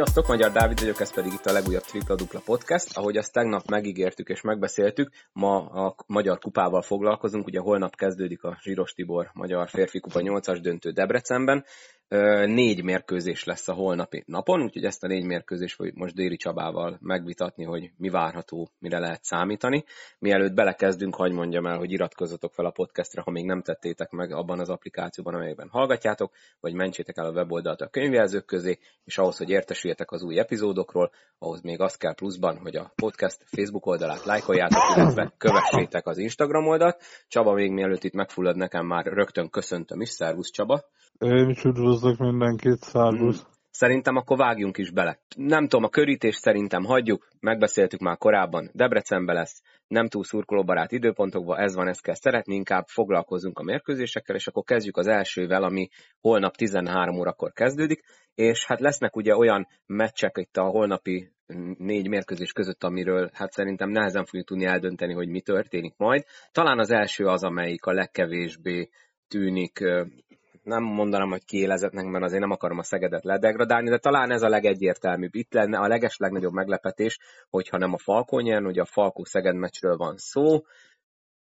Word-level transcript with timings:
Sziasztok, 0.00 0.26
Magyar 0.26 0.52
Dávid 0.52 0.80
vagyok, 0.80 1.00
ez 1.00 1.14
pedig 1.14 1.32
itt 1.32 1.46
a 1.46 1.52
legújabb 1.52 1.82
Tripla 1.82 2.14
Dupla 2.14 2.40
Podcast. 2.44 2.96
Ahogy 2.96 3.16
azt 3.16 3.32
tegnap 3.32 3.70
megígértük 3.70 4.28
és 4.28 4.40
megbeszéltük, 4.40 5.10
ma 5.32 5.66
a 5.66 5.94
Magyar 6.06 6.38
Kupával 6.38 6.82
foglalkozunk, 6.82 7.46
ugye 7.46 7.60
holnap 7.60 7.96
kezdődik 7.96 8.42
a 8.42 8.58
Zsíros 8.62 8.92
Tibor 8.92 9.30
Magyar 9.32 9.68
Férfi 9.68 10.00
Kupa 10.00 10.20
8-as 10.22 10.58
döntő 10.62 10.90
Debrecenben, 10.90 11.64
négy 12.46 12.84
mérkőzés 12.84 13.44
lesz 13.44 13.68
a 13.68 13.72
holnapi 13.72 14.22
napon, 14.26 14.62
úgyhogy 14.62 14.84
ezt 14.84 15.04
a 15.04 15.06
négy 15.06 15.24
mérkőzést 15.24 15.74
fogjuk 15.74 15.96
most 15.96 16.14
Déri 16.14 16.36
Csabával 16.36 16.98
megvitatni, 17.00 17.64
hogy 17.64 17.90
mi 17.96 18.08
várható, 18.08 18.68
mire 18.78 18.98
lehet 18.98 19.24
számítani. 19.24 19.84
Mielőtt 20.18 20.54
belekezdünk, 20.54 21.14
hagyd 21.14 21.34
mondjam 21.34 21.66
el, 21.66 21.78
hogy 21.78 21.92
iratkozzatok 21.92 22.52
fel 22.52 22.64
a 22.64 22.70
podcastra, 22.70 23.22
ha 23.22 23.30
még 23.30 23.44
nem 23.44 23.62
tettétek 23.62 24.10
meg 24.10 24.32
abban 24.32 24.60
az 24.60 24.68
applikációban, 24.68 25.34
amelyben 25.34 25.68
hallgatjátok, 25.68 26.32
vagy 26.60 26.74
mentsétek 26.74 27.16
el 27.16 27.26
a 27.26 27.32
weboldalt 27.32 27.80
a 27.80 27.88
könyvjelzők 27.88 28.44
közé, 28.44 28.78
és 29.04 29.18
ahhoz, 29.18 29.36
hogy 29.36 29.50
értesüljetek 29.50 30.10
az 30.10 30.22
új 30.22 30.38
epizódokról, 30.38 31.10
ahhoz 31.38 31.60
még 31.60 31.80
az 31.80 31.96
kell 31.96 32.14
pluszban, 32.14 32.58
hogy 32.58 32.76
a 32.76 32.92
podcast 32.94 33.44
Facebook 33.46 33.86
oldalát 33.86 34.24
lájkoljátok, 34.24 34.96
illetve 34.96 35.34
kövessétek 35.38 36.06
az 36.06 36.18
Instagram 36.18 36.66
oldalt. 36.66 37.02
Csaba 37.28 37.52
még 37.52 37.70
mielőtt 37.70 38.04
itt 38.04 38.12
megfullad 38.12 38.56
nekem 38.56 38.86
már 38.86 39.04
rögtön 39.04 39.50
köszöntöm 39.50 40.00
is, 40.00 40.08
szervusz 40.08 40.50
Csaba! 40.50 40.84
Én 41.24 41.48
is 41.48 41.64
üdvözlök 41.64 42.18
mindenkit, 42.18 42.82
Szárbusz. 42.82 43.42
Hmm. 43.42 43.52
Szerintem 43.70 44.16
akkor 44.16 44.36
vágjunk 44.36 44.78
is 44.78 44.90
bele. 44.90 45.18
Nem 45.36 45.62
tudom, 45.62 45.84
a 45.84 45.88
körítést 45.88 46.40
szerintem 46.40 46.84
hagyjuk, 46.84 47.28
megbeszéltük 47.40 48.00
már 48.00 48.16
korábban, 48.18 48.70
Debrecenbe 48.72 49.32
lesz, 49.32 49.62
nem 49.86 50.08
túl 50.08 50.24
szurkolóbarát 50.24 50.92
időpontokban, 50.92 51.58
ez 51.58 51.74
van, 51.74 51.88
ezt 51.88 52.02
kell 52.02 52.14
szeretni, 52.14 52.54
inkább 52.54 52.86
foglalkozunk 52.86 53.58
a 53.58 53.62
mérkőzésekkel, 53.62 54.36
és 54.36 54.46
akkor 54.46 54.62
kezdjük 54.62 54.96
az 54.96 55.06
elsővel, 55.06 55.62
ami 55.62 55.88
holnap 56.20 56.56
13 56.56 57.18
órakor 57.18 57.52
kezdődik, 57.52 58.02
és 58.34 58.66
hát 58.66 58.80
lesznek 58.80 59.16
ugye 59.16 59.36
olyan 59.36 59.66
meccsek 59.86 60.36
itt 60.38 60.56
a 60.56 60.64
holnapi 60.64 61.32
négy 61.78 62.08
mérkőzés 62.08 62.52
között, 62.52 62.84
amiről 62.84 63.30
hát 63.32 63.52
szerintem 63.52 63.90
nehezen 63.90 64.24
fogjuk 64.24 64.46
tudni 64.46 64.64
eldönteni, 64.64 65.12
hogy 65.12 65.28
mi 65.28 65.40
történik 65.40 65.94
majd. 65.96 66.24
Talán 66.52 66.78
az 66.78 66.90
első 66.90 67.26
az, 67.26 67.44
amelyik 67.44 67.84
a 67.84 67.92
legkevésbé 67.92 68.88
tűnik 69.28 69.84
nem 70.62 70.82
mondanám, 70.82 71.30
hogy 71.30 71.44
kiélezetnek, 71.44 72.04
mert 72.04 72.24
azért 72.24 72.40
nem 72.40 72.50
akarom 72.50 72.78
a 72.78 72.82
Szegedet 72.82 73.24
ledegradálni, 73.24 73.88
de 73.88 73.98
talán 73.98 74.30
ez 74.30 74.42
a 74.42 74.48
legegyértelműbb. 74.48 75.34
Itt 75.34 75.52
lenne 75.52 75.78
a 75.78 75.88
leges 75.88 76.16
legnagyobb 76.16 76.52
meglepetés, 76.52 77.18
hogyha 77.50 77.78
nem 77.78 77.92
a 77.92 77.98
Falkó 77.98 78.38
nyern, 78.38 78.66
ugye 78.66 78.80
a 78.80 78.90
Falkó-Szeged 78.92 79.54
meccsről 79.54 79.96
van 79.96 80.16
szó, 80.16 80.60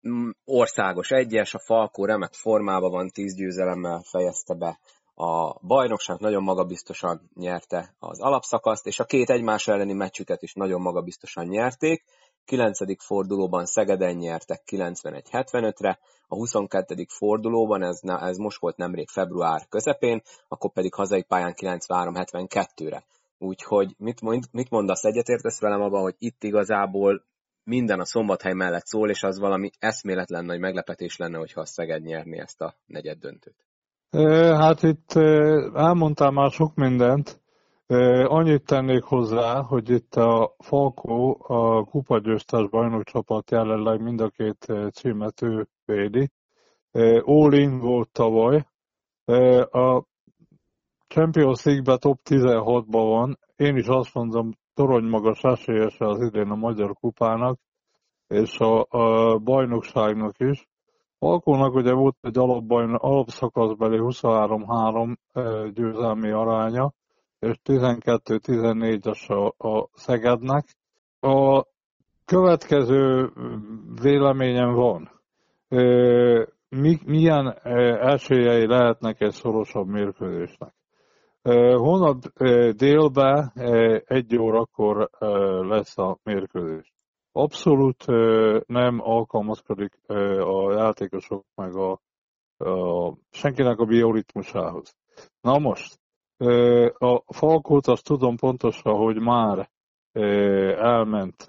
mm, 0.09 0.31
országos 0.45 1.11
egyes, 1.11 1.55
a 1.55 1.59
Falkó 1.59 2.05
remek 2.05 2.33
formában 2.33 2.91
van, 2.91 3.09
tíz 3.09 3.35
győzelemmel 3.35 4.03
fejezte 4.11 4.55
be 4.55 4.79
a 5.15 5.59
bajnokság, 5.67 6.19
nagyon 6.19 6.43
magabiztosan 6.43 7.31
nyerte 7.35 7.95
az 7.99 8.21
alapszakaszt, 8.21 8.87
és 8.87 9.01
a 9.01 9.05
két 9.05 9.31
egymás 9.31 9.69
elleni 9.69 9.93
meccsüket 9.93 10.43
is 10.43 10.55
nagyon 10.55 10.81
magabiztosan 10.81 11.47
nyerték. 11.47 12.05
9. 12.45 13.05
fordulóban 13.05 13.65
Szegeden 13.65 14.15
nyertek 14.15 14.63
91-75-re, 14.67 15.99
a 16.29 16.35
22. 16.35 17.07
fordulóban, 17.09 17.83
ez, 17.83 18.01
ez 18.03 18.37
most 18.37 18.61
volt 18.61 18.77
nemrég 18.77 19.09
február 19.09 19.67
közepén, 19.69 20.23
akkor 20.49 20.73
pedig 20.73 20.95
hazai 20.95 21.23
pályán 21.23 21.55
93-72-re. 21.57 23.05
Úgyhogy 23.39 23.95
mit, 23.99 24.21
mond, 24.21 24.45
mit 24.51 24.71
mondasz, 24.71 25.05
egyetértesz 25.05 25.61
velem 25.61 25.81
abban, 25.81 26.03
hogy 26.03 26.15
itt 26.19 26.43
igazából 26.43 27.25
minden 27.65 28.01
a 28.01 28.05
szombathely 28.05 28.53
mellett 28.53 28.87
szól, 28.87 29.11
és 29.11 29.23
az 29.23 29.39
valami 29.39 29.71
eszméletlen 29.79 30.45
nagy 30.45 30.59
meglepetés 30.59 31.17
lenne, 31.17 31.39
hogyha 31.39 31.61
a 31.61 31.67
Szeged 31.67 32.03
nyerni 32.03 32.39
ezt 32.39 32.61
a 32.61 32.75
negyed 32.87 33.19
döntőt. 33.19 33.65
Hát 34.61 34.83
itt 34.83 35.13
elmondtál 35.75 36.31
már 36.31 36.51
sok 36.51 36.75
mindent. 36.75 37.42
Annyit 38.27 38.65
tennék 38.65 39.03
hozzá, 39.03 39.63
hogy 39.63 39.91
itt 39.91 40.15
a 40.15 40.55
Falkó, 40.59 41.45
a 41.47 41.85
kupagyőztes 41.85 42.69
bajnokcsapat 42.69 43.51
jelenleg 43.51 44.03
mind 44.03 44.21
a 44.21 44.29
két 44.29 44.73
címet 44.93 45.43
ő 45.43 45.69
védi. 45.85 46.31
All 47.25 47.79
volt 47.81 48.11
tavaly. 48.13 48.67
A 49.71 50.05
Champions 51.09 51.65
League-ben 51.65 51.99
top 51.99 52.21
16-ban 52.25 52.85
van. 52.91 53.39
Én 53.57 53.77
is 53.77 53.87
azt 53.87 54.15
mondom, 54.15 54.51
torony 54.75 55.05
magas 55.05 55.43
esélyese 55.43 56.07
az 56.07 56.21
idén 56.21 56.51
a 56.51 56.57
Magyar 56.57 56.93
Kupának, 56.93 57.59
és 58.27 58.59
a, 58.59 58.87
a 58.89 59.39
bajnokságnak 59.39 60.39
is. 60.39 60.69
Falkónak 61.19 61.75
ugye 61.75 61.93
volt 61.93 62.17
egy 62.21 62.39
alapbajn, 62.39 62.95
alapszakaszbeli 62.95 63.99
23-3 64.01 65.17
győzelmi 65.75 66.31
aránya, 66.31 66.93
és 67.43 67.59
12-14-es 67.65 69.27
a, 69.29 69.69
a 69.69 69.89
Szegednek. 69.93 70.65
A 71.21 71.65
következő 72.25 73.33
véleményem 74.03 74.73
van. 74.73 75.11
Mi, 76.69 76.99
milyen 77.05 77.59
elsőjei 78.01 78.67
lehetnek 78.67 79.21
egy 79.21 79.33
szorosabb 79.33 79.87
mérkőzésnek? 79.87 80.75
Holnap 81.77 82.19
délben 82.77 83.53
egy 84.05 84.37
órakor 84.37 85.11
lesz 85.69 85.99
a 85.99 86.19
mérkőzés. 86.23 86.93
Abszolút 87.33 88.07
nem 88.67 89.01
alkalmazkodik 89.01 89.99
a 90.41 90.73
játékosok 90.73 91.45
meg 91.55 91.77
a, 91.77 92.01
a 92.65 93.15
senkinek 93.31 93.79
a 93.79 93.85
bioritmusához. 93.85 94.97
Na 95.41 95.59
most, 95.59 96.01
a 96.99 97.23
Falkót 97.27 97.87
azt 97.87 98.05
tudom 98.05 98.37
pontosan, 98.37 98.97
hogy 98.97 99.21
már 99.21 99.71
elment 100.79 101.47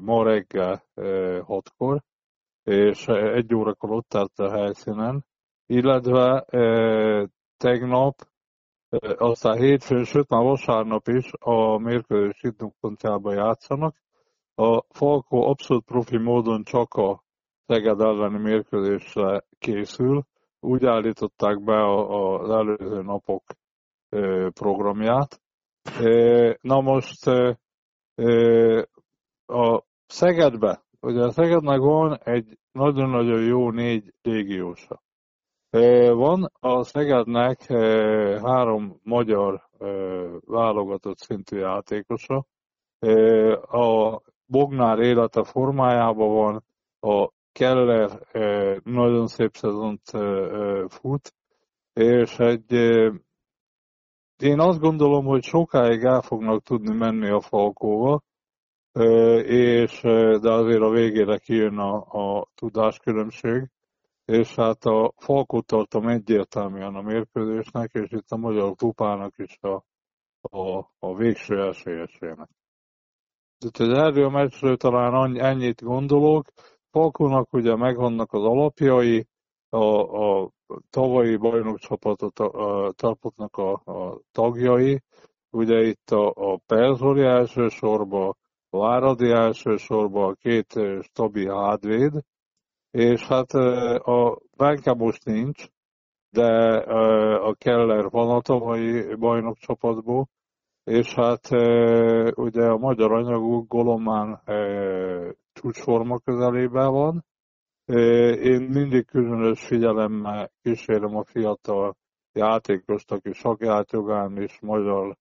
ma 0.00 0.24
reggel 0.24 0.82
hatkor, 1.42 2.02
és 2.62 3.06
egy 3.08 3.54
órakor 3.54 3.90
ott 3.90 4.14
állt 4.14 4.38
a 4.38 4.50
helyszínen, 4.50 5.24
illetve 5.66 6.44
tegnap, 7.56 8.14
aztán 9.16 9.56
hétfőn, 9.56 10.04
sőt 10.04 10.28
már 10.28 10.42
vasárnap 10.42 11.08
is 11.08 11.30
a 11.38 11.78
mérkőzés 11.78 12.42
időpontjában 12.42 13.34
játszanak. 13.34 13.96
A 14.54 14.82
Falkó 14.88 15.46
abszolút 15.48 15.84
profi 15.84 16.16
módon 16.16 16.62
csak 16.62 16.94
a 16.94 17.24
Szeged 17.66 18.00
elleni 18.00 18.38
mérkőzésre 18.38 19.44
készül. 19.58 20.22
Úgy 20.60 20.84
állították 20.84 21.64
be 21.64 21.84
az 21.94 22.50
előző 22.50 23.02
napok 23.02 23.42
programját. 24.52 25.40
Na 26.60 26.80
most 26.80 27.26
a 29.46 29.84
Szegedbe, 30.06 30.84
ugye 31.00 31.22
a 31.22 31.30
Szegednek 31.30 31.78
van 31.78 32.18
egy 32.22 32.58
nagyon-nagyon 32.72 33.44
jó 33.44 33.70
négy 33.70 34.14
régiósa. 34.22 35.02
Van 36.12 36.50
a 36.60 36.82
Szegednek 36.82 37.66
három 38.42 39.00
magyar 39.02 39.68
válogatott 40.40 41.18
szintű 41.18 41.58
játékosa. 41.58 42.46
A 43.60 44.20
Bognár 44.46 44.98
élete 44.98 45.44
formájában 45.44 46.34
van, 46.34 46.64
a 47.00 47.30
Keller 47.52 48.10
nagyon 48.84 49.26
szép 49.26 49.54
szezont 49.54 50.02
fut, 50.88 51.34
és 51.92 52.38
egy 52.38 52.72
én 54.42 54.60
azt 54.60 54.80
gondolom, 54.80 55.24
hogy 55.24 55.42
sokáig 55.42 56.04
el 56.04 56.20
fognak 56.20 56.62
tudni 56.62 56.94
menni 56.94 57.28
a 57.28 57.40
Falkóval, 57.40 58.22
és, 59.42 60.00
de 60.40 60.50
azért 60.50 60.82
a 60.82 60.90
végére 60.90 61.38
kijön 61.38 61.78
a, 61.78 61.94
a 62.38 62.46
tudáskülönbség, 62.54 63.70
és 64.24 64.54
hát 64.54 64.84
a 64.84 65.12
Falkót 65.16 65.66
tartom 65.66 66.08
egyértelműen 66.08 66.94
a 66.94 67.02
mérkőzésnek, 67.02 67.90
és 67.92 68.10
itt 68.10 68.30
a 68.30 68.36
magyar 68.36 68.74
kupának 68.74 69.38
is 69.38 69.58
a, 69.60 69.84
a, 70.40 70.90
a 70.98 71.14
végső 71.14 71.62
esélyesének. 71.68 72.48
Úgyhogy 73.64 73.92
erről 73.92 74.24
a 74.24 74.30
meccsről 74.30 74.76
talán 74.76 75.40
ennyit 75.40 75.82
gondolok. 75.82 76.52
Falkónak 76.90 77.52
ugye 77.52 77.76
megvannak 77.76 78.32
az 78.32 78.42
alapjai, 78.42 79.26
a, 79.68 79.84
a 80.24 80.50
tavalyi 80.90 81.36
bajnokcsapatot 81.36 82.38
a, 82.38 82.92
csapatnak 82.96 83.56
a, 83.56 83.72
a 83.72 84.20
tagjai, 84.32 85.02
ugye 85.50 85.82
itt 85.82 86.10
a, 86.10 86.32
a 86.34 86.60
Perzori 86.66 87.22
elsősorban, 87.22 88.36
Váradi 88.70 89.30
elsősorban, 89.30 90.30
a 90.30 90.34
két 90.34 90.80
stabil 91.00 91.54
hátvéd, 91.54 92.12
és 92.90 93.26
hát 93.26 93.50
a 93.98 94.38
Benke 94.56 94.94
most 94.94 95.24
nincs, 95.24 95.66
de 96.30 96.76
a 97.36 97.54
Keller 97.54 98.10
van 98.10 98.30
a 98.30 98.40
tavalyi 98.40 99.14
bajnokcsapatból, 99.14 100.28
és 100.84 101.14
hát 101.14 101.48
ugye 102.36 102.64
a 102.64 102.76
magyar 102.78 103.12
anyagú 103.12 103.66
Golomán 103.66 104.42
csúcsforma 105.52 106.18
közelében 106.18 106.92
van, 106.92 107.24
én 108.42 108.62
mindig 108.62 109.06
különös 109.06 109.66
figyelemmel 109.66 110.50
kísérem 110.62 111.16
a 111.16 111.24
fiatal 111.24 111.96
játékost, 112.32 113.12
aki 113.12 113.32
sakjátjogán 113.32 114.42
is 114.42 114.58
magyar 114.60 115.16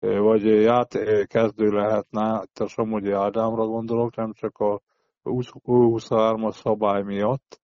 vagy 0.00 0.44
ját 0.44 0.98
kezdő 1.26 1.70
lehetne, 1.70 2.42
itt 2.44 2.58
a 2.58 2.66
Somogyi 2.66 3.10
Ádámra 3.10 3.66
gondolok, 3.66 4.16
nem 4.16 4.32
csak 4.32 4.58
a 4.58 4.80
23-as 5.24 6.54
szabály 6.54 7.02
miatt. 7.02 7.60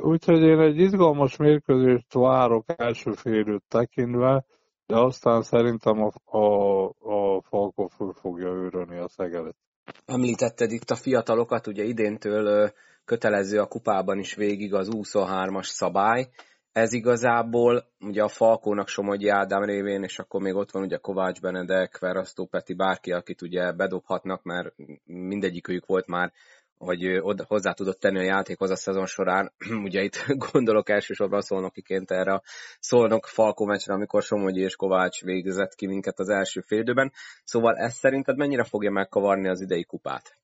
Úgyhogy 0.00 0.42
én 0.42 0.58
egy 0.58 0.78
izgalmas 0.78 1.36
mérkőzést 1.36 2.12
várok 2.12 2.64
első 2.76 3.12
félőt 3.12 3.64
tekintve, 3.68 4.44
de 4.86 4.96
aztán 4.98 5.42
szerintem 5.42 6.02
a, 6.02 6.36
a, 6.38 6.84
a 6.84 7.40
Falkó 7.40 7.90
fogja 8.12 8.48
őrölni 8.48 8.98
a 8.98 9.08
Szegedet. 9.08 9.56
Említetted 10.06 10.70
itt 10.70 10.90
a 10.90 10.96
fiatalokat, 10.96 11.66
ugye 11.66 11.84
idéntől 11.84 12.72
kötelező 13.04 13.60
a 13.60 13.66
kupában 13.66 14.18
is 14.18 14.34
végig 14.34 14.74
az 14.74 14.88
23-as 14.92 15.66
szabály. 15.66 16.28
Ez 16.72 16.92
igazából 16.92 17.86
ugye 18.00 18.22
a 18.22 18.28
Falkónak 18.28 18.88
Somogyi 18.88 19.28
Ádám 19.28 19.64
révén, 19.64 20.02
és 20.02 20.18
akkor 20.18 20.40
még 20.40 20.54
ott 20.54 20.70
van 20.70 20.82
ugye 20.82 20.96
Kovács 20.96 21.40
Benedek, 21.40 21.98
Verasztó 21.98 22.46
Peti, 22.46 22.74
bárki, 22.74 23.12
akit 23.12 23.42
ugye 23.42 23.72
bedobhatnak, 23.72 24.42
mert 24.42 24.74
mindegyikük 25.04 25.86
volt 25.86 26.06
már 26.06 26.32
hogy 26.78 27.22
hozzá 27.46 27.72
tudott 27.72 28.00
tenni 28.00 28.18
a 28.18 28.22
játékhoz 28.22 28.70
a 28.70 28.76
szezon 28.76 29.06
során. 29.06 29.52
Ugye 29.86 30.02
itt 30.02 30.26
gondolok 30.52 30.88
elsősorban 30.88 31.40
szolnokiként 31.40 32.10
erre 32.10 32.32
a 32.32 32.42
szolnok 32.80 33.26
Falkó 33.26 33.64
meccsre, 33.64 33.94
amikor 33.94 34.22
Somogyi 34.22 34.60
és 34.60 34.76
Kovács 34.76 35.22
végzett 35.22 35.74
ki 35.74 35.86
minket 35.86 36.18
az 36.18 36.28
első 36.28 36.60
félidőben. 36.60 37.12
Szóval 37.44 37.76
ez 37.76 37.94
szerinted 37.94 38.36
mennyire 38.36 38.64
fogja 38.64 38.90
megkavarni 38.90 39.48
az 39.48 39.60
idei 39.60 39.84
kupát? 39.84 40.36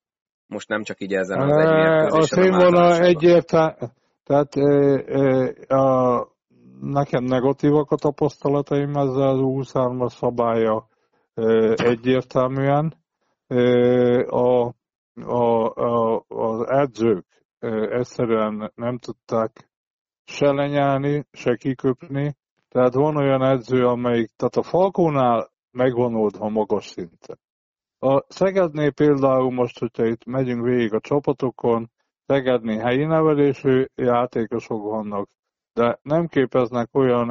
Most 0.47 0.67
nem 0.67 0.83
csak 0.83 1.01
így 1.01 1.13
ezen 1.13 1.39
az 1.39 1.57
egy. 1.57 2.13
A 2.13 2.21
színvonal 2.21 2.99
egyértelmű, 2.99 3.75
tehát 4.23 4.55
e, 4.55 5.75
a, 5.75 6.27
nekem 6.81 7.23
negatívak 7.23 7.91
a 7.91 7.95
tapasztalataim 7.95 8.95
ezzel 8.95 9.27
az 9.27 9.39
23-as 9.41 10.15
szabálya 10.15 10.87
e, 11.33 11.43
egyértelműen. 11.75 12.93
E, 13.47 13.57
a 14.19 14.73
a, 15.15 15.65
a, 15.65 16.23
az 16.27 16.67
edzők 16.69 17.25
egyszerűen 17.89 18.71
nem 18.75 18.97
tudták 18.97 19.69
se 20.25 20.51
lenyelni, 20.51 21.25
se 21.31 21.55
kiköpni. 21.55 22.35
Tehát 22.69 22.93
van 22.93 23.17
olyan 23.17 23.43
edző, 23.43 23.85
amelyik, 23.85 24.31
tehát 24.35 24.55
a 24.55 24.63
Falkónál 24.63 25.51
megvan 25.71 26.15
oldva 26.15 26.49
magas 26.49 26.85
szinten. 26.85 27.39
A 27.99 28.23
Szegednél 28.27 28.91
például 28.91 29.51
most, 29.51 29.79
hogyha 29.79 30.05
itt 30.05 30.25
megyünk 30.25 30.63
végig 30.63 30.93
a 30.93 30.99
csapatokon, 30.99 31.91
Szegednél 32.25 32.79
helyi 32.79 33.05
nevelésű 33.05 33.85
játékosok 33.95 34.81
vannak, 34.81 35.29
de 35.73 35.99
nem 36.01 36.27
képeznek 36.27 36.95
olyan, 36.95 37.29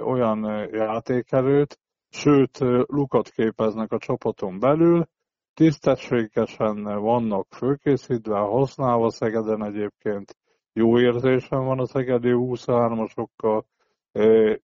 olyan 0.00 0.68
játékelőt, 0.72 1.78
sőt, 2.08 2.58
lukat 2.86 3.28
képeznek 3.28 3.92
a 3.92 3.98
csapaton 3.98 4.58
belül, 4.58 5.08
tisztességesen 5.56 6.82
vannak 6.82 7.46
fölkészítve, 7.54 8.38
használva 8.38 9.10
Szegeden 9.10 9.64
egyébként. 9.64 10.36
Jó 10.72 10.98
érzésem 10.98 11.64
van 11.64 11.78
a 11.78 11.86
Szegedi 11.86 12.30
23-asokkal, 12.32 13.62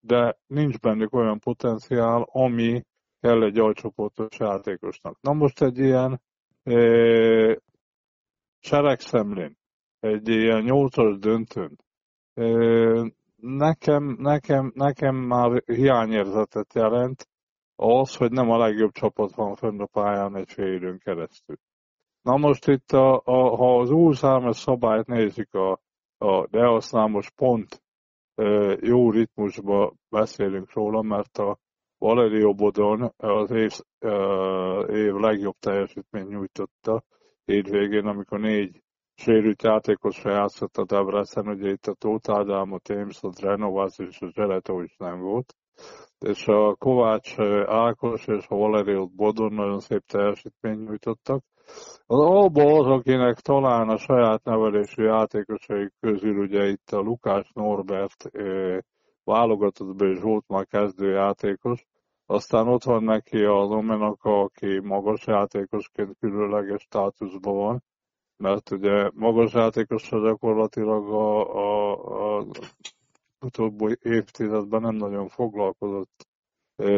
de 0.00 0.39
nincs 0.47 0.79
bennük 0.79 1.15
olyan 1.15 1.39
potenciál, 1.39 2.27
ami 2.33 2.83
kell 3.21 3.43
egy 3.43 3.59
alcsoportos 3.59 4.39
játékosnak. 4.39 5.21
Na 5.21 5.33
most 5.33 5.62
egy 5.62 5.79
ilyen 5.79 6.21
e, 6.62 6.75
seregszemlén, 8.59 9.56
egy 10.00 10.29
ilyen 10.29 10.62
nyolcas 10.62 11.19
döntőn, 11.19 11.77
e, 12.35 12.45
nekem, 13.37 14.17
nekem, 14.19 14.73
nekem 14.75 15.17
már 15.17 15.62
hiányérzetet 15.67 16.75
jelent, 16.75 17.29
az, 17.82 18.17
hogy 18.17 18.31
nem 18.31 18.50
a 18.50 18.58
legjobb 18.58 18.93
csapat 18.93 19.34
van 19.34 19.55
fönn 19.55 19.81
a 19.81 19.87
pályán 19.87 20.37
egy 20.37 20.52
fél 20.52 20.73
időn 20.73 20.99
keresztül. 20.99 21.56
Na 22.23 22.37
most 22.37 22.69
itt, 22.69 22.90
a, 22.90 23.14
a, 23.25 23.56
ha 23.56 23.79
az 23.79 23.90
új 23.90 24.14
számos 24.14 24.56
szabályt 24.56 25.06
nézik, 25.06 25.55
a, 25.55 25.81
a, 26.19 27.06
most 27.06 27.34
pont 27.34 27.82
e, 28.34 28.44
jó 28.81 29.11
ritmusba 29.11 29.94
beszélünk 30.08 30.73
róla, 30.73 31.02
mert 31.02 31.38
a 31.38 31.58
Valerio 31.99 32.55
Bodon 32.55 33.12
az 33.17 33.50
év, 33.50 33.73
e, 33.99 34.08
év 34.81 35.14
legjobb 35.14 35.56
teljesítményt 35.58 36.28
nyújtotta 36.28 37.05
hétvégén, 37.44 38.06
amikor 38.06 38.40
négy 38.40 38.82
sérült 39.14 39.62
játékosra 39.62 40.31
játszott 40.31 40.76
a 40.76 40.85
Debrecen, 40.85 41.49
ugye 41.49 41.70
itt 41.70 41.87
a 41.87 41.94
Tóth 41.94 42.31
Ádám, 42.31 42.73
a 42.73 42.78
Thames, 42.78 43.23
a 43.23 43.28
Drenovaz 43.28 44.00
és 44.00 44.20
a 44.20 44.31
Zseletó 44.31 44.81
is 44.81 44.94
nem 44.96 45.20
volt 45.20 45.55
és 46.19 46.47
a 46.47 46.75
Kovács 46.75 47.39
Ákos 47.67 48.27
és 48.27 48.47
a 48.49 48.55
Valerio 48.57 49.07
Bodon 49.07 49.53
nagyon 49.53 49.81
szép 49.81 50.03
teljesítményt 50.07 50.89
nyújtottak. 50.89 51.45
Az 52.07 52.19
Alba 52.19 52.63
az, 52.63 52.87
akinek 52.87 53.41
talán 53.41 53.89
a 53.89 53.97
saját 53.97 54.45
nevelésű 54.45 55.03
játékosai 55.03 55.91
közül 56.01 56.39
ugye 56.39 56.69
itt 56.69 56.91
a 56.91 57.01
Lukás 57.01 57.51
Norbert 57.55 58.31
válogatottban 59.25 60.11
is 60.11 60.21
volt 60.21 60.45
már 60.49 60.67
kezdő 60.67 61.11
játékos, 61.11 61.87
aztán 62.27 62.69
ott 62.69 62.83
van 62.83 63.05
neki 63.05 63.45
a 63.45 63.67
Domenaka, 63.67 64.41
aki 64.41 64.81
magas 64.81 65.27
játékosként 65.27 66.17
különleges 66.21 66.83
státuszban 66.83 67.57
van, 67.57 67.83
mert 68.37 68.71
ugye 68.71 69.11
magas 69.15 69.53
játékos 69.53 70.09
gyakorlatilag 70.09 71.09
a, 71.09 71.55
a, 71.55 72.39
a 72.39 72.45
utóbbi 73.43 73.97
évtizedben 74.03 74.81
nem 74.81 74.94
nagyon 74.94 75.29
foglalkozott 75.29 76.27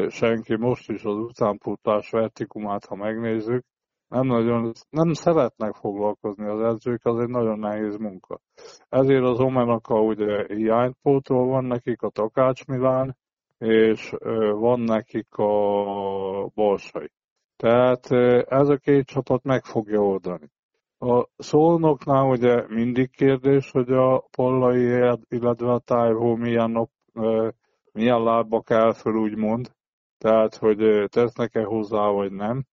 senki. 0.09 0.57
Most 0.57 0.91
is 0.91 1.05
az 1.05 1.17
utánpótlás 1.17 2.11
vertikumát, 2.11 2.85
ha 2.85 2.95
megnézzük, 2.95 3.65
nem 4.09 4.27
nagyon, 4.27 4.73
nem 4.91 5.13
szeretnek 5.13 5.75
foglalkozni 5.75 6.47
az 6.47 6.61
edzők, 6.61 7.05
az 7.05 7.19
egy 7.19 7.29
nagyon 7.29 7.59
nehéz 7.59 7.97
munka. 7.97 8.41
Ezért 8.89 9.25
az 9.25 9.41
Omenaka 9.41 10.01
ugye 10.01 10.55
hiánypótól 10.55 11.47
van 11.47 11.65
nekik 11.65 12.03
a 12.03 12.09
Takács 12.11 12.65
Milán, 12.67 13.17
és 13.59 14.13
van 14.53 14.81
nekik 14.81 15.35
a 15.35 15.53
Balsai. 16.55 17.11
Tehát 17.57 18.11
ez 18.51 18.69
a 18.69 18.77
két 18.77 19.07
csapat 19.07 19.43
meg 19.43 19.65
fogja 19.65 20.01
oldani. 20.01 20.51
A 21.07 21.29
szolnoknál 21.37 22.25
ugye 22.25 22.65
mindig 22.69 23.11
kérdés, 23.11 23.71
hogy 23.71 23.93
a 23.93 24.25
pollai, 24.31 25.17
illetve 25.29 25.73
a 25.73 25.79
tájhó 25.79 26.35
milyen, 26.35 26.71
nap, 26.71 26.91
milyen 27.93 28.23
lábba 28.23 28.61
kell 28.61 28.93
föl, 28.93 29.15
úgymond. 29.15 29.73
Tehát, 30.19 30.55
hogy 30.55 31.05
tesznek-e 31.09 31.65
hozzá, 31.65 32.09
vagy 32.09 32.33
nem. 32.33 32.65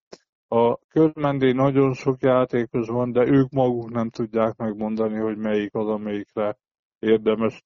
A 0.48 0.78
körmendi 0.78 1.52
nagyon 1.52 1.94
sok 1.94 2.22
játékos 2.22 2.88
van, 2.88 3.12
de 3.12 3.28
ők 3.28 3.50
maguk 3.50 3.90
nem 3.90 4.10
tudják 4.10 4.58
megmondani, 4.58 5.18
hogy 5.20 5.38
melyik 5.38 5.74
az, 5.74 5.88
amelyikre 5.88 6.58
érdemes 7.00 7.64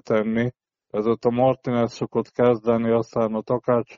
tenni. 0.00 0.50
Ez 0.90 1.06
ott 1.06 1.24
a 1.24 1.30
Martinez 1.30 1.92
szokott 1.92 2.30
kezdeni, 2.30 2.90
aztán 2.90 3.34
a 3.34 3.40
Takács 3.40 3.96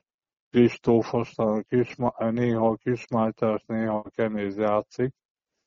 Kristóf, 0.51 1.15
aztán 1.15 1.49
a 1.49 1.63
Kisma, 1.63 2.15
néha 2.31 2.69
a 2.69 2.77
Kismátyás, 2.77 3.63
néha 3.67 3.97
a 3.97 4.11
Kenéz 4.11 4.57
játszik. 4.57 5.19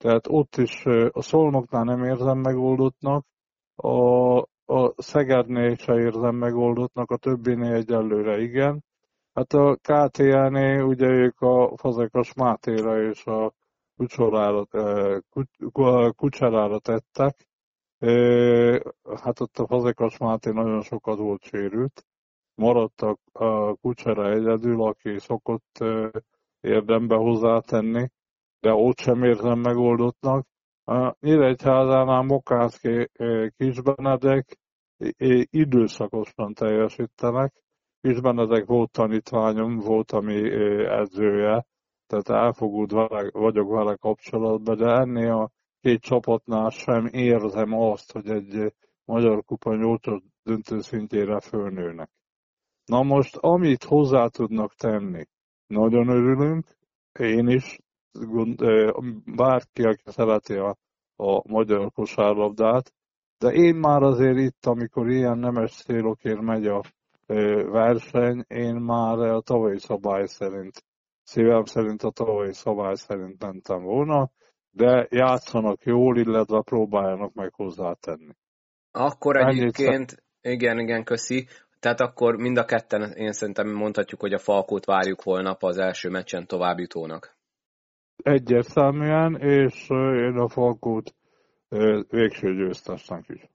Tehát 0.03 0.27
ott 0.27 0.55
is 0.55 0.85
a 1.11 1.21
Szolnoknál 1.21 1.83
nem 1.83 2.03
érzem 2.03 2.37
megoldottnak, 2.37 3.25
a, 3.75 4.37
a 4.65 4.93
Szegednél 4.97 5.75
se 5.75 5.93
érzem 5.93 6.35
megoldottnak, 6.35 7.11
a 7.11 7.17
többinél 7.17 7.73
egyelőre 7.73 8.41
igen. 8.41 8.83
Hát 9.33 9.53
a 9.53 9.75
KTL-nél 9.75 10.81
ugye 10.81 11.07
ők 11.07 11.41
a 11.41 11.77
Fazekas 11.77 12.33
Mátéra 12.33 13.01
és 13.01 13.25
a 13.25 13.53
Kucsorára, 13.95 14.67
Kucserára 16.11 16.79
tettek. 16.79 17.47
Hát 19.23 19.39
ott 19.39 19.57
a 19.57 19.67
Fazekas 19.67 20.17
Máté 20.17 20.51
nagyon 20.51 20.81
sokat 20.81 21.17
volt 21.17 21.43
sérült. 21.43 22.05
Maradt 22.55 23.01
a 23.31 23.75
Kucsera 23.81 24.31
egyedül, 24.31 24.83
aki 24.83 25.19
szokott 25.19 25.83
érdembe 26.59 27.15
hozzátenni 27.15 28.09
de 28.63 28.73
ott 28.73 28.97
sem 28.97 29.23
érzem 29.23 29.59
megoldottnak. 29.59 30.45
A 30.83 31.15
Nyíregyházánál 31.19 32.21
Mokászki 32.21 33.09
Kisbenedek 33.57 34.57
időszakosan 35.49 36.53
teljesítenek. 36.53 37.53
Kisbenedek 38.01 38.65
volt 38.65 38.91
tanítványom, 38.91 39.77
volt 39.77 40.11
ami 40.11 40.51
edzője, 40.85 41.65
tehát 42.07 42.29
elfogult 42.29 42.91
vele, 42.91 43.29
vagyok 43.31 43.69
vele 43.69 43.95
kapcsolatban, 43.95 44.77
de 44.77 44.85
ennél 44.85 45.31
a 45.31 45.51
két 45.79 46.01
csapatnál 46.01 46.69
sem 46.69 47.05
érzem 47.05 47.73
azt, 47.73 48.11
hogy 48.11 48.29
egy 48.29 48.73
Magyar 49.05 49.43
Kupa 49.43 49.75
8 49.75 50.01
döntő 50.43 50.79
szintjére 50.79 51.39
fölnőnek. 51.39 52.09
Na 52.85 53.01
most, 53.01 53.35
amit 53.35 53.83
hozzá 53.83 54.27
tudnak 54.27 54.73
tenni, 54.73 55.25
nagyon 55.67 56.07
örülünk, 56.07 56.65
én 57.19 57.47
is, 57.47 57.77
bárki, 59.35 59.83
aki 59.83 60.03
szereti 60.05 60.53
a, 60.53 60.77
a 61.15 61.51
magyar 61.51 61.91
kosárlabdát, 61.91 62.93
de 63.37 63.49
én 63.49 63.75
már 63.75 64.01
azért 64.01 64.37
itt, 64.37 64.65
amikor 64.65 65.09
ilyen 65.09 65.37
nemes 65.37 65.71
célokért 65.71 66.41
megy 66.41 66.67
a 66.67 66.81
verseny, 67.71 68.45
én 68.47 68.75
már 68.75 69.17
a 69.17 69.41
tavalyi 69.41 69.79
szabály 69.79 70.25
szerint, 70.25 70.83
szívem 71.23 71.65
szerint 71.65 72.03
a 72.03 72.11
tavalyi 72.11 72.53
szabály 72.53 72.95
szerint 72.95 73.43
mentem 73.43 73.83
volna, 73.83 74.31
de 74.71 75.07
játszanak 75.09 75.83
jól, 75.83 76.17
illetve 76.17 76.61
próbáljanak 76.61 77.33
meg 77.33 77.53
hozzátenni. 77.53 78.35
Akkor 78.91 79.37
egyébként, 79.37 80.23
igen, 80.41 80.79
igen, 80.79 81.03
köszi. 81.03 81.47
Tehát 81.79 81.99
akkor 81.99 82.35
mind 82.35 82.57
a 82.57 82.65
ketten 82.65 83.11
én 83.11 83.31
szerintem 83.31 83.69
mondhatjuk, 83.69 84.19
hogy 84.19 84.33
a 84.33 84.39
Falkót 84.39 84.85
várjuk 84.85 85.21
holnap 85.21 85.63
az 85.63 85.77
első 85.77 86.09
meccsen 86.09 86.47
továbbjutónak. 86.47 87.37
Egyértelműen, 88.15 89.35
és 89.35 89.89
én 89.89 90.37
a 90.37 90.49
Falkót 90.49 91.15
végső 92.09 92.55
győztesnek 92.55 93.25
is 93.27 93.51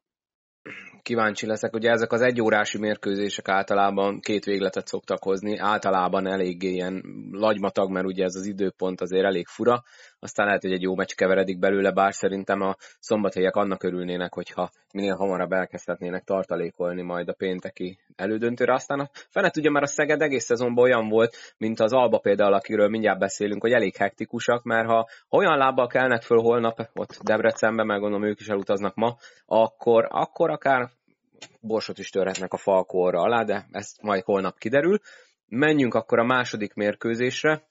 kíváncsi 1.08 1.46
leszek. 1.46 1.74
Ugye 1.74 1.90
ezek 1.90 2.12
az 2.12 2.20
egyórási 2.20 2.78
mérkőzések 2.78 3.48
általában 3.48 4.20
két 4.20 4.44
végletet 4.44 4.86
szoktak 4.86 5.22
hozni, 5.22 5.58
általában 5.58 6.26
eléggé 6.26 6.68
ilyen 6.70 7.02
lagymatag, 7.30 7.90
mert 7.90 8.06
ugye 8.06 8.24
ez 8.24 8.34
az 8.34 8.46
időpont 8.46 9.00
azért 9.00 9.24
elég 9.24 9.46
fura, 9.46 9.82
aztán 10.20 10.46
lehet, 10.46 10.62
hogy 10.62 10.72
egy 10.72 10.82
jó 10.82 10.94
meccs 10.94 11.14
keveredik 11.14 11.58
belőle, 11.58 11.90
bár 11.90 12.14
szerintem 12.14 12.60
a 12.60 12.76
szombathelyek 13.00 13.56
annak 13.56 13.82
örülnének, 13.82 14.34
hogyha 14.34 14.70
minél 14.92 15.14
hamarabb 15.14 15.52
elkezdhetnének 15.52 16.24
tartalékolni 16.24 17.02
majd 17.02 17.28
a 17.28 17.32
pénteki 17.32 17.98
elődöntőre. 18.16 18.72
Aztán 18.72 19.00
a 19.00 19.08
fenet 19.12 19.56
ugye 19.56 19.70
már 19.70 19.82
a 19.82 19.86
Szeged 19.86 20.22
egész 20.22 20.44
szezonban 20.44 20.84
olyan 20.84 21.08
volt, 21.08 21.36
mint 21.58 21.80
az 21.80 21.92
Alba 21.92 22.18
például, 22.18 22.52
akiről 22.52 22.88
mindjárt 22.88 23.18
beszélünk, 23.18 23.62
hogy 23.62 23.72
elég 23.72 23.96
hektikusak, 23.96 24.62
mert 24.62 24.88
ha 24.88 25.08
olyan 25.30 25.58
lábbal 25.58 25.86
kelnek 25.86 26.22
föl 26.22 26.38
holnap, 26.38 26.88
ott 26.94 27.18
Debrecenben, 27.22 27.86
meg 27.86 28.00
gondolom 28.00 28.28
ők 28.28 28.40
is 28.40 28.48
elutaznak 28.48 28.94
ma, 28.94 29.16
akkor, 29.46 30.06
akkor 30.10 30.50
akár 30.50 30.90
borsot 31.60 31.98
is 31.98 32.10
törhetnek 32.10 32.52
a 32.52 32.56
falkóra 32.56 33.20
alá, 33.20 33.42
de 33.42 33.66
ezt 33.70 34.02
majd 34.02 34.22
holnap 34.22 34.58
kiderül. 34.58 34.98
Menjünk 35.46 35.94
akkor 35.94 36.18
a 36.18 36.24
második 36.24 36.74
mérkőzésre, 36.74 37.67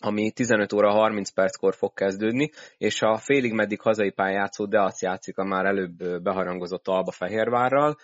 ami 0.00 0.30
15 0.30 0.72
óra 0.72 0.90
30 0.90 1.30
perckor 1.30 1.74
fog 1.74 1.92
kezdődni, 1.94 2.50
és 2.78 3.02
a 3.02 3.16
félig 3.16 3.52
meddig 3.52 3.80
hazai 3.80 4.10
pályán 4.10 4.40
játszó 4.40 4.66
Deac 4.66 5.02
játszik 5.02 5.38
a 5.38 5.44
már 5.44 5.64
előbb 5.64 6.22
beharangozott 6.22 6.88
Alba 6.88 7.10
Fehérvárral. 7.10 7.96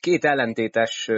Két 0.00 0.24
ellentétes 0.24 1.08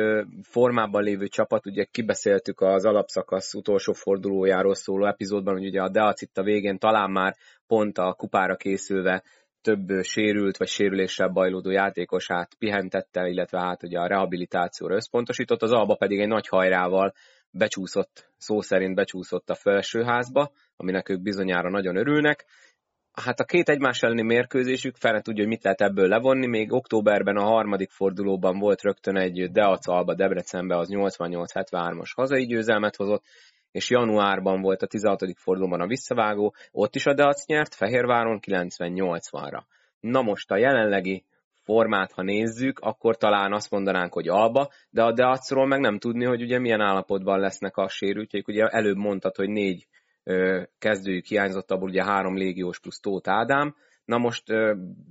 formában 0.42 1.02
lévő 1.02 1.26
csapat, 1.26 1.66
ugye 1.66 1.84
kibeszéltük 1.84 2.60
az 2.60 2.84
alapszakasz 2.84 3.54
utolsó 3.54 3.92
fordulójáról 3.92 4.74
szóló 4.74 5.06
epizódban, 5.06 5.54
hogy 5.54 5.66
ugye 5.66 5.82
a 5.82 5.88
Deac 5.88 6.22
itt 6.22 6.38
a 6.38 6.42
végén 6.42 6.78
talán 6.78 7.10
már 7.10 7.36
pont 7.66 7.98
a 7.98 8.12
kupára 8.12 8.56
készülve 8.56 9.22
több 9.62 10.02
sérült 10.02 10.56
vagy 10.56 10.68
sérüléssel 10.68 11.28
bajlódó 11.28 11.70
játékosát 11.70 12.54
pihentette, 12.58 13.28
illetve 13.28 13.60
hát 13.60 13.82
ugye 13.82 13.98
a 13.98 14.06
rehabilitációra 14.06 14.94
összpontosított, 14.94 15.62
az 15.62 15.72
Alba 15.72 15.94
pedig 15.94 16.20
egy 16.20 16.28
nagy 16.28 16.48
hajrával 16.48 17.12
becsúszott, 17.54 18.30
szó 18.36 18.60
szerint 18.60 18.94
becsúszott 18.94 19.50
a 19.50 19.54
felsőházba, 19.54 20.50
aminek 20.76 21.08
ők 21.08 21.22
bizonyára 21.22 21.70
nagyon 21.70 21.96
örülnek. 21.96 22.44
Hát 23.12 23.40
a 23.40 23.44
két 23.44 23.68
egymás 23.68 24.02
elleni 24.02 24.22
mérkőzésük, 24.22 24.96
fel 24.96 25.20
tudja, 25.20 25.42
hogy 25.42 25.52
mit 25.52 25.62
lehet 25.62 25.80
ebből 25.80 26.08
levonni. 26.08 26.46
Még 26.46 26.72
októberben 26.72 27.36
a 27.36 27.44
harmadik 27.44 27.90
fordulóban 27.90 28.58
volt 28.58 28.82
rögtön 28.82 29.16
egy 29.16 29.50
Deac 29.50 29.88
Alba 29.88 30.14
Debrecenbe, 30.14 30.76
az 30.76 30.88
88-73-as 30.90 32.10
hazai 32.14 32.46
győzelmet 32.46 32.96
hozott, 32.96 33.24
és 33.70 33.90
januárban 33.90 34.60
volt 34.60 34.82
a 34.82 34.86
16. 34.86 35.20
fordulóban 35.34 35.80
a 35.80 35.86
visszavágó, 35.86 36.54
ott 36.72 36.94
is 36.94 37.06
a 37.06 37.14
Deac 37.14 37.46
nyert, 37.46 37.74
Fehérváron 37.74 38.40
90-80-ra. 38.46 39.62
Na 40.00 40.22
most 40.22 40.50
a 40.50 40.56
jelenlegi 40.56 41.24
formát, 41.64 42.12
ha 42.12 42.22
nézzük, 42.22 42.78
akkor 42.78 43.16
talán 43.16 43.52
azt 43.52 43.70
mondanánk, 43.70 44.12
hogy 44.12 44.28
alba, 44.28 44.70
de 44.90 45.02
a 45.02 45.12
Deacról 45.12 45.66
meg 45.66 45.80
nem 45.80 45.98
tudni, 45.98 46.24
hogy 46.24 46.42
ugye 46.42 46.58
milyen 46.58 46.80
állapotban 46.80 47.40
lesznek 47.40 47.76
a 47.76 47.88
sérültjeik. 47.88 48.48
Ugye 48.48 48.66
előbb 48.66 48.96
mondtad, 48.96 49.36
hogy 49.36 49.48
négy 49.48 49.86
ö, 50.22 50.62
kezdőjük 50.78 51.24
hiányzott, 51.24 51.70
abból 51.70 51.88
ugye 51.88 52.04
három 52.04 52.36
légiós 52.36 52.80
plusz 52.80 53.00
Tóth 53.00 53.30
Ádám, 53.30 53.74
Na 54.04 54.18
most 54.18 54.44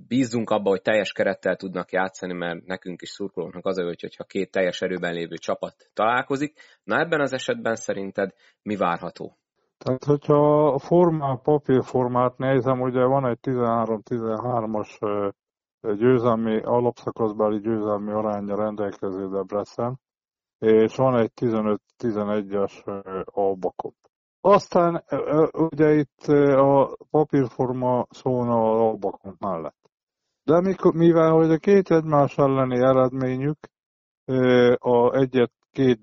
bízzunk 0.08 0.50
abba, 0.50 0.68
hogy 0.68 0.82
teljes 0.82 1.12
kerettel 1.12 1.56
tudnak 1.56 1.92
játszani, 1.92 2.32
mert 2.32 2.64
nekünk 2.66 3.02
is 3.02 3.08
szurkolóknak 3.08 3.66
az 3.66 3.78
a 3.78 3.84
hogyha 3.84 4.24
két 4.24 4.50
teljes 4.50 4.82
erőben 4.82 5.14
lévő 5.14 5.36
csapat 5.36 5.74
találkozik. 5.94 6.54
Na 6.84 6.98
ebben 7.00 7.20
az 7.20 7.32
esetben 7.32 7.74
szerinted 7.74 8.34
mi 8.62 8.76
várható? 8.76 9.36
Tehát, 9.78 10.04
hogyha 10.04 10.66
a 10.66 10.78
formát, 10.78 11.42
papírformát 11.42 12.38
nézem, 12.38 12.80
ugye 12.80 13.04
van 13.04 13.26
egy 13.26 13.38
13-13-as 13.42 15.32
győzelmi, 15.92 16.60
alapszakaszbeli 16.60 17.58
győzelmi 17.58 18.10
aránya 18.10 18.56
rendelkező 18.56 19.28
Debrecen, 19.28 20.00
és 20.58 20.96
van 20.96 21.16
egy 21.16 21.30
15-11-es 21.40 23.02
albakop. 23.24 23.94
Aztán 24.40 25.04
ugye 25.52 25.92
itt 25.92 26.26
a 26.56 26.96
papírforma 27.10 28.06
szólna 28.10 28.52
a 28.52 28.88
albakon 28.88 29.36
mellett. 29.38 29.90
De 30.44 30.60
mikor, 30.60 30.94
mivel 30.94 31.30
hogy 31.30 31.50
a 31.50 31.56
két 31.58 31.90
egymás 31.90 32.38
elleni 32.38 32.76
eredményük 32.76 33.58
a 34.78 35.14
egyet 35.14 35.52
két 35.70 36.02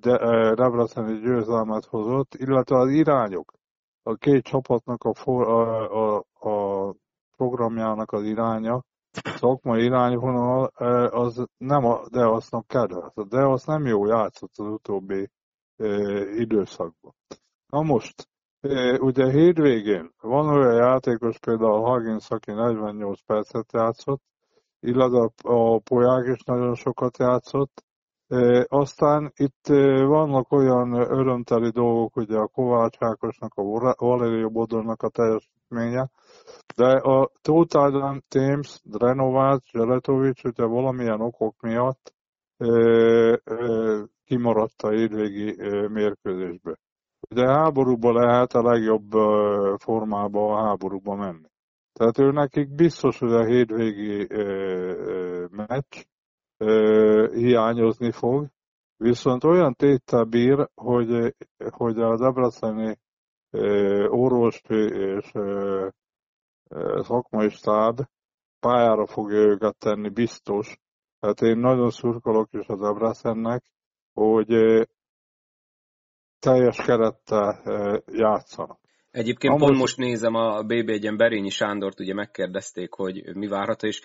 Debreceni 0.56 1.20
győzelmet 1.20 1.86
hozott, 1.86 2.34
illetve 2.34 2.78
az 2.78 2.90
irányok, 2.90 3.54
a 4.04 4.16
két 4.16 4.44
csapatnak 4.44 5.04
a, 5.04 5.14
for, 5.14 5.48
a, 5.48 6.16
a, 6.16 6.26
a 6.50 6.96
programjának 7.38 8.12
az 8.12 8.24
iránya, 8.24 8.84
szakmai 9.12 9.84
irányvonal, 9.84 10.66
az 11.12 11.46
nem 11.58 11.86
a 11.86 12.02
Deasznak 12.10 12.68
kedvelt. 12.68 13.18
A 13.18 13.24
Deasz 13.24 13.66
nem 13.66 13.86
jó 13.86 14.06
játszott 14.06 14.52
az 14.56 14.68
utóbbi 14.68 15.30
időszakban. 16.38 17.14
Na 17.68 17.82
most, 17.82 18.30
Ugye 19.00 19.32
hétvégén 19.32 20.12
van 20.20 20.50
olyan 20.50 20.76
játékos, 20.76 21.40
például 21.40 21.90
Huggins, 21.90 22.30
aki 22.30 22.52
48 22.52 23.22
percet 23.26 23.72
játszott, 23.72 24.22
illetve 24.80 25.30
a 25.42 25.80
Poják 25.80 26.28
is 26.36 26.44
nagyon 26.44 26.76
sokat 26.76 27.18
játszott. 27.18 27.84
Aztán 28.68 29.32
itt 29.36 29.66
vannak 30.08 30.52
olyan 30.52 30.94
örömteli 30.94 31.70
dolgok, 31.70 32.16
ugye 32.16 32.38
a 32.38 32.48
Kovács 32.48 32.96
Ákosnak, 33.00 33.52
a 33.56 33.96
Valerio 33.98 34.50
Bodornak 34.50 35.02
a 35.02 35.10
teljesítménye, 35.10 36.10
de 36.76 36.86
a 36.86 37.32
Tóth 37.42 37.78
Thames, 38.28 38.82
Drenovács, 38.84 39.72
Zseletovics, 39.72 40.44
ugye 40.44 40.66
valamilyen 40.66 41.22
okok 41.22 41.62
miatt 41.62 42.14
kimaradt 44.26 44.82
a 44.82 44.90
hétvégi 44.90 45.56
mérkőzésbe. 45.88 46.78
Ugye 47.30 47.48
háborúba 47.48 48.12
lehet 48.12 48.54
a 48.54 48.62
legjobb 48.62 49.12
formába 49.78 50.54
a 50.54 50.68
háborúba 50.68 51.16
menni. 51.16 51.50
Tehát 51.94 52.20
ő 52.20 52.32
nekik 52.32 52.76
biztos, 52.76 53.20
hogy 53.20 53.34
a 53.34 53.46
hétvégi 53.46 54.28
meccs 55.50 56.04
hiányozni 57.34 58.12
fog, 58.12 58.48
viszont 58.98 59.44
olyan 59.44 59.74
téttel 59.74 60.24
bír, 60.24 60.70
hogy, 60.76 61.36
hogy 61.70 62.00
a 62.00 62.18
Debreceni 62.18 63.00
orvosi 64.08 64.84
és 64.94 65.32
szakmai 67.02 67.50
stáb 67.50 68.00
pályára 68.60 69.08
fogja 69.08 69.38
őket 69.38 69.78
tenni 69.78 70.10
biztos. 70.10 70.80
Tehát 71.20 71.42
én 71.42 71.58
nagyon 71.58 71.90
szurkolok 71.90 72.48
is 72.52 72.68
az 72.68 72.80
Debrecennek, 72.80 73.64
hogy 74.14 74.48
teljes 76.40 76.78
kerettel 76.78 77.62
játszanak. 78.06 78.80
Egyébként 79.12 79.54
Amúgy... 79.54 79.68
pont 79.68 79.80
most 79.80 79.98
nézem 79.98 80.36
a 80.36 80.64
BB1-en 80.64 81.14
Berényi 81.18 81.50
Sándort, 81.50 82.00
ugye 82.00 82.14
megkérdezték, 82.14 82.94
hogy 82.94 83.36
mi 83.36 83.48
várható, 83.48 83.88
és 83.88 84.02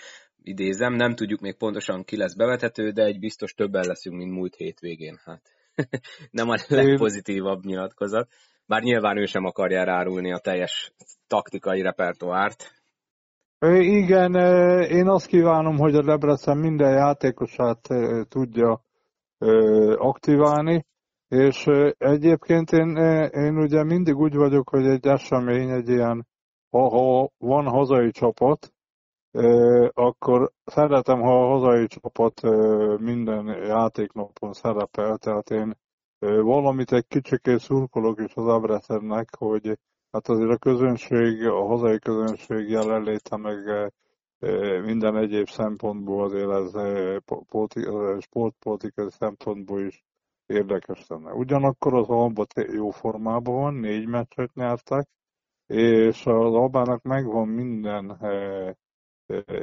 idézem, 0.46 0.92
nem 0.92 1.14
tudjuk 1.14 1.40
még 1.40 1.56
pontosan 1.56 2.04
ki 2.04 2.16
lesz 2.16 2.34
bevetető, 2.34 2.90
de 2.90 3.04
egy 3.04 3.18
biztos 3.18 3.54
többen 3.54 3.84
leszünk, 3.86 4.16
mint 4.16 4.32
múlt 4.32 4.54
hétvégén. 4.54 5.18
Hát 5.24 5.42
nem 6.30 6.48
a 6.48 6.56
legpozitívabb 6.68 7.64
nyilatkozat. 7.64 8.28
Bár 8.66 8.82
nyilván 8.82 9.18
ő 9.18 9.24
sem 9.24 9.44
akarja 9.44 9.84
rárulni 9.84 10.32
a 10.32 10.38
teljes 10.38 10.92
taktikai 11.26 11.82
repertoárt. 11.82 12.74
Igen, 13.78 14.34
én 14.82 15.08
azt 15.08 15.26
kívánom, 15.26 15.76
hogy 15.76 15.94
a 15.94 16.02
Debrecen 16.02 16.56
minden 16.56 16.92
játékosát 16.92 17.88
tudja 18.28 18.80
aktiválni, 19.96 20.84
és 21.28 21.66
egyébként 21.98 22.72
én, 22.72 22.96
én 23.30 23.58
ugye 23.58 23.84
mindig 23.84 24.16
úgy 24.16 24.34
vagyok, 24.34 24.68
hogy 24.68 24.86
egy 24.86 25.06
esemény, 25.06 25.70
egy 25.70 25.88
ilyen, 25.88 26.26
ha, 26.70 26.88
ha 26.88 27.30
van 27.38 27.66
hazai 27.66 28.10
csapat, 28.10 28.72
akkor 29.92 30.50
szeretem, 30.64 31.20
ha 31.20 31.44
a 31.44 31.48
hazai 31.48 31.86
csapat 31.86 32.40
minden 33.00 33.46
játéknapon 33.46 34.52
szerepel, 34.52 35.16
tehát 35.16 35.50
én 35.50 35.76
valamit 36.42 36.92
egy 36.92 37.06
kicsikét 37.06 37.58
szurkolok 37.58 38.20
is 38.20 38.34
az 38.34 38.46
Abreszernek, 38.46 39.28
hogy 39.38 39.78
hát 40.10 40.28
azért 40.28 40.50
a 40.50 40.56
közönség, 40.56 41.46
a 41.46 41.66
hazai 41.66 41.98
közönség 41.98 42.70
jelenléte 42.70 43.36
meg 43.36 43.92
minden 44.84 45.16
egyéb 45.16 45.48
szempontból 45.48 46.24
azért 46.24 46.50
ez 46.50 46.72
sportpolitikai 48.22 49.10
szempontból 49.10 49.80
is 49.80 50.04
érdekes 50.46 51.06
lenne. 51.06 51.32
Ugyanakkor 51.32 51.94
az 51.94 52.08
Alba 52.08 52.44
jó 52.72 52.90
formában 52.90 53.54
van, 53.54 53.74
négy 53.74 54.06
meccset 54.06 54.54
nyertek, 54.54 55.08
és 55.66 56.26
az 56.26 56.54
Albának 56.54 57.02
megvan 57.02 57.48
minden 57.48 58.18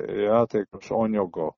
játékos 0.06 0.90
anyaga, 0.90 1.58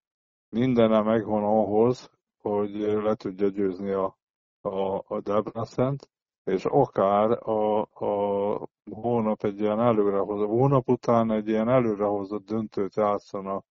mindene 0.50 1.02
megvan 1.02 1.44
ahhoz, 1.44 2.10
hogy 2.42 2.72
le 2.80 3.16
tudja 3.16 3.48
győzni 3.48 3.92
a, 3.92 4.18
a, 4.62 5.04
a 5.08 5.22
Debrecent, 5.22 6.10
és 6.44 6.66
akár 6.66 7.48
a, 7.50 7.82
a 7.82 8.68
hónap 8.92 9.44
egy 9.44 9.60
ilyen 9.60 9.80
előrehozott, 9.80 10.48
hónap 10.48 10.90
után 10.90 11.32
egy 11.32 11.48
ilyen 11.48 11.70
előrehozott 11.70 12.46
döntőt 12.46 12.96
játszana 12.96 13.64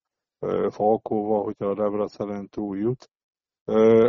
Falkóval, 0.70 1.42
hogyha 1.44 1.66
a 1.66 1.74
Debrecen 1.74 2.48
túl 2.48 2.78
jut. 2.78 3.10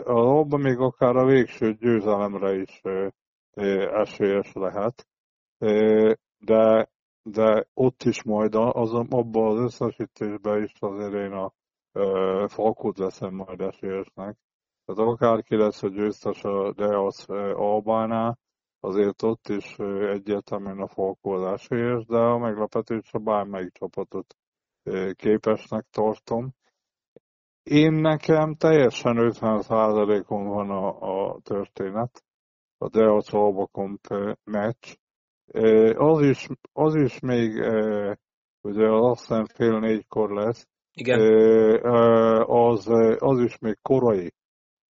Abban 0.05 0.59
még 0.59 0.77
akár 0.77 1.15
a 1.15 1.25
végső 1.25 1.73
győzelemre 1.73 2.55
is 2.55 2.81
esélyes 3.91 4.53
lehet, 4.53 5.07
de, 6.37 6.89
de 7.29 7.67
ott 7.73 8.03
is 8.03 8.23
majd 8.23 8.55
az, 8.55 8.93
abban 8.93 9.57
az 9.57 9.59
összesítésben 9.59 10.63
is 10.63 10.71
azért 10.79 11.13
én 11.13 11.31
a 11.31 11.53
Falkót 12.47 12.97
veszem 12.97 13.33
majd 13.33 13.61
esélyesnek. 13.61 14.37
Tehát 14.85 15.11
akárki 15.11 15.55
lesz 15.55 15.83
a 15.83 15.87
győztes 15.87 16.43
a 16.43 16.73
Deac 16.73 17.29
Albánál, 17.29 18.39
azért 18.79 19.21
ott 19.21 19.47
is 19.47 19.75
egyértelműen 20.11 20.79
a 20.79 20.87
falkolás 20.87 21.67
érs, 21.69 22.05
de 22.05 22.17
a 22.17 22.37
meglepetésre 22.37 23.19
bármelyik 23.19 23.71
csapatot 23.71 24.35
képesnek 25.13 25.85
tartom. 25.91 26.53
Én 27.63 27.93
nekem 27.93 28.55
teljesen 28.55 29.15
50%-on 29.17 30.47
van 30.47 30.69
a, 30.69 30.87
a 31.01 31.39
történet, 31.43 32.23
a 32.77 32.89
Deac 32.89 33.33
Albakomp 33.33 34.07
meccs. 34.43 34.95
Az 35.95 36.21
is, 36.21 36.47
az 36.73 36.95
is 36.95 37.19
még, 37.19 37.59
ugye 38.61 38.89
azt 38.89 39.19
hiszem 39.19 39.45
fél 39.45 39.79
négykor 39.79 40.31
lesz, 40.31 40.67
Igen. 40.93 41.19
Az, 42.45 42.87
az 43.19 43.39
is 43.39 43.57
még 43.57 43.77
korai 43.81 44.33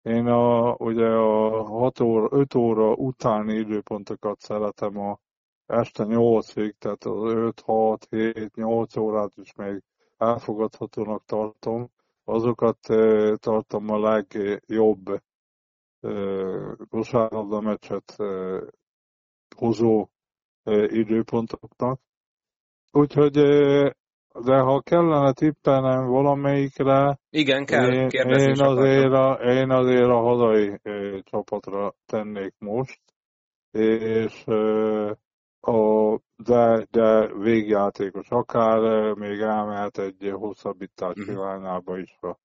én 0.03 0.27
a, 0.27 0.75
ugye 0.75 1.07
a 1.07 1.63
6 1.63 1.99
óra, 1.99 2.27
5 2.31 2.55
óra 2.55 2.93
utáni 2.93 3.53
időpontokat 3.53 4.39
szeretem 4.39 4.97
a 4.97 5.19
este 5.65 6.03
8-ig, 6.07 6.73
tehát 6.77 7.03
az 7.03 7.33
5, 7.33 7.59
6, 7.59 8.07
7, 8.09 8.55
8 8.55 8.97
órát 8.97 9.31
is 9.35 9.53
még 9.55 9.83
elfogadhatónak 10.17 11.25
tartom. 11.25 11.89
Azokat 12.23 12.77
tartom 13.39 13.89
a 13.89 13.99
legjobb 13.99 15.21
kosárlabda 16.89 17.61
meccset 17.61 18.15
hozó 19.55 20.07
időpontoknak. 20.87 21.99
Úgyhogy 22.91 23.37
de 24.41 24.59
ha 24.59 24.81
kellene 24.81 25.33
tippelnem 25.33 26.07
valamelyikre, 26.07 27.19
Igen, 27.29 27.65
kell, 27.65 27.93
én, 27.93 28.07
én, 28.09 28.61
azért 28.61 29.13
a, 29.13 29.33
én 29.33 29.69
azért 29.69 30.09
a 30.09 30.19
hazai 30.19 30.79
csapatra 31.21 31.95
tennék 32.05 32.53
most, 32.57 33.01
és 33.71 34.43
a, 35.59 36.19
de, 36.35 36.87
de 36.91 37.33
végjátékos, 37.33 38.29
akár 38.29 39.13
még 39.13 39.39
elmehet 39.39 39.97
egy 39.97 40.31
hosszabbítás 40.31 41.15
uh-huh. 41.15 41.99
is 41.99 42.17
a, 42.19 42.37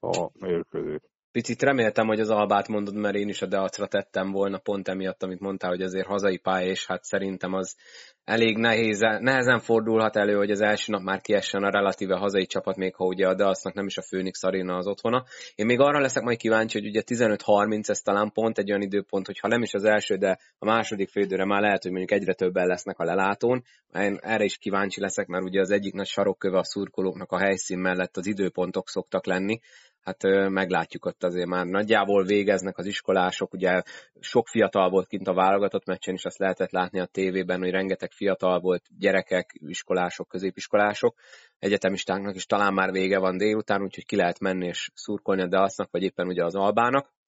a 0.00 0.30
mérkőzés. 0.40 1.09
Picit 1.32 1.62
reméltem, 1.62 2.06
hogy 2.06 2.20
az 2.20 2.30
Albát 2.30 2.68
mondod, 2.68 2.94
mert 2.94 3.14
én 3.14 3.28
is 3.28 3.42
a 3.42 3.46
Deacra 3.46 3.86
tettem 3.86 4.30
volna, 4.30 4.58
pont 4.58 4.88
emiatt, 4.88 5.22
amit 5.22 5.40
mondtál, 5.40 5.70
hogy 5.70 5.82
azért 5.82 6.06
hazai 6.06 6.36
pálya, 6.36 6.70
és 6.70 6.86
hát 6.86 7.04
szerintem 7.04 7.52
az 7.52 7.76
elég 8.24 8.56
nehéz, 8.56 8.98
nehezen 8.98 9.58
fordulhat 9.58 10.16
elő, 10.16 10.34
hogy 10.34 10.50
az 10.50 10.60
első 10.60 10.92
nap 10.92 11.02
már 11.02 11.20
kiessen 11.20 11.62
a 11.62 11.70
relatíve 11.70 12.16
hazai 12.16 12.46
csapat, 12.46 12.76
még 12.76 12.94
ha 12.94 13.04
ugye 13.04 13.26
a 13.26 13.34
Deacnak 13.34 13.74
nem 13.74 13.86
is 13.86 13.96
a 13.96 14.02
Phoenix 14.08 14.42
Arena 14.42 14.76
az 14.76 14.86
otthona. 14.86 15.24
Én 15.54 15.66
még 15.66 15.80
arra 15.80 16.00
leszek 16.00 16.22
majd 16.22 16.38
kíváncsi, 16.38 16.78
hogy 16.78 16.88
ugye 16.88 17.02
15-30 17.06 17.88
ez 17.88 18.00
talán 18.00 18.32
pont 18.32 18.58
egy 18.58 18.70
olyan 18.70 18.82
időpont, 18.82 19.26
hogy 19.26 19.38
ha 19.38 19.48
nem 19.48 19.62
is 19.62 19.74
az 19.74 19.84
első, 19.84 20.16
de 20.16 20.38
a 20.58 20.64
második 20.64 21.08
félidőre 21.08 21.44
már 21.44 21.60
lehet, 21.60 21.82
hogy 21.82 21.90
mondjuk 21.90 22.20
egyre 22.20 22.34
többen 22.34 22.66
lesznek 22.66 22.98
a 22.98 23.04
lelátón. 23.04 23.64
Én 23.94 24.18
erre 24.20 24.44
is 24.44 24.56
kíváncsi 24.56 25.00
leszek, 25.00 25.26
mert 25.26 25.44
ugye 25.44 25.60
az 25.60 25.70
egyik 25.70 25.94
nagy 25.94 26.06
sarokköve 26.06 26.58
a 26.58 26.64
szurkolóknak 26.64 27.32
a 27.32 27.38
helyszín 27.38 27.78
mellett 27.78 28.16
az 28.16 28.26
időpontok 28.26 28.88
szoktak 28.88 29.26
lenni, 29.26 29.60
hát 30.02 30.22
meglátjuk 30.48 31.04
ott 31.04 31.24
azért 31.24 31.46
már. 31.46 31.66
Nagyjából 31.66 32.24
végeznek 32.24 32.78
az 32.78 32.86
iskolások, 32.86 33.52
ugye 33.52 33.82
sok 34.20 34.48
fiatal 34.48 34.90
volt 34.90 35.06
kint 35.06 35.28
a 35.28 35.34
válogatott 35.34 35.86
meccsen 35.86 36.14
is, 36.14 36.24
azt 36.24 36.38
lehetett 36.38 36.70
látni 36.70 37.00
a 37.00 37.06
tévében, 37.06 37.60
hogy 37.60 37.70
rengeteg 37.70 38.10
fiatal 38.12 38.60
volt, 38.60 38.82
gyerekek, 38.98 39.50
iskolások, 39.66 40.28
középiskolások, 40.28 41.18
egyetemistáknak 41.58 42.34
is 42.34 42.46
talán 42.46 42.74
már 42.74 42.90
vége 42.90 43.18
van 43.18 43.36
délután, 43.36 43.82
úgyhogy 43.82 44.06
ki 44.06 44.16
lehet 44.16 44.40
menni 44.40 44.66
és 44.66 44.90
szurkolni 44.94 45.42
a 45.42 45.46
Deasznak, 45.46 45.90
vagy 45.90 46.02
éppen 46.02 46.26
ugye 46.26 46.44
az 46.44 46.54
Albának 46.54 47.18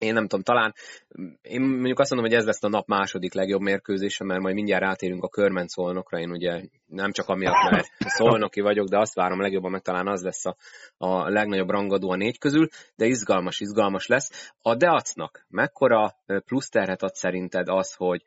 én 0.00 0.12
nem 0.12 0.26
tudom, 0.26 0.42
talán 0.42 0.74
én 1.42 1.60
mondjuk 1.60 1.98
azt 1.98 2.10
mondom, 2.10 2.30
hogy 2.30 2.38
ez 2.38 2.44
lesz 2.46 2.62
a 2.62 2.68
nap 2.68 2.86
második 2.86 3.34
legjobb 3.34 3.60
mérkőzése, 3.60 4.24
mert 4.24 4.40
majd 4.40 4.54
mindjárt 4.54 4.82
rátérünk 4.82 5.22
a 5.22 5.28
körment 5.28 5.68
szolnokra, 5.68 6.18
én 6.18 6.30
ugye 6.30 6.62
nem 6.86 7.12
csak 7.12 7.28
amiatt, 7.28 7.70
mert 7.70 7.86
szolnoki 7.98 8.60
vagyok, 8.60 8.88
de 8.88 8.98
azt 8.98 9.14
várom 9.14 9.40
legjobban, 9.40 9.70
meg 9.70 9.82
talán 9.82 10.06
az 10.06 10.22
lesz 10.22 10.46
a, 10.46 10.56
a 10.96 11.28
legnagyobb 11.28 11.70
rangadó 11.70 12.10
a 12.10 12.16
négy 12.16 12.38
közül, 12.38 12.68
de 12.96 13.06
izgalmas, 13.06 13.60
izgalmas 13.60 14.06
lesz. 14.06 14.52
A 14.62 14.74
Deacnak 14.74 15.46
mekkora 15.48 16.14
plusz 16.44 16.68
terhet 16.68 17.02
ad 17.02 17.14
szerinted 17.14 17.68
az, 17.68 17.94
hogy 17.94 18.22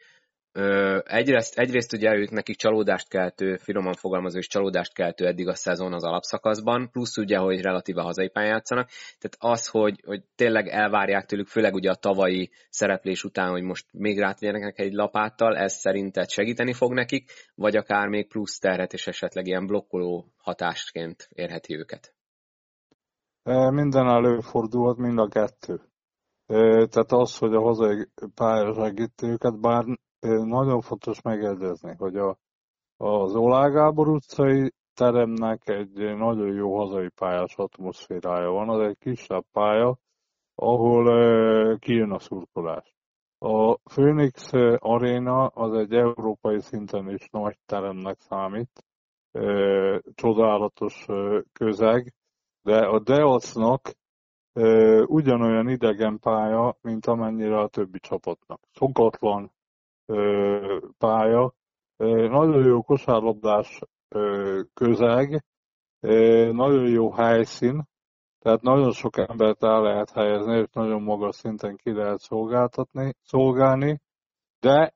egyrészt, 1.03 1.57
egyrészt 1.59 1.93
ugye 1.93 2.15
ők 2.15 2.29
nekik 2.29 2.55
csalódást 2.55 3.09
keltő, 3.09 3.57
finoman 3.57 3.93
fogalmazó 3.93 4.37
és 4.37 4.47
csalódást 4.47 4.93
keltő 4.93 5.25
eddig 5.25 5.47
a 5.47 5.55
szezon 5.55 5.93
az 5.93 6.03
alapszakaszban, 6.03 6.89
plusz 6.91 7.17
ugye, 7.17 7.37
hogy 7.37 7.61
relatíve 7.61 8.01
hazai 8.01 8.29
pályán 8.29 8.51
játszanak, 8.51 8.89
tehát 9.19 9.55
az, 9.57 9.67
hogy, 9.67 10.01
hogy 10.05 10.23
tényleg 10.35 10.67
elvárják 10.67 11.25
tőlük, 11.25 11.47
főleg 11.47 11.73
ugye 11.73 11.89
a 11.89 11.95
tavalyi 11.95 12.51
szereplés 12.69 13.23
után, 13.23 13.49
hogy 13.49 13.63
most 13.63 13.85
még 13.91 14.19
rátegyenek 14.19 14.79
egy 14.79 14.93
lapáttal, 14.93 15.57
ez 15.57 15.73
szerinted 15.73 16.29
segíteni 16.29 16.73
fog 16.73 16.93
nekik, 16.93 17.31
vagy 17.55 17.75
akár 17.75 18.07
még 18.07 18.27
plusz 18.27 18.59
terhet 18.59 18.93
és 18.93 19.07
esetleg 19.07 19.47
ilyen 19.47 19.67
blokkoló 19.67 20.33
hatásként 20.37 21.29
érheti 21.31 21.77
őket? 21.77 22.13
Minden 23.69 24.07
előfordulhat, 24.07 24.97
mind 24.97 25.19
a 25.19 25.27
kettő. 25.27 25.81
Tehát 26.89 27.11
az, 27.11 27.37
hogy 27.37 27.53
a 27.53 27.61
hazai 27.61 28.07
pálya 28.35 28.73
segíti 28.73 29.25
őket, 29.25 29.59
bár 29.59 29.85
nagyon 30.23 30.81
fontos 30.81 31.21
megegyezni, 31.21 31.95
hogy 31.97 32.15
a, 32.15 32.37
az 32.97 33.35
Olá 33.35 33.67
Gábor 33.67 34.07
utcai 34.07 34.73
teremnek 34.93 35.67
egy 35.67 36.15
nagyon 36.15 36.53
jó 36.53 36.77
hazai 36.77 37.09
pályás 37.09 37.55
atmoszférája 37.55 38.49
van, 38.49 38.69
az 38.69 38.79
egy 38.79 38.97
kisebb 38.97 39.45
pálya, 39.51 39.97
ahol 40.55 41.77
kijön 41.77 42.11
a 42.11 42.19
szurkolás. 42.19 42.95
A 43.37 43.75
Phoenix 43.75 44.51
Arena 44.77 45.45
az 45.45 45.73
egy 45.73 45.93
európai 45.93 46.59
szinten 46.59 47.09
is 47.09 47.29
nagy 47.31 47.57
teremnek 47.65 48.19
számít, 48.19 48.83
csodálatos 50.13 51.05
közeg, 51.53 52.13
de 52.61 52.77
a 52.77 52.99
Deacnak 52.99 53.91
ugyanolyan 55.05 55.69
idegen 55.69 56.19
pálya, 56.19 56.77
mint 56.81 57.05
amennyire 57.05 57.59
a 57.59 57.67
többi 57.67 57.99
csapatnak. 57.99 58.59
Szokatlan, 58.71 59.51
pálya, 60.97 61.53
nagyon 61.97 62.65
jó 62.65 62.81
kosárlabdás 62.81 63.79
közeg, 64.73 65.43
nagyon 66.51 66.89
jó 66.89 67.11
helyszín, 67.11 67.83
tehát 68.39 68.61
nagyon 68.61 68.91
sok 68.91 69.17
embert 69.17 69.63
el 69.63 69.81
lehet 69.81 70.11
helyezni, 70.11 70.57
és 70.59 70.67
nagyon 70.71 71.01
magas 71.01 71.35
szinten 71.35 71.75
ki 71.75 71.91
lehet 71.91 72.19
szolgáltatni, 72.19 73.13
szolgálni, 73.21 74.01
de 74.59 74.93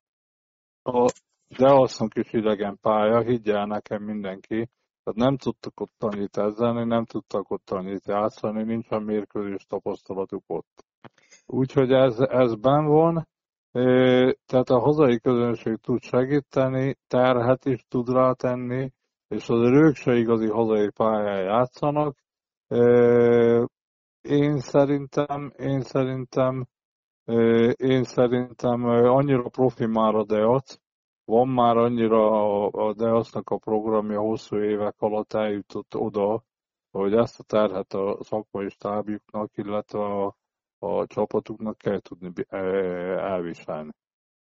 a 0.84 1.12
de 1.48 1.74
azt 1.74 2.04
is 2.14 2.34
idegen 2.34 2.78
pálya, 2.82 3.22
higgyel 3.22 3.66
nekem 3.66 4.04
mindenki, 4.04 4.70
tehát 5.04 5.20
nem 5.20 5.38
tudtak 5.38 5.80
ott 5.80 6.04
annyit 6.04 6.38
ezzelni, 6.38 6.84
nem 6.84 7.06
tudtak 7.06 7.52
ott 7.52 7.70
annyit 7.70 8.06
játszani, 8.06 8.64
nincsen 8.64 9.04
mérkőzés 9.04 9.66
tapasztalatuk 9.66 10.44
ott. 10.48 10.86
Úgyhogy 11.46 11.92
ez, 11.92 12.20
ez 12.20 12.56
ben 12.56 12.86
van, 12.86 13.28
tehát 14.46 14.70
a 14.70 14.80
hazai 14.80 15.20
közönség 15.20 15.76
tud 15.76 16.02
segíteni, 16.02 16.96
terhet 17.08 17.66
is 17.66 17.86
tud 17.88 18.10
rátenni, 18.10 18.92
és 19.28 19.50
az 19.50 19.60
ők 19.60 19.96
se 19.96 20.16
igazi 20.16 20.48
hazai 20.48 20.90
pályán 20.90 21.44
játszanak. 21.44 22.18
Én 24.22 24.60
szerintem, 24.60 25.54
én 25.58 25.82
szerintem, 25.82 26.66
én 27.76 28.04
szerintem 28.04 28.84
annyira 28.86 29.50
profi 29.50 29.86
már 29.86 30.16
a 30.16 30.24
Deac, 30.24 30.78
van 31.26 31.48
már 31.48 31.78
annyira 31.78 32.66
a 32.66 32.94
Deacnak 32.94 33.50
a 33.50 33.58
programja 33.58 34.20
hosszú 34.20 34.58
évek 34.58 34.96
alatt 34.98 35.34
eljutott 35.34 35.96
oda, 35.96 36.44
hogy 36.92 37.14
ezt 37.14 37.40
a 37.40 37.44
terhet 37.44 37.94
a 37.94 38.18
szakmai 38.24 38.70
stábjuknak, 38.70 39.58
illetve 39.58 40.00
a 40.00 40.36
a 40.80 41.08
csapatuknak 41.08 41.78
kell 41.78 42.00
tudni 42.00 42.32
elviselni. 43.20 43.92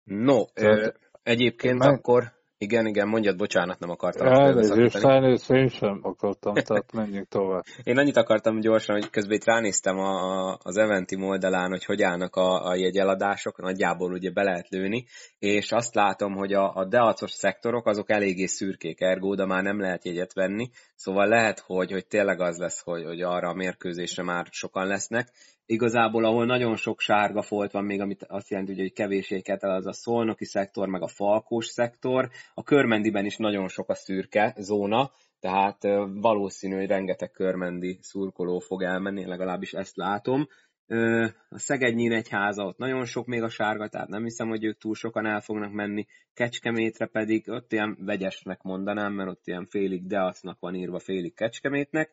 No, 0.05 0.45
Tehát, 0.45 0.99
egyébként 1.23 1.79
meg... 1.79 1.89
akkor 1.89 2.33
igen, 2.63 2.87
igen, 2.87 3.09
mondjad, 3.09 3.37
bocsánat, 3.37 3.79
nem 3.79 3.91
akartam 3.91 4.27
Elnézést, 4.27 5.05
elnézést, 5.05 5.51
én 5.51 5.69
sem 5.69 6.01
akartam, 6.03 6.55
tehát 6.55 6.93
menjünk 6.93 7.29
tovább. 7.29 7.63
én 7.83 7.99
annyit 7.99 8.17
akartam 8.17 8.61
gyorsan, 8.61 8.97
hogy 9.01 9.11
közben 9.11 9.37
itt 9.37 9.45
ránéztem 9.45 9.99
a, 9.99 10.51
a, 10.51 10.59
az 10.63 10.77
Eventim 10.77 11.23
oldalán, 11.23 11.71
hogy 11.71 11.85
hogy 11.85 12.03
állnak 12.03 12.37
a, 12.37 12.67
a 12.67 12.75
jegyeladások, 12.75 13.61
nagyjából 13.61 14.13
ugye 14.13 14.31
be 14.31 14.43
lehet 14.43 14.69
lőni, 14.69 15.05
és 15.39 15.73
azt 15.73 15.95
látom, 15.95 16.35
hogy 16.35 16.53
a, 16.53 16.75
a 16.75 16.85
deacos 16.85 17.31
szektorok 17.31 17.87
azok 17.87 18.11
eléggé 18.11 18.47
szürkék, 18.47 19.01
ergo, 19.01 19.35
de 19.35 19.47
már 19.47 19.63
nem 19.63 19.81
lehet 19.81 20.05
jegyet 20.05 20.33
venni, 20.33 20.71
szóval 20.95 21.29
lehet, 21.29 21.59
hogy, 21.59 21.91
hogy 21.91 22.07
tényleg 22.07 22.41
az 22.41 22.57
lesz, 22.59 22.83
hogy, 22.83 23.05
hogy 23.05 23.21
arra 23.21 23.49
a 23.49 23.55
mérkőzésre 23.55 24.23
már 24.23 24.47
sokan 24.51 24.87
lesznek, 24.87 25.29
igazából 25.73 26.25
ahol 26.25 26.47
nagyon 26.47 26.77
sok 26.77 27.01
sárga 27.01 27.43
folt 27.43 27.73
van 27.73 27.85
még, 27.85 28.01
amit 28.01 28.25
azt 28.29 28.51
jelenti, 28.51 28.81
hogy 28.81 28.93
kevés 28.93 29.31
el, 29.31 29.71
az 29.71 29.87
a 29.87 29.93
szolnoki 29.93 30.45
szektor, 30.45 30.89
meg 30.89 31.03
a 31.03 31.09
falkós 31.09 31.67
szektor. 31.67 32.29
A 32.55 32.63
körmendiben 32.63 33.25
is 33.25 33.37
nagyon 33.37 33.69
sok 33.69 33.89
a 33.89 33.95
szürke 33.95 34.55
zóna, 34.59 35.11
tehát 35.41 35.83
valószínű, 36.15 36.77
hogy 36.77 36.87
rengeteg 36.87 37.31
körmendi 37.31 37.99
szurkoló 38.01 38.59
fog 38.59 38.83
elmenni, 38.83 39.27
legalábbis 39.27 39.73
ezt 39.73 39.97
látom. 39.97 40.47
A 41.49 41.59
Szeged 41.59 42.13
egyháza, 42.13 42.65
ott 42.65 42.79
nagyon 42.79 43.05
sok 43.05 43.27
még 43.27 43.43
a 43.43 43.49
sárga, 43.49 43.89
tehát 43.89 44.09
nem 44.09 44.23
hiszem, 44.23 44.49
hogy 44.49 44.65
ők 44.65 44.79
túl 44.79 44.95
sokan 44.95 45.27
el 45.27 45.41
fognak 45.41 45.73
menni. 45.73 46.07
Kecskemétre 46.35 47.07
pedig 47.07 47.49
ott 47.49 47.73
ilyen 47.73 47.97
vegyesnek 48.01 48.63
mondanám, 48.63 49.13
mert 49.13 49.31
ott 49.31 49.47
ilyen 49.47 49.67
félig 49.67 50.07
deacnak 50.07 50.61
van 50.61 50.75
írva, 50.75 50.99
félig 50.99 51.35
kecskemétnek 51.35 52.11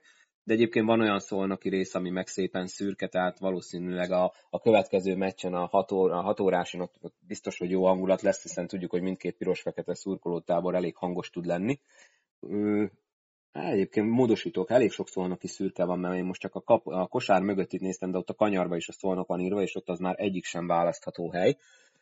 de 0.49 0.55
egyébként 0.55 0.85
van 0.85 1.01
olyan 1.01 1.19
szolnoki 1.19 1.69
rész, 1.69 1.95
ami 1.95 2.09
meg 2.09 2.27
szépen 2.27 2.67
szürke, 2.67 3.07
tehát 3.07 3.39
valószínűleg 3.39 4.11
a, 4.11 4.33
a 4.49 4.59
következő 4.59 5.15
meccsen, 5.15 5.53
a 5.53 5.65
6 5.65 5.91
a 5.91 6.21
hat 6.21 6.39
óráson 6.39 6.81
ott, 6.81 6.95
biztos, 7.27 7.57
hogy 7.57 7.69
jó 7.69 7.85
hangulat 7.85 8.21
lesz, 8.21 8.41
hiszen 8.41 8.67
tudjuk, 8.67 8.91
hogy 8.91 9.01
mindkét 9.01 9.37
piros-fekete 9.37 9.93
szurkolótábor 9.93 10.75
elég 10.75 10.95
hangos 10.95 11.29
tud 11.29 11.45
lenni. 11.45 11.79
Egyébként 13.51 14.09
módosítók, 14.09 14.71
elég 14.71 14.91
sok 14.91 15.07
szolnoki 15.07 15.47
szürke 15.47 15.85
van, 15.85 15.99
mert 15.99 16.15
én 16.15 16.25
most 16.25 16.41
csak 16.41 16.55
a, 16.55 16.61
kap, 16.61 16.87
a 16.87 17.07
kosár 17.07 17.41
mögött 17.41 17.73
itt 17.73 17.81
néztem, 17.81 18.11
de 18.11 18.17
ott 18.17 18.29
a 18.29 18.35
kanyarba 18.35 18.75
is 18.75 18.87
a 18.87 18.93
szolnok 18.93 19.27
van 19.27 19.39
írva, 19.39 19.61
és 19.61 19.75
ott 19.75 19.89
az 19.89 19.99
már 19.99 20.15
egyik 20.17 20.45
sem 20.45 20.67
választható 20.67 21.31
hely. 21.31 21.57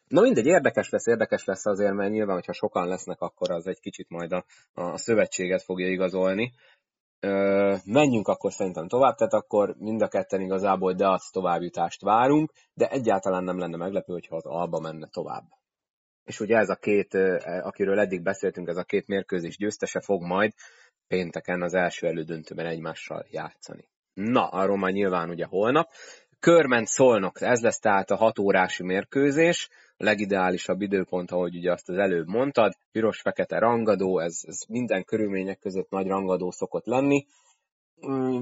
Na 0.07 0.21
mindegy, 0.21 0.45
érdekes 0.45 0.89
lesz, 0.89 1.07
érdekes 1.07 1.45
lesz 1.45 1.65
azért, 1.65 1.93
mert 1.93 2.11
nyilván, 2.11 2.35
hogyha 2.35 2.53
sokan 2.53 2.87
lesznek, 2.87 3.21
akkor 3.21 3.51
az 3.51 3.67
egy 3.67 3.79
kicsit 3.79 4.09
majd 4.09 4.31
a, 4.31 4.45
a 4.73 4.97
szövetséget 4.97 5.63
fogja 5.63 5.87
igazolni. 5.87 6.51
Menjünk 7.85 8.27
akkor 8.27 8.53
szerintem 8.53 8.87
tovább, 8.87 9.15
tehát 9.15 9.33
akkor 9.33 9.75
mind 9.77 10.01
a 10.01 10.07
ketten 10.07 10.41
igazából 10.41 10.93
Deac 10.93 11.31
továbbjutást 11.31 12.01
várunk, 12.01 12.51
de 12.73 12.89
egyáltalán 12.89 13.43
nem 13.43 13.59
lenne 13.59 13.77
meglepő, 13.77 14.13
hogyha 14.13 14.35
az 14.35 14.45
Alba 14.45 14.79
menne 14.79 15.07
tovább. 15.07 15.43
És 16.23 16.39
ugye 16.39 16.57
ez 16.57 16.69
a 16.69 16.75
két, 16.75 17.13
e, 17.13 17.61
akiről 17.63 17.99
eddig 17.99 18.21
beszéltünk, 18.21 18.67
ez 18.67 18.77
a 18.77 18.83
két 18.83 19.07
mérkőzés 19.07 19.57
győztese 19.57 20.01
fog 20.01 20.21
majd 20.21 20.53
pénteken 21.07 21.61
az 21.61 21.73
első 21.73 22.07
elődöntőben 22.07 22.65
egymással 22.65 23.25
játszani. 23.29 23.89
Na, 24.13 24.47
arról 24.47 24.77
már 24.77 24.91
nyilván 24.91 25.29
ugye 25.29 25.45
holnap. 25.45 25.89
Körment 26.39 26.87
szolnok, 26.87 27.41
ez 27.41 27.61
lesz 27.61 27.79
tehát 27.79 28.11
a 28.11 28.15
hat 28.15 28.39
órási 28.39 28.83
mérkőzés, 28.83 29.69
a 29.97 30.03
legideálisabb 30.03 30.81
időpont, 30.81 31.31
ahogy 31.31 31.55
ugye 31.55 31.71
azt 31.71 31.89
az 31.89 31.97
előbb 31.97 32.27
mondtad, 32.27 32.73
piros-fekete 32.91 33.59
rangadó, 33.59 34.19
ez, 34.19 34.39
ez 34.41 34.59
minden 34.67 35.03
körülmények 35.03 35.59
között 35.59 35.89
nagy 35.89 36.07
rangadó 36.07 36.51
szokott 36.51 36.85
lenni. 36.85 37.25
Mm, 38.07 38.41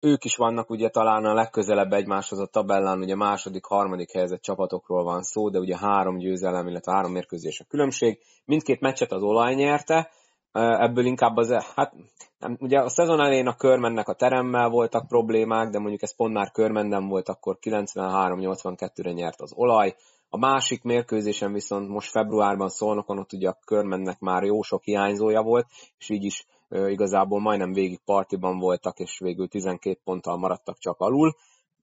ők 0.00 0.24
is 0.24 0.36
vannak 0.36 0.70
ugye 0.70 0.88
talán 0.88 1.24
a 1.24 1.34
legközelebb 1.34 1.92
egymáshoz 1.92 2.38
a 2.38 2.46
tabellán, 2.46 2.98
ugye 2.98 3.14
második, 3.14 3.64
harmadik 3.64 4.12
helyezett 4.12 4.42
csapatokról 4.42 5.04
van 5.04 5.22
szó, 5.22 5.50
de 5.50 5.58
ugye 5.58 5.76
három 5.78 6.18
győzelem, 6.18 6.66
illetve 6.66 6.92
három 6.92 7.12
mérkőzés 7.12 7.60
a 7.60 7.64
különbség. 7.68 8.18
Mindkét 8.44 8.80
meccset 8.80 9.12
az 9.12 9.22
olaj 9.22 9.54
nyerte, 9.54 10.10
ebből 10.52 11.04
inkább 11.04 11.36
az, 11.36 11.52
hát 11.74 11.94
nem, 12.38 12.56
ugye 12.60 12.78
a 12.78 12.88
szezon 12.88 13.20
elején 13.20 13.46
a 13.46 13.56
körmennek 13.56 14.08
a 14.08 14.14
teremmel 14.14 14.68
voltak 14.68 15.08
problémák, 15.08 15.70
de 15.70 15.78
mondjuk 15.78 16.02
ez 16.02 16.16
pont 16.16 16.34
már 16.34 16.50
körmenden 16.50 17.08
volt, 17.08 17.28
akkor 17.28 17.58
93-82-re 17.60 19.12
nyert 19.12 19.40
az 19.40 19.52
olaj, 19.54 19.94
a 20.34 20.38
másik 20.38 20.82
mérkőzésen 20.82 21.52
viszont 21.52 21.88
most 21.88 22.10
februárban 22.10 22.68
szólnokon, 22.68 23.18
ott 23.18 23.32
ugye 23.32 23.48
a 23.48 23.58
körmennek 23.64 24.20
már 24.20 24.42
jó 24.42 24.62
sok 24.62 24.82
hiányzója 24.82 25.42
volt, 25.42 25.66
és 25.98 26.08
így 26.08 26.24
is 26.24 26.46
igazából 26.68 27.40
majdnem 27.40 27.72
végig 27.72 28.00
partiban 28.04 28.58
voltak, 28.58 28.98
és 28.98 29.18
végül 29.18 29.48
12 29.48 29.98
ponttal 30.04 30.38
maradtak 30.38 30.78
csak 30.78 31.00
alul. 31.00 31.34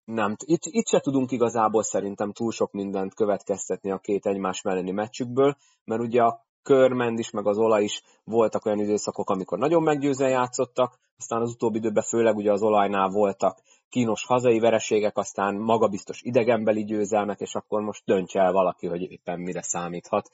Nem, 0.06 0.36
itt, 0.46 0.62
itt 0.64 0.88
se 0.88 1.00
tudunk 1.00 1.32
igazából 1.32 1.84
szerintem 1.84 2.32
túl 2.32 2.52
sok 2.52 2.72
mindent 2.72 3.14
következtetni 3.14 3.92
a 3.92 3.98
két 3.98 4.26
egymás 4.26 4.62
melleni 4.62 4.92
meccsükből, 4.92 5.56
mert 5.86 6.02
ugye 6.02 6.22
a 6.22 6.44
körmend 6.64 7.20
is, 7.20 7.30
meg 7.32 7.48
az 7.48 7.58
olaj 7.58 7.84
is 7.84 8.02
voltak 8.24 8.66
olyan 8.66 8.80
időszakok, 8.80 9.30
amikor 9.30 9.58
nagyon 9.58 9.84
meggyőzően 9.84 10.30
játszottak, 10.30 11.00
aztán 11.18 11.42
az 11.42 11.54
utóbbi 11.54 11.78
időben 11.78 12.04
főleg 12.04 12.36
ugye 12.36 12.52
az 12.52 12.62
olajnál 12.62 13.10
voltak 13.10 13.58
kínos 13.90 14.26
hazai 14.26 14.60
vereségek, 14.60 15.18
aztán 15.18 15.56
magabiztos 15.56 16.22
idegenbeli 16.22 16.84
győzelmek, 16.84 17.40
és 17.40 17.56
akkor 17.56 17.82
most 17.82 18.04
döntse 18.06 18.40
el 18.42 18.52
valaki, 18.52 18.88
hogy 18.88 19.02
éppen 19.02 19.40
mire 19.40 19.62
számíthat 19.62 20.30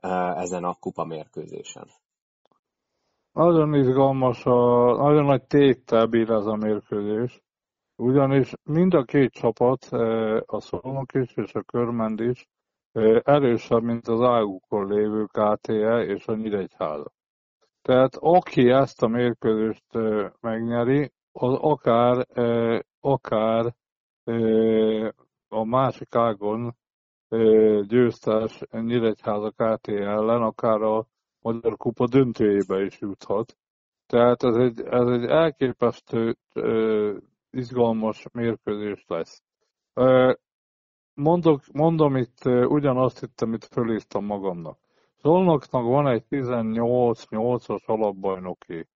eh, 0.00 0.40
ezen 0.40 0.64
a 0.64 0.74
kupa 0.74 1.04
mérkőzésen. 1.04 1.88
Nagyon 3.32 3.74
izgalmas, 3.74 4.44
a, 4.44 4.52
nagyon 4.96 5.24
nagy 5.24 5.42
téttel 5.42 6.06
bír 6.06 6.30
ez 6.30 6.46
a 6.46 6.56
mérkőzés, 6.56 7.42
ugyanis 7.96 8.52
mind 8.62 8.94
a 8.94 9.02
két 9.02 9.32
csapat, 9.32 9.88
eh, 9.90 10.40
a 10.46 10.60
Szolnok 10.60 11.14
is 11.14 11.36
és 11.36 11.54
a 11.54 11.62
Körmend 11.62 12.20
is 12.20 12.48
erősebb, 13.22 13.82
mint 13.82 14.08
az 14.08 14.20
águkon 14.20 14.88
lévő 14.88 15.24
KTE 15.24 16.04
és 16.04 16.26
a 16.26 16.34
Nyíregyháza. 16.34 17.12
Tehát 17.82 18.16
aki 18.16 18.70
ezt 18.70 19.02
a 19.02 19.08
mérkőzést 19.08 19.84
megnyeri, 20.40 21.12
az 21.32 21.54
akár 21.60 22.26
akár 23.00 23.74
a 25.48 25.64
másik 25.64 26.14
ágon 26.14 26.76
győztes 27.86 28.60
Nyíregyháza 28.70 29.50
KT 29.50 29.88
ellen, 29.88 30.42
akár 30.42 30.82
a 30.82 31.06
Magyar 31.40 31.76
Kupa 31.76 32.06
döntőjébe 32.06 32.82
is 32.82 33.00
juthat. 33.00 33.56
Tehát 34.06 34.42
ez 34.42 34.54
egy, 34.54 34.80
ez 34.80 35.08
egy 35.08 35.24
elképesztő 35.24 36.36
izgalmas 37.50 38.26
mérkőzés 38.32 39.04
lesz. 39.06 39.42
Mondok, 41.14 41.60
mondom 41.72 42.16
itt 42.16 42.44
ugyanazt 42.44 43.22
itt, 43.22 43.40
amit 43.40 43.64
fölírtam 43.64 44.24
magamnak. 44.24 44.78
Zolnoknak 45.22 45.82
van 45.82 46.06
egy 46.06 46.24
18-8-as 46.30 47.84
alapbajnoki 47.84 48.88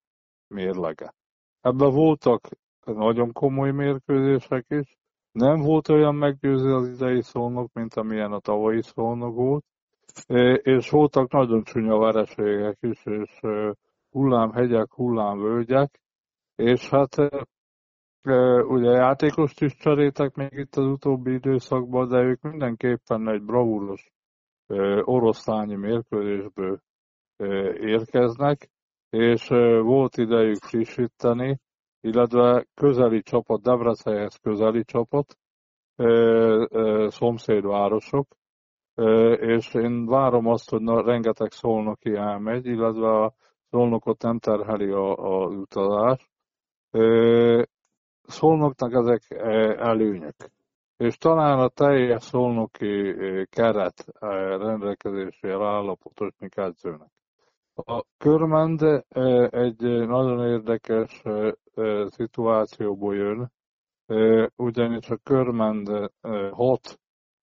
mérlege. 0.48 1.14
Ebben 1.60 1.90
voltak 1.90 2.48
nagyon 2.84 3.32
komoly 3.32 3.70
mérkőzések 3.70 4.64
is. 4.68 4.96
Nem 5.32 5.60
volt 5.60 5.88
olyan 5.88 6.14
meggyőző 6.14 6.74
az 6.74 6.88
idei 6.88 7.22
szónok, 7.22 7.72
mint 7.72 7.94
amilyen 7.94 8.32
a 8.32 8.40
tavalyi 8.40 8.82
szónok 8.82 9.34
volt, 9.34 9.64
és 10.62 10.90
voltak 10.90 11.32
nagyon 11.32 11.62
csúnya 11.62 11.98
vereségek 11.98 12.76
is, 12.80 13.04
és 13.04 13.40
hullámhegyek, 14.10 14.92
hullámvölgyek, 14.92 16.00
és 16.54 16.88
hát 16.88 17.16
ugye 18.68 18.90
játékost 18.90 19.60
is 19.60 19.74
cserétek 19.74 20.34
még 20.34 20.52
itt 20.52 20.74
az 20.74 20.84
utóbbi 20.84 21.32
időszakban, 21.32 22.08
de 22.08 22.18
ők 22.18 22.42
mindenképpen 22.42 23.28
egy 23.28 23.42
bravúros 23.42 24.12
oroszlányi 25.02 25.74
mérkőzésből 25.74 26.80
érkeznek, 27.80 28.70
és 29.10 29.48
volt 29.82 30.16
idejük 30.16 30.62
frissíteni, 30.62 31.60
illetve 32.00 32.66
közeli 32.74 33.22
csapat, 33.22 33.62
Debrecenhez 33.62 34.36
közeli 34.36 34.84
csapat, 34.84 35.36
szomszédvárosok, 37.06 38.26
és 39.40 39.74
én 39.74 40.06
várom 40.06 40.46
azt, 40.46 40.70
hogy 40.70 40.82
rengeteg 40.84 41.50
szolnoki 41.50 42.14
elmegy, 42.14 42.66
illetve 42.66 43.08
a 43.08 43.34
szolnokot 43.70 44.22
nem 44.22 44.38
terheli 44.38 44.90
a, 44.90 45.16
a 45.16 45.46
utazás. 45.46 46.30
Szolnoknak 48.28 48.92
ezek 48.92 49.30
előnyök. 49.78 50.34
És 50.96 51.16
talán 51.16 51.58
a 51.58 51.68
teljes 51.68 52.22
szolnoki 52.22 53.14
keret 53.50 54.04
rendelkezésére 54.58 55.66
áll 55.66 55.88
a 55.88 55.94
Potosnyik 55.94 56.56
edzőnek. 56.56 57.10
A 57.74 58.04
Körmend 58.18 58.82
egy 59.50 59.82
nagyon 60.06 60.46
érdekes 60.46 61.22
szituációból 62.06 63.14
jön, 63.14 63.52
ugyanis 64.56 65.10
a 65.10 65.16
Körmend 65.16 66.10
hat 66.50 67.00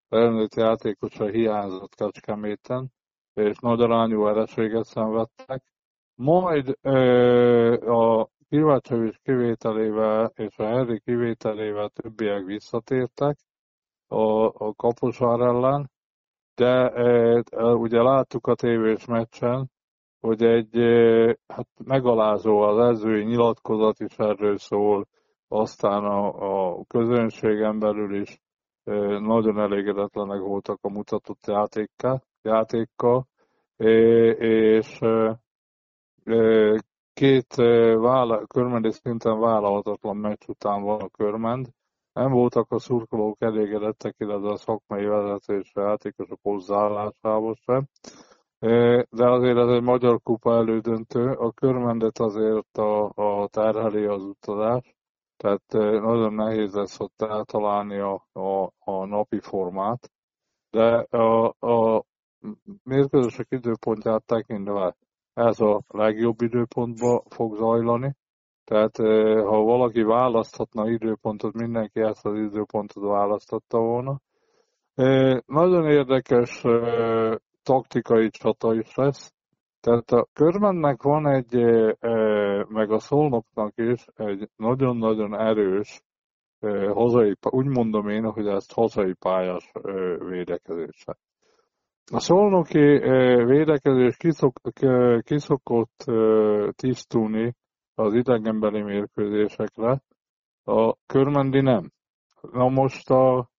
felnőtt 0.09 0.55
játékosa 0.55 1.25
hiányzott 1.25 1.95
Kecskeméten, 1.95 2.93
és 3.33 3.57
nagy 3.59 3.81
arányú 3.81 4.23
vereséget 4.23 4.85
szenvedtek. 4.85 5.63
Majd 6.15 6.77
a 7.87 8.29
Kivácsovics 8.49 9.17
kivételével 9.23 10.31
és 10.35 10.57
a 10.57 10.63
Henry 10.63 10.99
kivételével 10.99 11.89
többiek 11.89 12.43
visszatértek, 12.45 13.37
a, 14.07 14.45
a 14.45 14.73
Kaposvár 14.75 15.39
ellen, 15.39 15.91
de 16.55 16.89
e, 16.89 17.43
ugye 17.73 18.01
láttuk 18.01 18.47
a 18.47 18.55
tévés 18.55 19.05
meccsen, 19.05 19.71
hogy 20.19 20.43
egy 20.43 20.77
e, 20.77 21.37
hát 21.47 21.67
megalázó 21.83 22.59
az 22.59 22.95
ezői 22.95 23.23
nyilatkozat 23.23 23.99
is 23.99 24.17
erről 24.17 24.57
szól, 24.57 25.07
aztán 25.47 26.03
a, 26.03 26.27
a 26.77 26.83
közönségen 26.87 27.79
belül 27.79 28.21
is 28.21 28.39
e, 28.83 28.93
nagyon 29.19 29.59
elégedetlenek 29.59 30.39
voltak 30.39 30.79
a 30.81 30.89
mutatott 30.89 31.45
játékkal, 31.47 32.23
játékkal 32.41 33.27
és 34.37 34.99
két 37.15 37.55
vála, 37.95 38.45
körmendi 38.45 38.91
szinten 38.91 39.39
vállalhatatlan 39.39 40.17
meccs 40.17 40.47
után 40.47 40.81
van 40.83 41.01
a 41.01 41.09
körmend. 41.09 41.67
Nem 42.13 42.31
voltak 42.31 42.71
a 42.71 42.79
szurkolók 42.79 43.41
elégedettek, 43.41 44.15
illetve 44.17 44.49
a 44.49 44.57
szakmai 44.57 45.05
vezetés 45.05 45.71
játékosok 45.75 46.39
hozzáállásával 46.41 47.55
sem. 47.65 47.87
De 49.09 49.29
azért 49.29 49.57
ez 49.57 49.67
egy 49.67 49.81
magyar 49.81 50.21
kupa 50.23 50.55
elődöntő. 50.55 51.31
A 51.31 51.51
körmendet 51.51 52.19
azért 52.19 52.77
a, 52.77 53.11
a 53.15 53.47
terheli 53.47 54.05
az 54.05 54.23
utazás, 54.23 54.95
tehát 55.37 55.63
nagyon 56.01 56.33
nehéz 56.33 56.73
lesz 56.73 56.99
ott 56.99 57.21
eltalálni 57.21 57.97
a, 57.97 58.27
a, 58.33 58.71
a 58.79 59.05
napi 59.05 59.39
formát. 59.39 60.11
De 60.69 60.95
a, 61.17 61.55
a 61.59 62.03
mérkőzések 62.83 63.47
időpontját 63.49 64.23
tekintve 64.25 64.95
ez 65.35 65.59
a 65.59 65.81
legjobb 65.87 66.41
időpontba 66.41 67.23
fog 67.29 67.55
zajlani. 67.55 68.15
Tehát 68.63 68.97
ha 69.45 69.63
valaki 69.63 70.01
választhatna 70.01 70.89
időpontot, 70.89 71.53
mindenki 71.53 71.99
ezt 72.01 72.25
az 72.25 72.37
időpontot 72.37 73.03
választotta 73.03 73.79
volna. 73.79 74.19
Nagyon 75.45 75.89
érdekes 75.89 76.63
taktikai 77.63 78.29
csata 78.29 78.73
is 78.73 78.95
lesz. 78.95 79.33
Tehát 79.81 80.11
a 80.11 80.27
körmennek 80.33 81.01
van 81.01 81.27
egy, 81.27 81.55
meg 82.67 82.91
a 82.91 82.99
szolnoknak 82.99 83.73
is 83.75 84.05
egy 84.15 84.49
nagyon-nagyon 84.55 85.39
erős 85.39 86.01
hazai, 86.93 87.35
úgy 87.49 87.65
mondom 87.65 88.09
én, 88.09 88.31
hogy 88.31 88.47
ezt 88.47 88.73
hazai 88.73 89.13
pályás 89.13 89.71
védekezése. 90.17 91.17
A 92.11 92.19
szolnoki 92.19 92.79
védekezés 93.45 94.17
kiszok, 94.17 94.53
kiszokott 95.21 96.05
tisztulni 96.71 97.55
az 97.95 98.13
idegenbeli 98.13 98.81
mérkőzésekre, 98.81 100.01
a 100.63 100.95
körmendi 101.05 101.61
nem. 101.61 101.91
Na 102.51 102.69
most 102.69 103.09
a, 103.09 103.49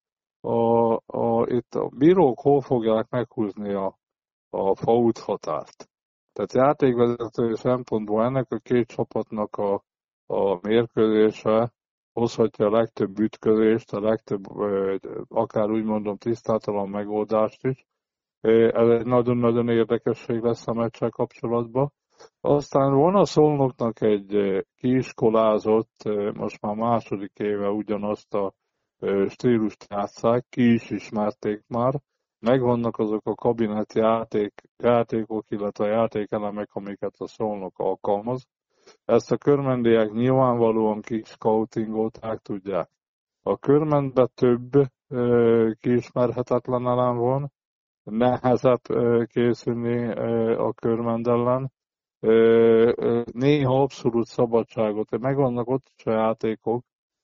a, 0.41 0.93
a, 1.05 1.45
itt 1.47 1.75
a 1.75 1.89
bírók 1.97 2.39
hol 2.39 2.61
fogják 2.61 3.09
meghúzni 3.09 3.73
a, 3.73 3.97
a 4.49 4.75
fault 4.75 5.17
határt? 5.17 5.89
Tehát 6.33 6.53
játékvezető 6.53 7.53
szempontból 7.55 8.23
ennek 8.23 8.51
a 8.51 8.57
két 8.57 8.87
csapatnak 8.87 9.55
a, 9.55 9.83
a 10.25 10.59
mérkőzése 10.61 11.73
hozhatja 12.13 12.65
a 12.65 12.71
legtöbb 12.71 13.19
ütközést, 13.19 13.93
a 13.93 13.99
legtöbb, 13.99 14.43
akár 15.27 15.69
úgy 15.69 15.83
mondom, 15.83 16.17
tisztátalan 16.17 16.89
megoldást 16.89 17.63
is, 17.63 17.85
ez 18.41 18.87
egy 18.87 19.05
nagyon-nagyon 19.05 19.69
érdekesség 19.69 20.41
lesz 20.41 20.67
a 20.67 20.73
meccsel 20.73 21.09
kapcsolatban. 21.09 21.91
Aztán 22.41 22.93
van 22.93 23.15
a 23.15 23.25
Szolnoknak 23.25 24.01
egy 24.01 24.63
kiiskolázott, 24.75 26.03
most 26.33 26.61
már 26.61 26.75
második 26.75 27.31
éve 27.33 27.69
ugyanazt 27.69 28.33
a 28.33 28.53
stílust 29.27 29.85
játszák, 29.89 30.45
ki 30.49 30.73
is 30.73 30.89
ismerték 30.89 31.63
már, 31.67 31.93
megvannak 32.39 32.97
azok 32.97 33.25
a 33.27 33.35
kabinet 33.35 33.93
játék, 33.93 34.53
játékok, 34.77 35.51
illetve 35.51 35.87
játékelemek, 35.87 36.69
amiket 36.73 37.15
a 37.17 37.27
Szolnok 37.27 37.79
alkalmaz. 37.79 38.47
Ezt 39.05 39.31
a 39.31 39.37
körmendiek 39.37 40.11
nyilvánvalóan 40.11 41.01
kiskautingolták, 41.01 42.39
tudják. 42.39 42.89
A 43.41 43.57
körmentben 43.57 44.29
több 44.33 44.71
kiismerhetetlen 45.79 46.87
elem 46.87 47.17
van, 47.17 47.51
nehezebb 48.09 48.81
készülni 49.25 50.11
a 50.55 50.73
körmend 50.73 51.27
ellen. 51.27 51.71
Néha 53.31 53.81
abszolút 53.81 54.25
szabadságot, 54.25 55.19
megvannak 55.19 55.69
ott 55.69 55.91
is 55.97 56.05
a 56.05 56.11
játékok, 56.11 56.83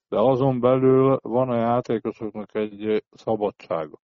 de 0.10 0.20
azon 0.20 0.60
belül 0.60 1.20
van 1.22 1.50
a 1.50 1.56
játékosoknak 1.56 2.56
egy 2.56 3.04
szabadsága. 3.12 3.98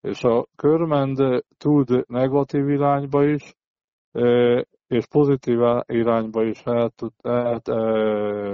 És 0.00 0.24
a 0.24 0.46
körmend 0.56 1.44
tud 1.56 2.04
negatív 2.08 2.68
irányba 2.68 3.24
is, 3.24 3.54
és 4.86 5.06
pozitív 5.06 5.58
irányba 5.86 6.44
is 6.44 6.62
el 6.64 6.90
tud 6.90 7.12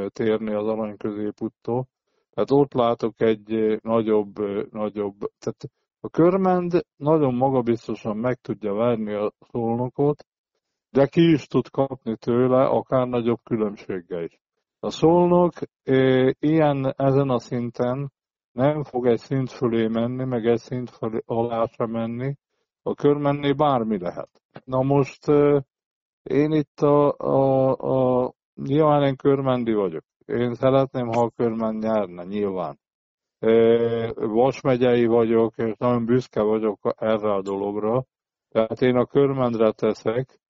térni 0.09 0.55
az 0.55 0.67
arany 0.67 0.97
középuttól. 0.97 1.87
Tehát 2.31 2.51
ott 2.51 2.73
látok 2.73 3.21
egy 3.21 3.79
nagyobb, 3.83 4.39
nagyobb, 4.73 5.15
tehát 5.39 5.71
a 6.05 6.09
körmend 6.09 6.85
nagyon 6.97 7.35
magabiztosan 7.35 8.17
meg 8.17 8.41
tudja 8.41 8.75
verni 8.75 9.15
a 9.15 9.33
szolnokot, 9.51 10.27
de 10.91 11.07
ki 11.07 11.31
is 11.33 11.47
tud 11.47 11.71
kapni 11.71 12.17
tőle, 12.17 12.65
akár 12.65 13.07
nagyobb 13.07 13.39
különbséggel 13.45 14.23
is. 14.23 14.39
A 14.81 14.91
szolnok 14.91 15.53
e, 15.83 16.35
ilyen 16.39 16.95
ezen 16.97 17.29
a 17.29 17.39
szinten 17.39 18.13
nem 18.53 18.83
fog 18.83 19.07
egy 19.07 19.19
szint 19.19 19.51
fölé 19.51 19.87
menni, 19.87 20.25
meg 20.25 20.47
egy 20.47 20.59
szint 20.59 20.91
fölé 20.91 21.23
alá 21.27 21.67
sem 21.67 21.91
menni, 21.91 22.37
a 22.83 22.95
körmenné 22.95 23.53
bármi 23.53 23.99
lehet. 23.99 24.31
Na 24.65 24.83
most 24.83 25.29
e, 25.29 25.65
én 26.23 26.53
itt 26.53 26.81
a, 26.81 27.15
a, 27.17 27.71
a 28.25 28.33
nyilván 28.55 29.03
én 29.03 29.17
körmendi 29.17 29.73
vagyok. 29.73 30.05
Én 30.27 30.55
szeretném, 30.55 31.07
ha 31.07 31.21
a 31.21 31.31
körmend 31.37 31.83
nyerne, 31.83 32.25
nyilván. 32.25 32.79
Vas 34.15 34.61
megyei 34.61 35.07
vagyok, 35.07 35.55
és 35.57 35.73
nagyon 35.79 36.05
büszke 36.05 36.43
vagyok 36.43 36.95
erre 36.97 37.33
a 37.33 37.43
dologra. 37.43 38.05
Tehát 38.49 38.83
én 38.83 38.97
a 38.97 39.07
körmendre 39.07 39.73
teszek. 39.73 40.41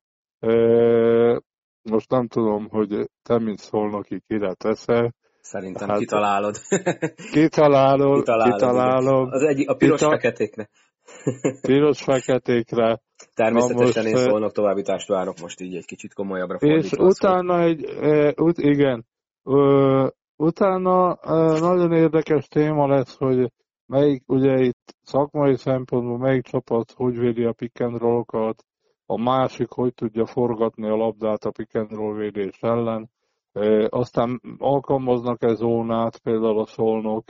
Most 1.82 2.10
nem 2.10 2.26
tudom, 2.28 2.68
hogy 2.68 3.10
te, 3.22 3.38
mint 3.38 3.58
szolnoki, 3.58 4.20
kire 4.26 4.54
teszel. 4.54 5.14
Szerintem 5.40 5.88
hát, 5.88 5.98
kitalálod. 5.98 6.56
Kitalálod, 7.32 8.18
kitalálod. 8.18 8.52
kitalálom. 8.52 9.28
Az 9.30 9.42
egyik, 9.42 9.68
a 9.68 9.74
piros-feketékre. 9.74 10.68
Piros-feketékre. 11.68 13.00
Természetesen 13.34 14.04
most, 14.04 14.14
én 14.14 14.16
szólnak 14.16 14.52
továbbítást 14.52 15.08
várok 15.08 15.40
most 15.40 15.60
így 15.60 15.76
egy 15.76 15.84
kicsit 15.84 16.14
komolyabbra 16.14 16.56
És 16.56 16.92
utána 16.92 17.62
egy, 17.62 17.84
e, 17.84 18.34
ut, 18.36 18.58
igen, 18.58 19.06
Utána 20.36 21.18
nagyon 21.60 21.92
érdekes 21.92 22.46
téma 22.46 22.86
lesz, 22.86 23.18
hogy 23.18 23.52
melyik, 23.86 24.22
ugye 24.26 24.60
itt 24.60 24.94
szakmai 25.02 25.56
szempontból 25.56 26.18
melyik 26.18 26.42
csapat 26.42 26.92
hogy 26.92 27.18
védi 27.18 27.44
a 27.44 27.52
pick 27.52 27.80
and 27.80 27.98
roll-okat, 27.98 28.64
a 29.06 29.22
másik 29.22 29.70
hogy 29.70 29.94
tudja 29.94 30.26
forgatni 30.26 30.88
a 30.88 30.96
labdát 30.96 31.44
a 31.44 31.50
pick 31.50 31.74
and 31.74 31.90
roll 31.90 32.16
védés 32.16 32.58
ellen. 32.60 33.10
Aztán 33.88 34.40
alkalmaznak-e 34.58 35.54
zónát, 35.54 36.18
például 36.18 36.60
a 36.60 36.66
szolnok, 36.66 37.24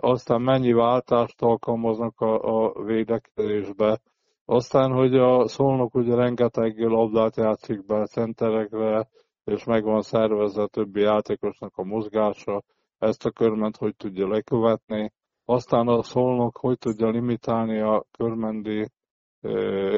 aztán 0.00 0.42
mennyi 0.42 0.72
váltást 0.72 1.42
alkalmaznak 1.42 2.20
a, 2.20 2.64
a 2.64 2.82
védekezésbe, 2.82 4.00
aztán, 4.44 4.92
hogy 4.92 5.14
a 5.14 5.48
szolnok 5.48 5.94
ugye 5.94 6.14
rengeteg 6.14 6.78
labdát 6.78 7.36
játszik 7.36 7.86
be 7.86 8.06
centerekre, 8.06 9.08
és 9.48 9.64
megvan 9.64 10.02
szervezve 10.02 10.62
a 10.62 10.66
többi 10.66 11.00
játékosnak 11.00 11.76
a 11.76 11.84
mozgása, 11.84 12.62
ezt 12.98 13.26
a 13.26 13.30
körment 13.30 13.76
hogy 13.76 13.96
tudja 13.96 14.28
lekövetni, 14.28 15.12
aztán 15.44 15.88
a 15.88 16.02
szolnok 16.02 16.56
hogy 16.56 16.78
tudja 16.78 17.08
limitálni 17.08 17.80
a 17.80 18.04
körmendi 18.18 18.88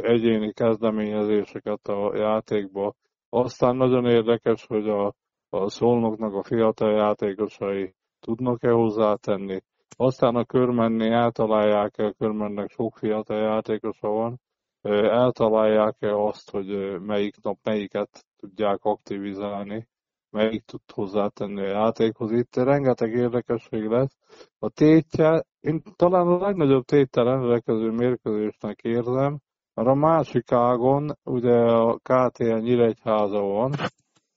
egyéni 0.01 0.53
kezdeményezéseket 0.53 1.89
a 1.89 2.17
játékba. 2.17 2.95
Aztán 3.29 3.77
nagyon 3.77 4.07
érdekes, 4.07 4.67
hogy 4.67 4.89
a, 4.89 5.15
a 5.49 5.69
szolnoknak 5.69 6.35
a 6.35 6.43
fiatal 6.43 6.93
játékosai 6.93 7.95
tudnak-e 8.21 8.71
hozzátenni. 8.71 9.61
Aztán 9.97 10.35
a 10.35 10.45
körmenni 10.45 11.09
eltalálják-e, 11.09 12.05
a 12.05 12.13
körmennek 12.19 12.71
sok 12.71 12.97
fiatal 12.97 13.39
játékosa 13.39 14.09
van, 14.09 14.41
eltalálják-e 14.83 16.17
azt, 16.17 16.51
hogy 16.51 17.01
melyik 17.01 17.43
nap 17.43 17.59
melyiket 17.63 18.27
tudják 18.37 18.85
aktivizálni, 18.85 19.89
melyik 20.31 20.65
tud 20.65 20.81
hozzátenni 20.95 21.61
a 21.61 21.69
játékhoz. 21.69 22.33
Itt 22.33 22.57
rengeteg 22.57 23.13
érdekesség 23.13 23.85
lesz. 23.85 24.17
A 24.59 24.69
tétje, 24.69 25.45
én 25.61 25.83
talán 25.97 26.27
a 26.27 26.39
legnagyobb 26.39 26.85
téttel 26.85 27.25
rendelkező 27.25 27.91
mérkőzésnek 27.91 28.81
érzem, 28.83 29.39
mert 29.75 29.89
a 29.89 29.95
másik 29.95 30.53
ágon 30.53 31.19
ugye 31.25 31.57
a 31.57 31.99
KTN 32.03 32.59
Nyíregyháza 32.59 33.41
van, 33.41 33.73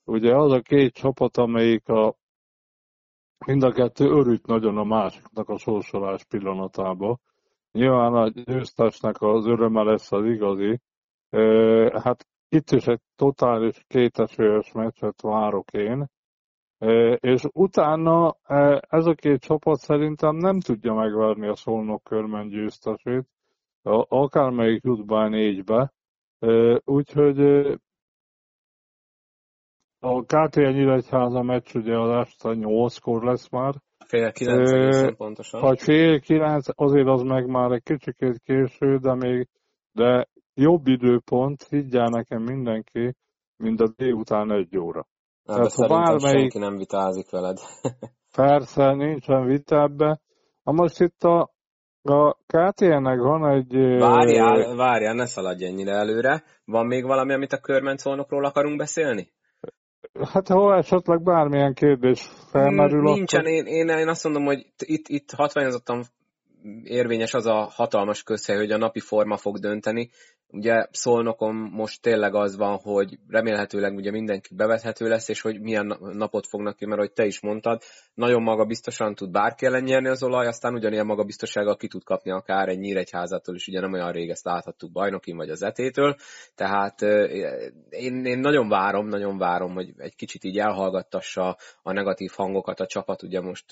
ugye 0.04 0.36
az 0.36 0.52
a 0.52 0.60
két 0.60 0.92
csapat, 0.92 1.36
amelyik 1.36 1.88
a 1.88 2.16
mind 3.46 3.62
a 3.62 3.72
kettő 3.72 4.04
örült 4.04 4.46
nagyon 4.46 4.76
a 4.76 4.84
másiknak 4.84 5.48
a 5.48 5.58
sorsolás 5.58 6.24
pillanatába. 6.24 7.18
Nyilván 7.74 8.14
a 8.14 8.28
győztesnek 8.28 9.20
az 9.20 9.46
öröme 9.46 9.82
lesz 9.82 10.12
az 10.12 10.24
igazi. 10.24 10.80
Hát 12.02 12.26
itt 12.48 12.70
is 12.70 12.86
egy 12.86 13.00
totális 13.16 13.84
kétesős 13.86 14.72
meccset 14.72 15.20
várok 15.20 15.72
én, 15.72 16.06
és 17.18 17.44
utána 17.52 18.36
ez 18.88 19.06
a 19.06 19.14
két 19.14 19.40
csapat 19.40 19.78
szerintem 19.78 20.36
nem 20.36 20.60
tudja 20.60 20.94
megverni 20.94 21.46
a 21.46 21.54
Szolnok 21.54 22.02
körmen 22.02 22.48
győztesét, 22.48 23.26
akármelyik 24.08 24.82
jut 24.84 25.06
be 25.06 25.28
négybe. 25.28 25.92
Úgyhogy 26.84 27.40
a 29.98 30.22
KTN 30.22 30.60
Nyíregyháza 30.60 31.42
meccs 31.42 31.74
ugye 31.74 31.98
az 31.98 32.10
este 32.10 32.48
8-kor 32.52 33.24
lesz 33.24 33.48
már. 33.48 33.74
Fél 34.06 34.32
kilenc 34.32 35.16
pontosan. 35.16 35.60
Vagy 35.60 35.80
fél 35.80 36.20
kilenc, 36.20 36.66
azért 36.74 37.08
az 37.08 37.22
meg 37.22 37.46
már 37.46 37.70
egy 37.70 37.82
kicsikét 37.82 38.40
késő, 38.44 38.96
de 38.96 39.14
még 39.14 39.48
de 39.92 40.28
jobb 40.54 40.86
időpont, 40.86 41.66
higgyel 41.68 42.08
nekem 42.08 42.42
mindenki, 42.42 43.14
mint 43.56 43.80
a 43.80 43.88
délután 43.96 44.52
egy 44.52 44.78
óra. 44.78 45.06
Na, 45.42 45.54
Tehát, 45.54 45.72
ha 45.72 45.86
bármelyik... 45.86 46.38
senki 46.38 46.58
nem 46.58 46.76
vitázik 46.76 47.30
veled. 47.30 47.58
Persze, 48.36 48.94
nincsen 48.94 49.46
vita 49.46 49.82
ebbe. 49.82 50.20
Na 50.62 50.72
most 50.72 51.00
itt 51.00 51.22
a, 51.22 51.54
a 52.02 52.32
KTN-nek 52.46 53.18
van 53.18 53.50
egy... 53.50 53.74
Várjál, 53.98 54.74
várjál, 54.76 55.14
ne 55.14 55.26
szaladj 55.26 55.64
ennyire 55.64 55.92
előre. 55.92 56.44
Van 56.64 56.86
még 56.86 57.04
valami, 57.04 57.32
amit 57.32 57.52
a 57.52 57.60
körmencolnokról 57.60 58.44
akarunk 58.44 58.78
beszélni? 58.78 59.32
Hát 60.32 60.48
ha 60.48 60.76
esetleg 60.76 61.22
bármilyen 61.22 61.74
kérdés 61.74 62.28
felmerül, 62.50 63.02
Nincsen, 63.02 63.40
akkor... 63.40 63.52
én, 63.52 63.66
én, 63.66 63.88
én 63.88 64.08
azt 64.08 64.24
mondom, 64.24 64.44
hogy 64.44 64.66
itt, 64.78 65.08
itt 65.08 65.30
hatványozottan 65.30 66.04
érvényes 66.84 67.34
az 67.34 67.46
a 67.46 67.68
hatalmas 67.70 68.22
közhely, 68.22 68.56
hogy 68.56 68.70
a 68.70 68.76
napi 68.76 69.00
forma 69.00 69.36
fog 69.36 69.58
dönteni. 69.58 70.10
Ugye 70.48 70.86
Szolnokon 70.90 71.54
most 71.54 72.02
tényleg 72.02 72.34
az 72.34 72.56
van, 72.56 72.76
hogy 72.76 73.18
remélhetőleg 73.28 73.94
ugye 73.94 74.10
mindenki 74.10 74.54
bevethető 74.54 75.08
lesz, 75.08 75.28
és 75.28 75.40
hogy 75.40 75.60
milyen 75.60 75.96
napot 76.00 76.46
fognak 76.46 76.76
ki, 76.76 76.86
mert 76.86 76.98
ahogy 76.98 77.12
te 77.12 77.26
is 77.26 77.40
mondtad, 77.40 77.82
nagyon 78.14 78.42
maga 78.42 78.64
biztosan 78.64 79.14
tud 79.14 79.30
bárki 79.30 79.66
ellen 79.66 79.82
nyerni 79.82 80.08
az 80.08 80.22
olaj, 80.22 80.46
aztán 80.46 80.74
ugyanilyen 80.74 81.06
maga 81.06 81.24
biztosággal 81.24 81.76
ki 81.76 81.88
tud 81.88 82.04
kapni 82.04 82.30
akár 82.30 82.68
egy 82.68 82.78
nyíregyházától 82.78 83.54
is, 83.54 83.66
ugye 83.66 83.80
nem 83.80 83.92
olyan 83.92 84.12
rég 84.12 84.30
ezt 84.30 84.44
láthattuk 84.44 84.92
bajnokin 84.92 85.36
vagy 85.36 85.50
az 85.50 85.62
etétől, 85.62 86.16
tehát 86.54 87.02
én, 87.88 88.24
én 88.24 88.38
nagyon 88.38 88.68
várom, 88.68 89.06
nagyon 89.06 89.38
várom, 89.38 89.74
hogy 89.74 89.92
egy 89.96 90.14
kicsit 90.14 90.44
így 90.44 90.58
elhallgattassa 90.58 91.56
a 91.82 91.92
negatív 91.92 92.30
hangokat 92.36 92.80
a 92.80 92.86
csapat, 92.86 93.22
ugye 93.22 93.40
most 93.40 93.64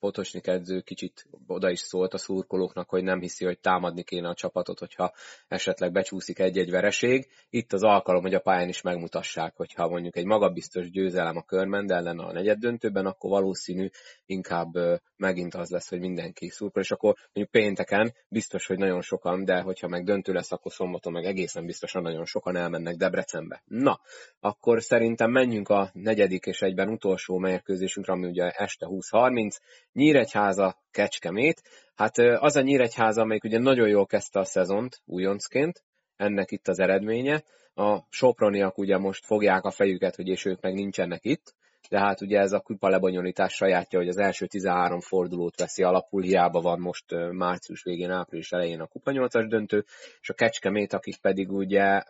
Potosnik 0.00 0.46
edző 0.46 0.80
kicsit 0.80 1.26
oda 1.46 1.70
is 1.70 1.80
szólt 1.80 2.14
a 2.14 2.18
szurkolóknak, 2.34 2.88
hogy 2.88 3.02
nem 3.02 3.20
hiszi, 3.20 3.44
hogy 3.44 3.60
támadni 3.60 4.02
kéne 4.02 4.28
a 4.28 4.34
csapatot, 4.34 4.78
hogyha 4.78 5.12
esetleg 5.48 5.92
becsúszik 5.92 6.38
egy-egy 6.38 6.70
vereség. 6.70 7.26
Itt 7.50 7.72
az 7.72 7.82
alkalom, 7.82 8.22
hogy 8.22 8.34
a 8.34 8.40
pályán 8.40 8.68
is 8.68 8.80
megmutassák, 8.80 9.56
hogyha 9.56 9.88
mondjuk 9.88 10.16
egy 10.16 10.24
magabiztos 10.24 10.90
győzelem 10.90 11.36
a 11.36 11.42
körmend 11.42 11.90
ellen 11.90 12.18
a 12.18 12.32
negyed 12.32 12.58
döntőben, 12.58 13.06
akkor 13.06 13.30
valószínű 13.30 13.88
inkább 14.26 14.72
megint 15.16 15.54
az 15.54 15.70
lesz, 15.70 15.88
hogy 15.88 16.00
mindenki 16.00 16.48
szurkol, 16.48 16.82
és 16.82 16.90
akkor 16.90 17.14
mondjuk 17.32 17.62
pénteken 17.62 18.14
biztos, 18.28 18.66
hogy 18.66 18.78
nagyon 18.78 19.00
sokan, 19.00 19.44
de 19.44 19.60
hogyha 19.60 19.88
meg 19.88 20.04
döntő 20.04 20.32
lesz, 20.32 20.52
akkor 20.52 20.72
szombaton 20.72 21.12
meg 21.12 21.24
egészen 21.24 21.66
biztosan 21.66 22.02
nagyon 22.02 22.24
sokan 22.24 22.56
elmennek 22.56 22.96
Debrecenbe. 22.96 23.62
Na, 23.64 24.00
akkor 24.40 24.82
szerintem 24.82 25.30
menjünk 25.30 25.68
a 25.68 25.90
negyedik 25.92 26.46
és 26.46 26.62
egyben 26.62 26.88
utolsó 26.88 27.38
mérkőzésünkre, 27.38 28.12
ami 28.12 28.26
ugye 28.26 28.50
este 28.50 28.86
20.30, 28.90 29.56
Nyíregyháza, 29.92 30.82
Kecskemét. 30.90 31.62
Hát 31.94 32.18
az 32.18 32.56
a 32.56 32.60
Nyíregyháza, 32.60 33.20
amelyik 33.20 33.44
ugye 33.44 33.58
nagyon 33.58 33.88
jól 33.88 34.06
kezdte 34.06 34.40
a 34.40 34.44
szezont 34.44 35.00
újoncként, 35.04 35.82
ennek 36.16 36.50
itt 36.50 36.68
az 36.68 36.78
eredménye. 36.78 37.44
A 37.74 37.98
Soproniak 38.10 38.78
ugye 38.78 38.98
most 38.98 39.24
fogják 39.24 39.64
a 39.64 39.70
fejüket, 39.70 40.16
hogy 40.16 40.28
és 40.28 40.44
ők 40.44 40.60
meg 40.60 40.74
nincsenek 40.74 41.24
itt, 41.24 41.54
de 41.88 41.98
hát 41.98 42.20
ugye 42.20 42.38
ez 42.38 42.52
a 42.52 42.60
kupa 42.60 42.88
lebonyolítás 42.88 43.52
sajátja, 43.54 43.98
hogy 43.98 44.08
az 44.08 44.18
első 44.18 44.46
13 44.46 45.00
fordulót 45.00 45.60
veszi 45.60 45.82
alapul, 45.82 46.22
hiába 46.22 46.60
van 46.60 46.80
most 46.80 47.04
március 47.30 47.82
végén, 47.82 48.10
április 48.10 48.52
elején 48.52 48.80
a 48.80 48.86
kupa 48.86 49.10
8-as 49.14 49.46
döntő, 49.48 49.84
és 50.20 50.30
a 50.30 50.34
Kecskemét, 50.34 50.92
akik 50.92 51.16
pedig 51.20 51.52
ugye 51.52 52.02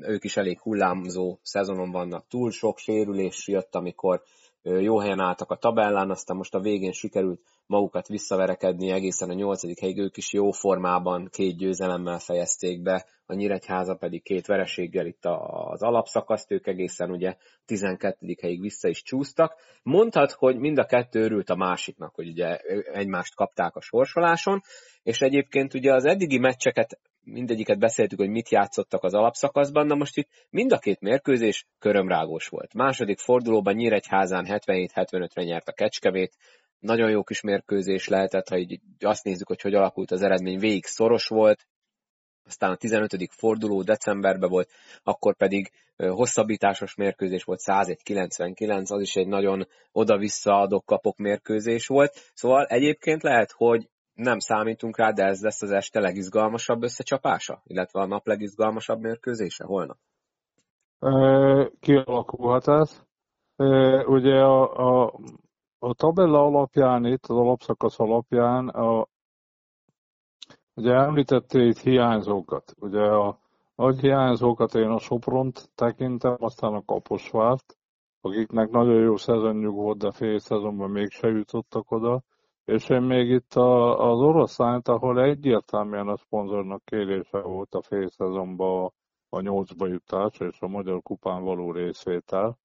ők 0.00 0.24
is 0.24 0.36
elég 0.36 0.60
hullámzó 0.60 1.38
szezonon 1.42 1.90
vannak, 1.90 2.26
túl 2.28 2.50
sok 2.50 2.78
sérülés 2.78 3.48
jött, 3.48 3.74
amikor 3.74 4.22
jó 4.66 4.98
helyen 4.98 5.20
álltak 5.20 5.50
a 5.50 5.56
tabellán, 5.56 6.10
aztán 6.10 6.36
most 6.36 6.54
a 6.54 6.60
végén 6.60 6.92
sikerült 6.92 7.40
magukat 7.66 8.08
visszaverekedni 8.08 8.90
egészen 8.90 9.30
a 9.30 9.34
nyolcadik 9.34 9.80
helyig, 9.80 9.98
ők 9.98 10.16
is 10.16 10.32
jó 10.32 10.50
formában 10.50 11.28
két 11.32 11.56
győzelemmel 11.56 12.18
fejezték 12.18 12.82
be, 12.82 13.06
a 13.26 13.34
Nyíregyháza 13.34 13.94
pedig 13.94 14.22
két 14.22 14.46
vereséggel 14.46 15.06
itt 15.06 15.24
az 15.24 15.82
alapszakaszt, 15.82 16.50
ők 16.52 16.66
egészen 16.66 17.10
ugye 17.10 17.36
12. 17.64 18.36
helyig 18.40 18.60
vissza 18.60 18.88
is 18.88 19.02
csúsztak. 19.02 19.54
Mondhat, 19.82 20.30
hogy 20.30 20.56
mind 20.56 20.78
a 20.78 20.84
kettő 20.84 21.22
örült 21.22 21.50
a 21.50 21.56
másiknak, 21.56 22.14
hogy 22.14 22.28
ugye 22.28 22.56
egymást 22.92 23.34
kapták 23.34 23.76
a 23.76 23.80
sorsoláson, 23.80 24.62
és 25.02 25.20
egyébként 25.20 25.74
ugye 25.74 25.94
az 25.94 26.04
eddigi 26.04 26.38
meccseket 26.38 26.98
mindegyiket 27.26 27.78
beszéltük, 27.78 28.18
hogy 28.18 28.28
mit 28.28 28.48
játszottak 28.48 29.02
az 29.02 29.14
alapszakaszban, 29.14 29.86
na 29.86 29.94
most 29.94 30.16
itt 30.16 30.28
mind 30.50 30.72
a 30.72 30.78
két 30.78 31.00
mérkőzés 31.00 31.66
körömrágós 31.78 32.48
volt. 32.48 32.74
Második 32.74 33.18
fordulóban 33.18 33.74
Nyíregyházán 33.74 34.46
77-75-re 34.48 35.42
nyert 35.42 35.68
a 35.68 35.72
Kecskevét, 35.72 36.36
nagyon 36.78 37.10
jó 37.10 37.22
kis 37.22 37.40
mérkőzés 37.40 38.08
lehetett, 38.08 38.48
ha 38.48 38.58
így 38.58 38.80
azt 38.98 39.24
nézzük, 39.24 39.46
hogy 39.46 39.60
hogy 39.60 39.74
alakult 39.74 40.10
az 40.10 40.22
eredmény, 40.22 40.58
végig 40.58 40.84
szoros 40.84 41.26
volt, 41.26 41.66
aztán 42.44 42.70
a 42.70 42.76
15. 42.76 43.16
forduló 43.30 43.82
decemberben 43.82 44.50
volt, 44.50 44.70
akkor 45.02 45.36
pedig 45.36 45.70
hosszabbításos 45.96 46.94
mérkőzés 46.94 47.44
volt 47.44 47.60
101-99, 47.64 48.92
az 48.92 49.00
is 49.00 49.16
egy 49.16 49.26
nagyon 49.26 49.68
oda-vissza 49.92 50.60
adok-kapok 50.60 51.16
mérkőzés 51.16 51.86
volt. 51.86 52.30
Szóval 52.34 52.66
egyébként 52.66 53.22
lehet, 53.22 53.52
hogy 53.52 53.88
nem 54.16 54.38
számítunk 54.38 54.96
rá, 54.96 55.10
de 55.10 55.24
ez 55.24 55.42
lesz 55.42 55.62
az 55.62 55.70
este 55.70 56.00
legizgalmasabb 56.00 56.82
összecsapása, 56.82 57.62
illetve 57.64 58.00
a 58.00 58.06
nap 58.06 58.26
legizgalmasabb 58.26 59.00
mérkőzése 59.00 59.64
holnap? 59.64 59.98
Kialakulhat 61.80 62.68
ez. 62.68 63.02
Ugye 64.06 64.34
a, 64.34 64.76
a, 65.04 65.20
a 65.78 65.94
tabella 65.94 66.44
alapján, 66.44 67.04
itt 67.04 67.26
az 67.26 67.36
alapszakasz 67.36 68.00
alapján, 68.00 68.68
a, 68.68 69.06
ugye 70.74 70.92
említettél 70.92 71.68
itt 71.68 71.78
hiányzókat. 71.78 72.74
Ugye 72.80 73.02
a 73.02 73.38
nagy 73.74 74.00
hiányzókat 74.00 74.74
én 74.74 74.88
a 74.88 74.98
Sopront 74.98 75.70
tekintem, 75.74 76.36
aztán 76.38 76.74
a 76.74 76.84
Kaposvárt, 76.84 77.76
akiknek 78.20 78.70
nagyon 78.70 79.00
jó 79.00 79.16
szezonjuk 79.16 79.74
volt, 79.74 79.98
de 79.98 80.12
fél 80.12 80.38
szezonban 80.38 80.90
mégse 80.90 81.28
jutottak 81.28 81.90
oda 81.90 82.22
és 82.66 82.88
én 82.88 83.02
még 83.02 83.30
itt 83.30 83.54
a, 83.54 83.98
az 84.10 84.20
oroszlányt, 84.20 84.88
ahol 84.88 85.22
egyértelműen 85.22 86.08
a 86.08 86.16
szponzornak 86.16 86.84
kérése 86.84 87.40
volt 87.40 87.74
a 87.74 87.82
fél 87.82 88.08
szezonban 88.08 88.92
a 89.28 89.40
nyolcba 89.40 89.86
jutás 89.86 90.38
és 90.38 90.60
a 90.60 90.66
Magyar 90.66 91.02
Kupán 91.02 91.42
való 91.42 91.72
részvétel. 91.72 92.58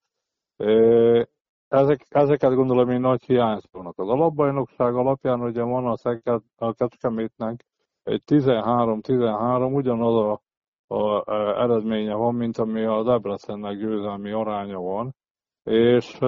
Ezek, 1.68 2.06
ezeket 2.10 2.54
gondolom 2.54 2.90
én 2.90 3.00
nagy 3.00 3.24
hiányzónak. 3.24 4.00
Az 4.00 4.08
alapbajnokság 4.10 4.96
alapján 4.96 5.42
ugye 5.42 5.64
van 5.64 5.86
a, 5.86 5.98
szeket, 5.98 6.44
a 6.58 6.74
Kecskemétnek 6.74 7.66
egy 8.04 8.22
13-13, 8.26 9.74
ugyanaz 9.74 10.16
a, 10.16 10.42
a, 10.88 11.32
a 11.32 11.62
eredménye 11.62 12.14
van, 12.14 12.36
mint 12.36 12.58
ami 12.58 12.84
a 12.84 13.04
Debrecennek 13.04 13.78
győzelmi 13.78 14.32
aránya 14.32 14.80
van, 14.80 15.16
és 15.64 16.20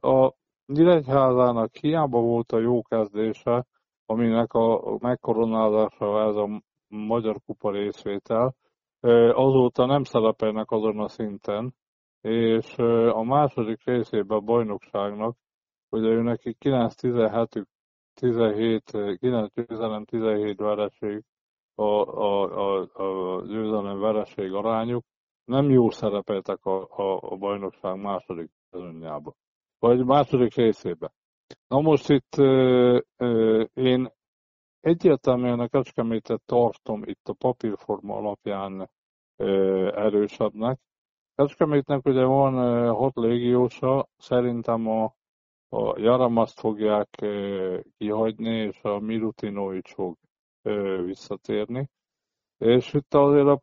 a 0.00 0.34
Nyíregyházának 0.72 1.74
hiába 1.76 2.20
volt 2.20 2.52
a 2.52 2.58
jó 2.58 2.82
kezdése, 2.82 3.66
aminek 4.06 4.52
a 4.52 4.96
megkoronázása 4.98 6.28
ez 6.28 6.36
a 6.36 6.62
Magyar 6.88 7.36
Kupa 7.46 7.70
részvétel, 7.70 8.54
azóta 9.32 9.86
nem 9.86 10.04
szerepelnek 10.04 10.70
azon 10.70 11.00
a 11.00 11.08
szinten, 11.08 11.74
és 12.20 12.76
a 13.08 13.22
második 13.22 13.84
részében 13.84 14.38
a 14.38 14.40
bajnokságnak, 14.40 15.36
ugye 15.88 16.08
ő 16.08 16.22
neki 16.22 16.56
9-17 16.60 17.64
17, 18.14 19.18
9 19.18 19.52
győzelem, 19.54 20.04
17 20.04 20.58
vereség 20.58 21.22
a, 21.74 21.82
a, 21.82 22.42
a, 22.42 22.88
a 22.92 23.42
győzelem 23.46 23.98
vereség 23.98 24.52
arányuk, 24.52 25.04
nem 25.44 25.70
jó 25.70 25.90
szerepeltek 25.90 26.64
a, 26.64 26.82
a, 26.82 27.18
a 27.20 27.36
bajnokság 27.36 28.00
második 28.00 28.50
szezonjában 28.70 29.34
vagy 29.82 30.04
második 30.04 30.54
részébe. 30.54 31.12
Na 31.68 31.80
most 31.80 32.08
itt 32.08 32.36
ö, 32.36 32.98
ö, 33.16 33.64
én 33.74 34.08
egyértelműen 34.80 35.60
a 35.60 35.68
Kecskemétet 35.68 36.42
tartom 36.44 37.02
itt 37.04 37.28
a 37.28 37.32
papírforma 37.32 38.16
alapján 38.16 38.90
ö, 39.36 39.46
erősebbnek. 39.96 40.78
Kecskemétnek 41.34 42.06
ugye 42.06 42.24
van 42.24 42.54
ö, 42.54 42.88
hat 42.88 43.14
légiósa, 43.14 44.08
szerintem 44.16 44.88
a 44.88 45.14
a 45.74 45.98
Jaramaszt 45.98 46.58
fogják 46.60 47.08
kihagyni, 47.98 48.54
és 48.54 48.82
a 48.82 48.98
Milutinovics 48.98 49.94
fog 49.94 50.16
visszatérni. 51.04 51.88
És 52.58 52.92
itt 52.92 53.14
azért 53.14 53.46
a 53.46 53.60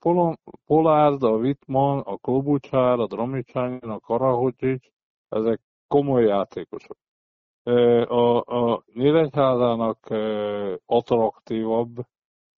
Polárd, 0.66 1.24
a 1.24 1.38
Wittmann, 1.38 2.00
a 2.00 2.18
Klobucsár, 2.18 3.00
a 3.00 3.08
Dromicsányin, 3.08 3.90
a 3.90 4.00
Karahocsics, 4.00 4.88
ezek 5.28 5.62
komoly 5.90 6.24
játékosok. 6.26 6.98
A, 8.08 8.38
a 8.46 8.84
Nyíregyházának 8.94 10.08
attraktívabb 10.86 11.96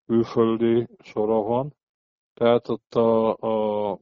külföldi 0.06 0.88
sora 1.04 1.42
van, 1.42 1.76
tehát 2.34 2.70
ott 2.70 2.96
a, 2.96 3.36
a 3.92 4.00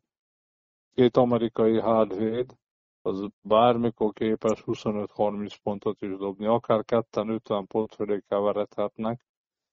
két 0.93 1.17
amerikai 1.17 1.77
hardvéd, 1.79 2.57
az 3.01 3.27
bármikor 3.41 4.13
képes 4.13 4.63
25-30 4.65 5.55
pontot 5.63 6.01
is 6.01 6.17
dobni, 6.17 6.45
akár 6.45 6.85
ketten 6.85 7.29
50 7.29 7.65
pont 7.67 7.95
fölé 7.95 8.21
keveredhetnek. 8.27 9.25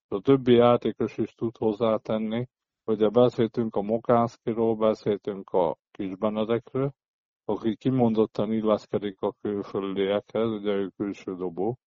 A 0.07 0.19
többi 0.21 0.53
játékos 0.53 1.17
is 1.17 1.33
tud 1.35 1.57
hozzátenni, 1.57 2.47
Ugye 2.89 3.09
beszéltünk 3.09 3.75
a 3.75 3.81
Mokánszkiról, 3.81 4.75
beszéltünk 4.75 5.49
a 5.49 5.77
Kisbenedekről, 5.91 6.93
aki 7.49 7.75
kimondottan 7.75 8.51
illeszkedik 8.51 9.21
a 9.21 9.33
külföldiekhez, 9.41 10.51
ugye 10.51 10.71
ő 10.71 10.91
külső 10.97 11.35
dobó, 11.35 11.77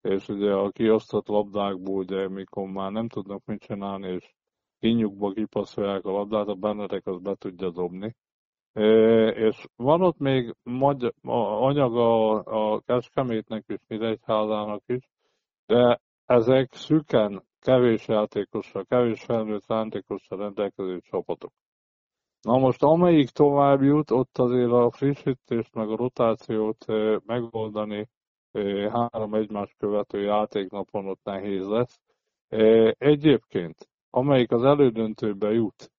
és 0.00 0.28
ugye 0.28 0.52
a 0.52 0.70
kiosztott 0.70 1.26
labdákból, 1.26 1.98
ugye 1.98 2.28
mikor 2.28 2.68
már 2.68 2.90
nem 2.90 3.08
tudnak 3.08 3.44
mit 3.44 3.60
csinálni, 3.60 4.08
és 4.08 4.32
kinyugba 4.78 5.32
kipaszolják 5.32 6.04
a 6.04 6.10
labdát, 6.10 6.48
a 6.48 6.54
Benedek 6.54 7.06
az 7.06 7.18
be 7.18 7.34
tudja 7.34 7.70
dobni. 7.70 8.14
É, 8.72 8.82
és 9.26 9.66
van 9.76 10.02
ott 10.02 10.18
még 10.18 10.54
magy- 10.62 11.14
anyag 11.22 11.96
a, 11.96 12.44
a 12.74 12.80
Kecskemétnek 12.80 13.64
és 13.66 13.80
Nyíregyházának 13.88 14.82
is, 14.86 15.08
de 15.66 16.00
ezek 16.24 16.72
szüken 16.74 17.42
kevés 17.58 18.08
játékossal, 18.08 18.84
kevés 18.84 19.24
felnőtt 19.24 19.68
játékossal 19.68 20.38
rendelkező 20.38 21.00
csapatok. 21.00 21.52
Na 22.42 22.58
most 22.58 22.82
amelyik 22.82 23.28
tovább 23.28 23.82
jut, 23.82 24.10
ott 24.10 24.38
azért 24.38 24.70
a 24.70 24.90
frissítést 24.90 25.74
meg 25.74 25.88
a 25.88 25.96
rotációt 25.96 26.84
megoldani 27.26 28.08
három 28.92 29.34
egymás 29.34 29.74
követő 29.78 30.20
játéknapon 30.22 31.06
ott 31.06 31.20
nehéz 31.22 31.66
lesz. 31.66 32.00
Egyébként, 32.98 33.88
amelyik 34.10 34.50
az 34.52 34.64
elődöntőbe 34.64 35.50
jut, 35.52 35.92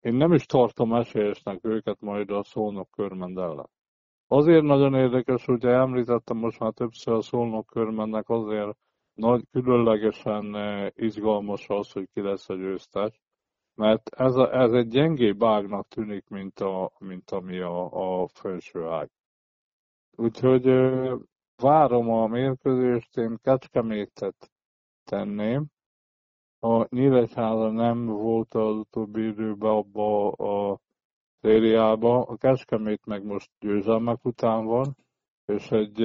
én 0.00 0.14
nem 0.14 0.32
is 0.32 0.46
tartom 0.46 0.94
esélyesnek 0.94 1.64
őket 1.64 2.00
majd 2.00 2.30
a 2.30 2.42
szónok 2.42 2.90
körmend 2.90 3.38
ellen. 3.38 3.68
Azért 4.26 4.62
nagyon 4.62 4.94
érdekes, 4.94 5.44
hogy 5.44 5.64
említettem 5.64 6.36
most 6.36 6.58
már 6.58 6.72
többször 6.72 7.14
a 7.14 7.20
szólnok 7.20 7.66
körmennek 7.66 8.28
azért 8.28 8.76
nagy, 9.14 9.44
különlegesen 9.50 10.54
eh, 10.56 10.90
izgalmas 10.94 11.68
az, 11.68 11.92
hogy 11.92 12.08
ki 12.12 12.20
lesz 12.20 12.48
a 12.48 12.54
győztes, 12.54 13.20
mert 13.78 14.08
ez, 14.08 14.34
a, 14.36 14.54
ez 14.54 14.72
egy 14.72 14.88
gyengébb 14.88 15.44
ágnak 15.44 15.88
tűnik, 15.88 16.28
mint, 16.28 16.60
a, 16.60 16.92
mint 16.98 17.30
ami 17.30 17.58
a, 17.58 18.22
a 18.22 18.26
felső 18.26 18.86
ág. 18.86 19.10
Úgyhogy 20.16 20.64
várom 21.56 22.10
a 22.10 22.26
mérkőzést, 22.26 23.16
én 23.16 23.38
Kecskemétet 23.42 24.50
tenném. 25.04 25.66
A 26.60 26.94
Nyíregyháza 26.94 27.70
nem 27.70 28.06
volt 28.06 28.54
az 28.54 28.76
utóbbi 28.76 29.26
időben 29.26 29.70
abba 29.70 30.30
a 30.30 30.80
szériába, 31.40 32.22
a 32.22 32.36
Kecskemét 32.36 33.06
meg 33.06 33.24
most 33.24 33.50
győzelmek 33.60 34.24
után 34.24 34.64
van, 34.64 34.96
és 35.44 35.70
egy 35.70 36.00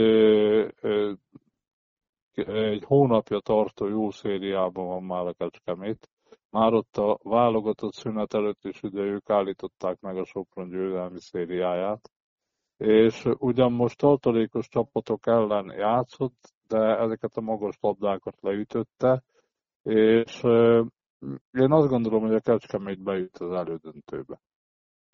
egy 2.33 2.83
hónapja 2.83 3.39
tartó 3.39 3.87
jó 3.87 4.11
szériában 4.11 4.87
van 4.87 5.03
már 5.03 5.25
a 5.25 5.33
Kecskemét. 5.33 6.12
Már 6.53 6.73
ott 6.73 6.97
a 6.97 7.19
válogatott 7.23 7.93
szünet 7.93 8.33
előtt 8.33 8.63
is 8.63 8.83
ugye 8.83 9.01
ők 9.01 9.29
állították 9.29 9.99
meg 9.99 10.17
a 10.17 10.25
Sopron 10.25 10.69
győzelmi 10.69 11.19
szériáját. 11.19 12.11
És 12.77 13.29
ugyan 13.37 13.71
most 13.71 13.97
tartalékos 13.97 14.67
csapatok 14.67 15.27
ellen 15.27 15.71
játszott, 15.77 16.53
de 16.67 16.97
ezeket 16.97 17.37
a 17.37 17.41
magas 17.41 17.77
labdákat 17.81 18.41
leütötte, 18.41 19.23
és 19.83 20.43
én 21.51 21.71
azt 21.71 21.87
gondolom, 21.87 22.21
hogy 22.21 22.35
a 22.35 22.39
Kecskemét 22.39 23.03
bejut 23.03 23.37
az 23.37 23.51
elődöntőbe. 23.51 24.39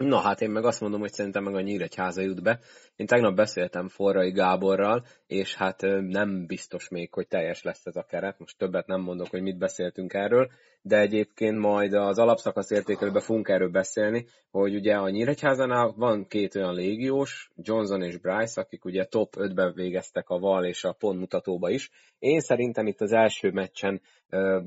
Na 0.03 0.19
hát 0.19 0.41
én 0.41 0.49
meg 0.49 0.65
azt 0.65 0.81
mondom, 0.81 0.99
hogy 0.99 1.11
szerintem 1.11 1.43
meg 1.43 1.55
a 1.55 1.61
Nyíregyháza 1.61 2.21
jut 2.21 2.43
be. 2.43 2.59
Én 2.95 3.07
tegnap 3.07 3.35
beszéltem 3.35 3.87
Forrai 3.87 4.31
Gáborral, 4.31 5.05
és 5.27 5.55
hát 5.55 5.81
nem 6.07 6.45
biztos 6.45 6.89
még, 6.89 7.13
hogy 7.13 7.27
teljes 7.27 7.63
lesz 7.63 7.85
ez 7.85 7.95
a 7.95 8.03
keret. 8.03 8.39
Most 8.39 8.57
többet 8.57 8.87
nem 8.87 9.01
mondok, 9.01 9.27
hogy 9.29 9.41
mit 9.41 9.57
beszéltünk 9.57 10.13
erről, 10.13 10.51
de 10.81 10.99
egyébként 10.99 11.57
majd 11.57 11.93
az 11.93 12.17
alapszakasz 12.17 12.71
értékelőben 12.71 13.21
fogunk 13.21 13.47
erről 13.47 13.69
beszélni, 13.69 14.25
hogy 14.51 14.75
ugye 14.75 14.95
a 14.95 15.09
Nyíregyházánál 15.09 15.93
van 15.97 16.27
két 16.27 16.55
olyan 16.55 16.73
légiós, 16.73 17.51
Johnson 17.55 18.01
és 18.01 18.17
Bryce, 18.17 18.61
akik 18.61 18.85
ugye 18.85 19.05
top 19.05 19.35
5-ben 19.37 19.73
végeztek 19.73 20.29
a 20.29 20.39
val 20.39 20.65
és 20.65 20.83
a 20.83 20.93
pontmutatóba 20.93 21.69
is. 21.69 21.89
Én 22.19 22.39
szerintem 22.39 22.87
itt 22.87 23.01
az 23.01 23.11
első 23.11 23.51
meccsen 23.51 24.01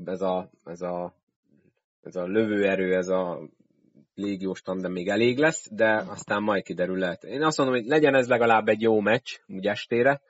ez 0.05 0.21
a, 0.21 0.49
ez 0.65 0.81
a 0.81 1.13
ez 2.03 2.15
a 2.15 2.25
lövőerő, 2.25 2.95
ez 2.95 3.07
a 3.07 3.49
légiós 4.15 4.61
tandem 4.61 4.91
még 4.91 5.07
elég 5.07 5.37
lesz, 5.37 5.69
de 5.71 6.03
aztán 6.07 6.43
majd 6.43 6.63
kiderül 6.63 6.97
lehet. 6.97 7.23
Én 7.23 7.43
azt 7.43 7.57
mondom, 7.57 7.75
hogy 7.75 7.85
legyen 7.85 8.15
ez 8.15 8.27
legalább 8.27 8.67
egy 8.67 8.81
jó 8.81 8.99
meccs, 8.99 9.37
úgy 9.47 9.67
estére. 9.67 10.21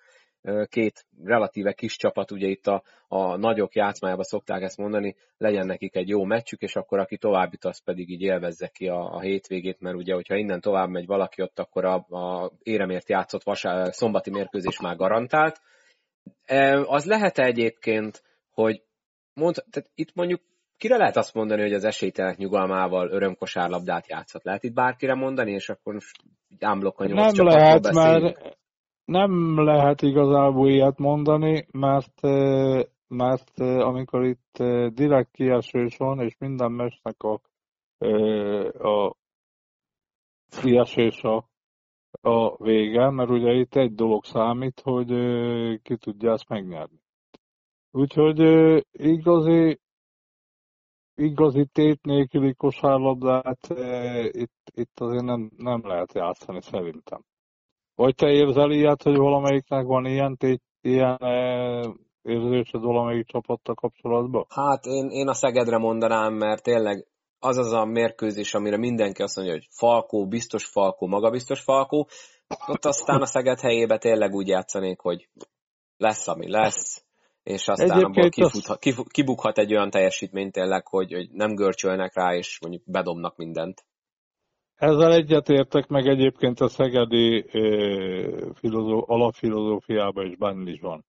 Két 0.65 1.05
relatíve 1.23 1.73
kis 1.73 1.95
csapat, 1.95 2.31
ugye 2.31 2.47
itt 2.47 2.67
a, 2.67 2.83
a 3.07 3.37
nagyok 3.37 3.75
játszmájában 3.75 4.23
szokták 4.23 4.61
ezt 4.61 4.77
mondani, 4.77 5.15
legyen 5.37 5.65
nekik 5.65 5.95
egy 5.95 6.07
jó 6.07 6.23
meccsük, 6.23 6.61
és 6.61 6.75
akkor 6.75 6.99
aki 6.99 7.17
tovább 7.17 7.51
jut, 7.51 7.65
az 7.65 7.83
pedig 7.83 8.09
így 8.09 8.21
élvezze 8.21 8.67
ki 8.67 8.87
a, 8.87 9.13
a 9.13 9.19
hétvégét, 9.19 9.79
mert 9.79 9.95
ugye, 9.95 10.13
hogyha 10.13 10.35
innen 10.35 10.61
tovább 10.61 10.89
megy 10.89 11.05
valaki 11.05 11.41
ott, 11.41 11.59
akkor 11.59 11.85
a, 11.85 11.95
a 11.95 12.51
éremért 12.63 13.09
játszott 13.09 13.43
vasá, 13.43 13.91
szombati 13.91 14.29
mérkőzés 14.29 14.79
már 14.79 14.95
garantált. 14.95 15.61
Az 16.85 17.05
lehet 17.05 17.37
egyébként, 17.37 18.21
hogy 18.51 18.83
mond, 19.33 19.55
tehát 19.69 19.89
itt 19.95 20.13
mondjuk 20.13 20.41
kire 20.77 20.97
lehet 20.97 21.17
azt 21.17 21.33
mondani, 21.33 21.61
hogy 21.61 21.73
az 21.73 21.83
esélytelenek 21.83 22.37
nyugalmával 22.37 23.09
örömkosárlabdát 23.09 24.07
játszott? 24.07 24.43
Lehet 24.43 24.63
itt 24.63 24.73
bárkire 24.73 25.13
mondani, 25.13 25.51
és 25.51 25.69
akkor 25.69 25.97
ámblok 26.59 26.99
a 26.99 27.05
nyolc 27.05 27.37
Nem 27.37 27.45
lehet, 27.45 27.91
mert 27.91 28.55
nem 29.05 29.63
lehet 29.63 30.01
igazából 30.01 30.69
ilyet 30.69 30.97
mondani, 30.97 31.67
mert, 31.71 32.21
mert 33.07 33.59
amikor 33.59 34.25
itt 34.25 34.57
direkt 34.93 35.31
kiesés 35.31 35.97
van, 35.97 36.19
és 36.19 36.37
minden 36.37 36.71
mesnek 36.71 37.23
a, 37.23 37.41
a 38.87 39.15
kiesés 40.61 41.21
a, 41.23 41.49
a 42.21 42.63
vége, 42.63 43.09
mert 43.09 43.29
ugye 43.29 43.51
itt 43.53 43.75
egy 43.75 43.93
dolog 43.93 44.23
számít, 44.25 44.81
hogy 44.83 45.07
ki 45.81 45.97
tudja 45.97 46.31
ezt 46.31 46.49
megnyerni. 46.49 47.01
Úgyhogy 47.91 48.39
igazi 48.91 49.79
igazi 51.15 51.65
tét 51.65 52.01
nélküli 52.01 52.53
kosárlabdát 52.53 53.71
e, 53.71 54.23
itt, 54.31 54.61
itt 54.73 54.99
azért 54.99 55.23
nem, 55.23 55.51
nem 55.57 55.87
lehet 55.87 56.13
játszani 56.13 56.61
szerintem. 56.61 57.21
Vagy 57.95 58.15
te 58.15 58.27
érzel 58.27 58.71
ilyet, 58.71 59.03
hogy 59.03 59.17
valamelyiknek 59.17 59.85
van 59.85 60.05
ilyen, 60.05 60.37
tét, 60.37 60.61
ilyen 60.81 61.17
e, 61.19 61.93
érzésed 62.21 62.81
valamelyik 62.81 63.25
csapattal 63.25 63.75
kapcsolatban? 63.75 64.45
Hát 64.49 64.85
én, 64.85 65.09
én 65.09 65.27
a 65.27 65.33
Szegedre 65.33 65.77
mondanám, 65.77 66.33
mert 66.33 66.63
tényleg 66.63 67.07
az 67.39 67.57
az 67.57 67.71
a 67.71 67.85
mérkőzés, 67.85 68.53
amire 68.53 68.77
mindenki 68.77 69.21
azt 69.21 69.35
mondja, 69.35 69.53
hogy 69.53 69.67
Falkó, 69.71 70.27
biztos 70.27 70.65
Falkó, 70.65 71.07
magabiztos 71.07 71.61
Falkó, 71.61 72.07
ott 72.67 72.85
aztán 72.85 73.21
a 73.21 73.25
Szeged 73.25 73.59
helyébe 73.59 73.97
tényleg 73.97 74.33
úgy 74.33 74.47
játszanék, 74.47 74.99
hogy 74.99 75.29
lesz, 75.97 76.27
ami 76.27 76.49
lesz, 76.49 77.05
és 77.43 77.67
aztán 77.67 77.91
Egyébként 77.91 78.17
abból 78.17 78.29
kifuthat, 78.29 78.79
kif, 78.79 78.97
kibukhat 79.09 79.57
egy 79.57 79.73
olyan 79.73 79.89
teljesítmény 79.89 80.51
tényleg, 80.51 80.87
hogy, 80.87 81.13
hogy 81.13 81.29
nem 81.31 81.55
görcsölnek 81.55 82.15
rá, 82.15 82.35
és 82.35 82.59
mondjuk 82.61 82.83
bedobnak 82.85 83.37
mindent. 83.37 83.85
Ezzel 84.75 85.13
egyetértek 85.13 85.87
meg 85.87 86.07
egyébként 86.07 86.59
a 86.59 86.67
szegedi 86.67 87.45
filozó, 88.53 89.03
alapfilozófiában 89.07 90.25
is 90.25 90.37
benne 90.37 90.71
is 90.71 90.79
van. 90.79 91.05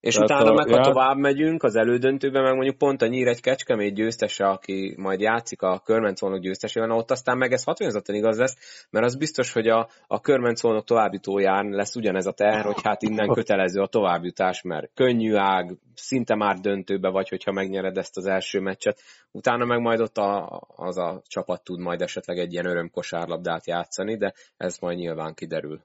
És 0.00 0.14
Tehát 0.14 0.30
utána 0.30 0.50
a, 0.50 0.54
meg, 0.54 0.68
ha 0.68 0.76
já... 0.76 0.82
tovább 0.82 1.16
megyünk 1.16 1.62
az 1.62 1.76
elődöntőben, 1.76 2.42
meg 2.42 2.54
mondjuk 2.54 2.78
pont 2.78 3.02
a 3.02 3.06
Nyír 3.06 3.26
egy 3.26 3.40
Kecskemét 3.40 3.94
győztese, 3.94 4.46
aki 4.46 4.94
majd 4.96 5.20
játszik 5.20 5.62
a 5.62 5.80
körmencolnok 5.84 6.40
győztesével, 6.40 6.90
ott 6.90 7.10
aztán 7.10 7.38
meg 7.38 7.52
ez 7.52 7.64
hatványozottan 7.64 8.14
igaz 8.14 8.38
lesz, 8.38 8.86
mert 8.90 9.04
az 9.04 9.16
biztos, 9.16 9.52
hogy 9.52 9.68
a, 9.68 9.88
a 10.06 10.20
körmencolnok 10.20 10.84
továbbjutóján 10.84 11.68
lesz 11.68 11.96
ugyanez 11.96 12.26
a 12.26 12.32
teher, 12.32 12.64
hogy 12.64 12.82
hát 12.82 13.02
innen 13.02 13.28
kötelező 13.28 13.80
a 13.80 13.86
továbbjutás, 13.86 14.62
mert 14.62 14.90
könnyű 14.94 15.34
ág, 15.34 15.76
szinte 15.94 16.34
már 16.34 16.58
döntőbe 16.58 17.08
vagy, 17.08 17.28
hogyha 17.28 17.52
megnyered 17.52 17.96
ezt 17.96 18.16
az 18.16 18.26
első 18.26 18.60
meccset. 18.60 19.00
Utána 19.30 19.64
meg 19.64 19.80
majd 19.80 20.00
ott 20.00 20.16
a, 20.16 20.60
az 20.76 20.98
a 20.98 21.22
csapat 21.26 21.64
tud 21.64 21.78
majd 21.78 22.00
esetleg 22.00 22.38
egy 22.38 22.52
ilyen 22.52 22.66
örömkosárlabdát 22.66 23.66
játszani, 23.66 24.16
de 24.16 24.34
ez 24.56 24.78
majd 24.78 24.98
nyilván 24.98 25.34
kiderül. 25.34 25.80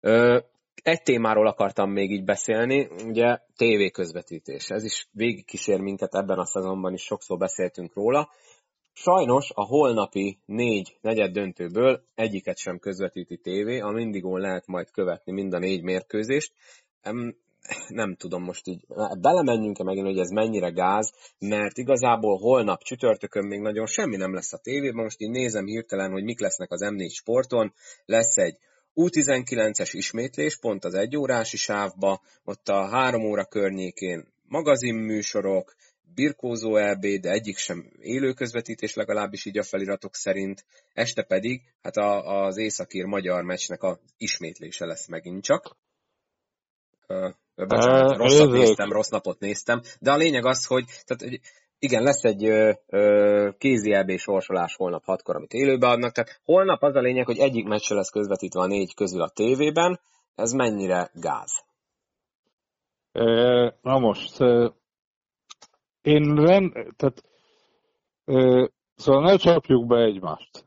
Ö, 0.00 0.38
egy 0.82 1.02
témáról 1.02 1.46
akartam 1.46 1.90
még 1.90 2.10
így 2.10 2.24
beszélni, 2.24 2.88
ugye 3.06 3.38
tévéközvetítés. 3.56 4.70
Ez 4.70 4.84
is 4.84 5.08
végigkísér 5.12 5.80
minket 5.80 6.14
ebben 6.14 6.38
a 6.38 6.46
szezonban 6.46 6.92
is, 6.92 7.02
sokszor 7.02 7.38
beszéltünk 7.38 7.94
róla. 7.94 8.30
Sajnos 8.92 9.50
a 9.54 9.64
holnapi 9.64 10.38
négy 10.44 10.96
negyed 11.00 11.32
döntőből 11.32 12.02
egyiket 12.14 12.58
sem 12.58 12.78
közvetíti 12.78 13.36
tévé, 13.36 13.80
a 13.80 13.90
Mindigón 13.90 14.40
lehet 14.40 14.66
majd 14.66 14.90
követni 14.90 15.32
mind 15.32 15.52
a 15.52 15.58
négy 15.58 15.82
mérkőzést. 15.82 16.52
Nem 17.88 18.14
tudom 18.16 18.42
most 18.42 18.66
így, 18.66 18.84
belemenjünk-e 19.20 19.84
megint, 19.84 20.06
hogy 20.06 20.18
ez 20.18 20.30
mennyire 20.30 20.68
gáz, 20.68 21.12
mert 21.38 21.78
igazából 21.78 22.38
holnap 22.38 22.82
csütörtökön 22.82 23.46
még 23.46 23.60
nagyon 23.60 23.86
semmi 23.86 24.16
nem 24.16 24.34
lesz 24.34 24.52
a 24.52 24.58
tévében, 24.58 25.02
most 25.02 25.20
így 25.20 25.30
nézem 25.30 25.66
hirtelen, 25.66 26.10
hogy 26.10 26.24
mik 26.24 26.40
lesznek 26.40 26.70
az 26.70 26.80
M4 26.84 27.10
sporton, 27.10 27.72
lesz 28.04 28.36
egy 28.36 28.56
U19-es 28.94 29.90
ismétlés, 29.92 30.58
pont 30.58 30.84
az 30.84 30.94
egyórási 30.94 31.56
sávba, 31.56 32.20
ott 32.44 32.68
a 32.68 32.88
három 32.88 33.24
óra 33.24 33.44
környékén 33.44 34.26
magazinműsorok, 34.42 35.74
birkózó 36.14 36.76
EB, 36.76 37.06
de 37.06 37.30
egyik 37.30 37.56
sem 37.56 37.92
élő 38.00 38.32
közvetítés, 38.32 38.94
legalábbis 38.94 39.44
így 39.44 39.58
a 39.58 39.62
feliratok 39.62 40.14
szerint. 40.14 40.64
Este 40.92 41.22
pedig 41.22 41.62
hát 41.82 41.96
a, 41.96 42.44
az 42.44 42.56
északír 42.56 43.04
magyar 43.04 43.42
meccsnek 43.42 43.82
a 43.82 43.98
ismétlése 44.16 44.86
lesz 44.86 45.06
megint 45.06 45.42
csak. 45.42 45.76
Bocsánat, 47.54 48.16
rosszat 48.16 48.50
néztem, 48.50 48.92
rossz 48.92 49.08
napot 49.08 49.40
néztem, 49.40 49.82
de 50.00 50.12
a 50.12 50.16
lényeg 50.16 50.44
az, 50.44 50.64
hogy 50.64 50.84
tehát, 51.04 51.40
igen, 51.84 52.02
lesz 52.02 52.24
egy 52.24 52.44
ö, 52.44 52.72
ö, 52.86 53.50
kézi 53.58 53.92
EB 53.92 54.10
sorsolás 54.10 54.74
holnap 54.76 55.04
hatkor, 55.04 55.36
amit 55.36 55.52
élőbe 55.52 55.88
adnak, 55.88 56.12
tehát 56.12 56.40
holnap 56.44 56.82
az 56.82 56.94
a 56.94 57.00
lényeg, 57.00 57.26
hogy 57.26 57.38
egyik 57.38 57.66
meccs 57.66 57.90
lesz 57.90 58.10
közvetítve 58.10 58.60
a 58.60 58.66
négy 58.66 58.94
közül 58.94 59.22
a 59.22 59.28
tévében, 59.28 60.00
ez 60.34 60.52
mennyire 60.52 61.10
gáz? 61.14 61.64
Na 63.82 63.98
most, 63.98 64.40
én 66.02 66.34
rend, 66.34 66.72
tehát, 66.96 67.24
szóval 68.94 69.22
ne 69.22 69.36
csapjuk 69.36 69.86
be 69.86 69.96
egymást. 69.96 70.64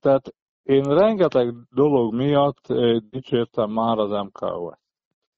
Tehát 0.00 0.34
én 0.62 0.82
rengeteg 0.82 1.54
dolog 1.70 2.14
miatt 2.14 2.66
dicsértem 3.10 3.70
már 3.70 3.98
az 3.98 4.10
MKO-t. 4.10 4.78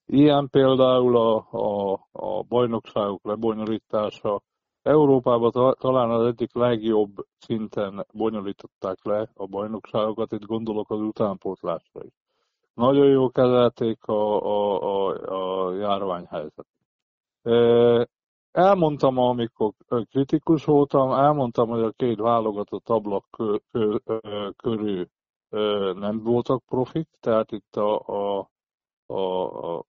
Ilyen 0.05 0.49
például 0.49 1.17
a, 1.17 1.47
a, 1.51 1.93
a 2.11 2.43
bajnokságok 2.43 3.25
lebonyolítása, 3.25 4.41
Európában 4.85 5.75
talán 5.79 6.09
az 6.09 6.25
egyik 6.25 6.53
legjobb 6.53 7.25
szinten 7.37 8.05
bonyolították 8.13 8.97
le 9.03 9.29
a 9.33 9.45
bajnokságokat, 9.47 10.31
itt 10.31 10.45
gondolok 10.45 10.89
az 10.91 10.99
utánpótlásra 10.99 12.03
is. 12.03 12.13
Nagyon 12.73 13.05
jó 13.07 13.29
kezelték 13.29 14.05
a, 14.05 14.41
a, 14.45 14.81
a, 14.81 15.67
a 15.67 15.73
járványhelyzetet. 15.75 16.67
Elmondtam, 18.51 19.17
amikor 19.17 19.71
kritikus 20.09 20.65
voltam, 20.65 21.11
elmondtam, 21.11 21.69
hogy 21.69 21.83
a 21.83 21.91
két 21.91 22.19
válogatott 22.19 22.89
ablak 22.89 23.25
körül 24.55 25.07
nem 25.93 26.23
voltak 26.23 26.63
profik, 26.65 27.09
tehát 27.19 27.51
itt 27.51 27.75
a, 27.75 27.99
a, 28.07 28.49
a, 29.05 29.75
a 29.77 29.85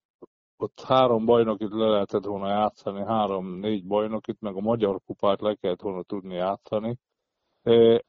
ott 0.58 0.80
három 0.80 1.24
bajnokit 1.24 1.72
le 1.72 1.86
lehetett 1.88 2.24
volna 2.24 2.48
játszani, 2.48 3.04
három-négy 3.04 3.86
bajnokit, 3.86 4.40
meg 4.40 4.56
a 4.56 4.60
magyar 4.60 5.00
kupát 5.06 5.40
le 5.40 5.54
kellett 5.54 5.82
volna 5.82 6.02
tudni 6.02 6.34
játszani. 6.34 6.98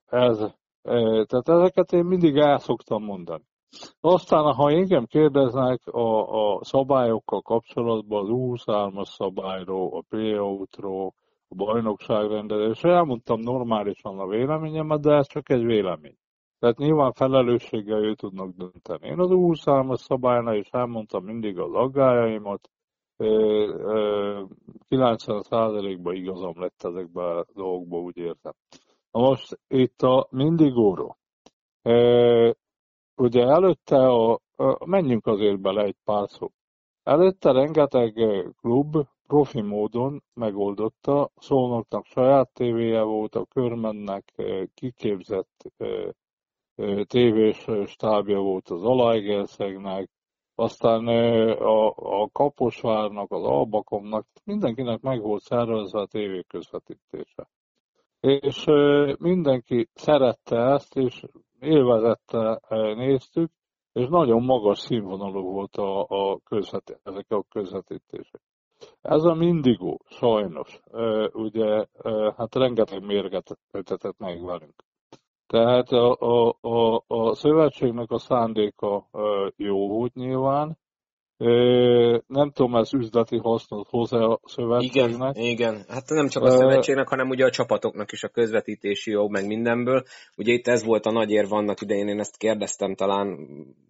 Ez, 0.06 0.38
tehát 1.26 1.50
ezeket 1.50 1.92
én 1.92 2.06
mindig 2.06 2.38
el 2.38 2.58
szoktam 2.58 3.04
mondani. 3.04 3.44
Aztán, 4.00 4.54
ha 4.54 4.72
engem 4.72 5.06
kérdeznek 5.06 5.88
a, 5.88 6.56
a 6.56 6.64
szabályokkal 6.64 7.42
kapcsolatban, 7.42 8.24
az 8.24 8.30
23-as 8.32 9.06
szabályról, 9.06 9.98
a 9.98 10.04
playoutról, 10.10 11.14
a 11.48 11.56
bajnokságrendezésről, 11.56 12.94
elmondtam 12.94 13.40
normálisan 13.40 14.20
a 14.20 14.28
véleményemet, 14.28 15.02
de 15.02 15.14
ez 15.14 15.28
csak 15.28 15.50
egy 15.50 15.64
vélemény. 15.66 16.18
Tehát 16.60 16.78
nyilván 16.78 17.12
felelősséggel 17.12 18.04
ő 18.04 18.16
tudnak 18.16 18.56
dönteni. 18.56 19.08
Én 19.08 19.20
az 19.20 19.32
úrszálmas 19.32 20.00
szabálynál 20.00 20.56
is 20.56 20.70
elmondtam 20.70 21.24
mindig 21.24 21.60
az 21.60 21.74
aggájaimat, 21.74 22.70
90%-ban 24.90 26.16
igazam 26.16 26.60
lett 26.60 26.84
ezekben 26.84 27.38
a 27.38 27.46
dolgokban, 27.54 28.00
úgy 28.00 28.18
értem. 28.18 28.54
Na 29.12 29.20
most 29.20 29.60
itt 29.68 30.02
a 30.02 30.28
Mindigóról. 30.32 31.18
Ugye 33.16 33.44
előtte, 33.44 34.08
a, 34.08 34.40
a, 34.56 34.86
menjünk 34.86 35.26
azért 35.26 35.60
bele 35.60 35.84
egy 35.84 35.96
pár 36.04 36.30
szó. 36.30 36.48
Előtte 37.04 37.52
rengeteg 37.52 38.14
klub 38.62 38.98
profi 39.28 39.62
módon 39.62 40.24
megoldotta, 40.34 41.30
Szolnoknak 41.36 42.06
saját 42.06 42.54
tévéje 42.54 43.02
volt, 43.02 43.36
a 43.36 43.46
Körmennek 43.46 44.34
kiképzett 44.74 45.72
tévés 47.08 47.68
stábja 47.86 48.40
volt 48.40 48.70
az 48.70 48.84
Alaegerszegnek, 48.84 50.10
aztán 50.56 51.08
a, 51.58 51.88
a 51.96 52.30
Kaposvárnak, 52.32 53.32
az 53.32 53.44
Albakomnak, 53.44 54.26
mindenkinek 54.44 55.02
meg 55.02 55.22
volt 55.22 55.42
szervezve 55.42 56.00
a 56.00 56.06
tévé 56.06 56.44
közvetítése. 56.48 57.48
És 58.20 58.66
mindenki 59.20 59.90
szerette 59.94 60.58
ezt, 60.58 60.96
és 60.96 61.24
élvezette 61.60 62.60
néztük, 62.96 63.52
és 63.94 64.08
nagyon 64.08 64.44
magas 64.44 64.80
színvonalú 64.80 65.42
volt 65.42 65.76
a, 65.76 66.06
a 66.10 66.40
közvet, 66.44 67.00
ezek 67.04 67.26
a 67.30 67.44
közvetítések. 67.50 68.42
Ez 69.02 69.24
a 69.24 69.34
mindigó, 69.34 70.00
sajnos, 70.06 70.80
ugye, 71.32 71.86
hát 72.38 72.56
rengeteg 72.56 73.06
mérget 73.06 73.58
ötetett 73.72 74.18
meg 74.18 74.44
velünk. 74.44 74.87
Tehát 75.48 75.90
a, 75.90 76.18
a, 76.20 76.58
a, 76.62 77.04
a 77.08 77.36
szövetségnek 77.36 78.12
a 78.12 78.18
szándéka 78.18 79.10
jó 79.56 79.88
volt 79.88 80.14
nyilván. 80.14 80.78
Nem 82.28 82.52
tudom, 82.52 82.76
ez 82.76 82.94
üzleti 82.94 83.38
hasznot 83.38 83.90
hozzá 83.90 84.18
a 84.18 84.40
szövetségnek. 84.44 85.36
Igen, 85.36 85.50
igen. 85.50 85.86
Hát 85.88 86.10
nem 86.10 86.28
csak 86.28 86.44
a 86.44 86.50
szövetségnek, 86.50 87.08
hanem 87.08 87.30
ugye 87.30 87.46
a 87.46 87.50
csapatoknak 87.50 88.12
is 88.12 88.24
a 88.24 88.30
közvetítési 88.30 89.12
jog, 89.12 89.32
meg 89.32 89.48
mindenből. 89.48 90.04
Ugye 90.38 90.54
itt 90.54 90.68
ez 90.68 90.86
volt 90.86 91.06
a 91.06 91.12
nagy 91.12 91.32
érv 91.32 91.54
annak 91.54 91.82
idején, 91.82 92.08
én 92.08 92.20
ezt 92.20 92.38
kérdeztem 92.38 92.96
talán 92.96 93.38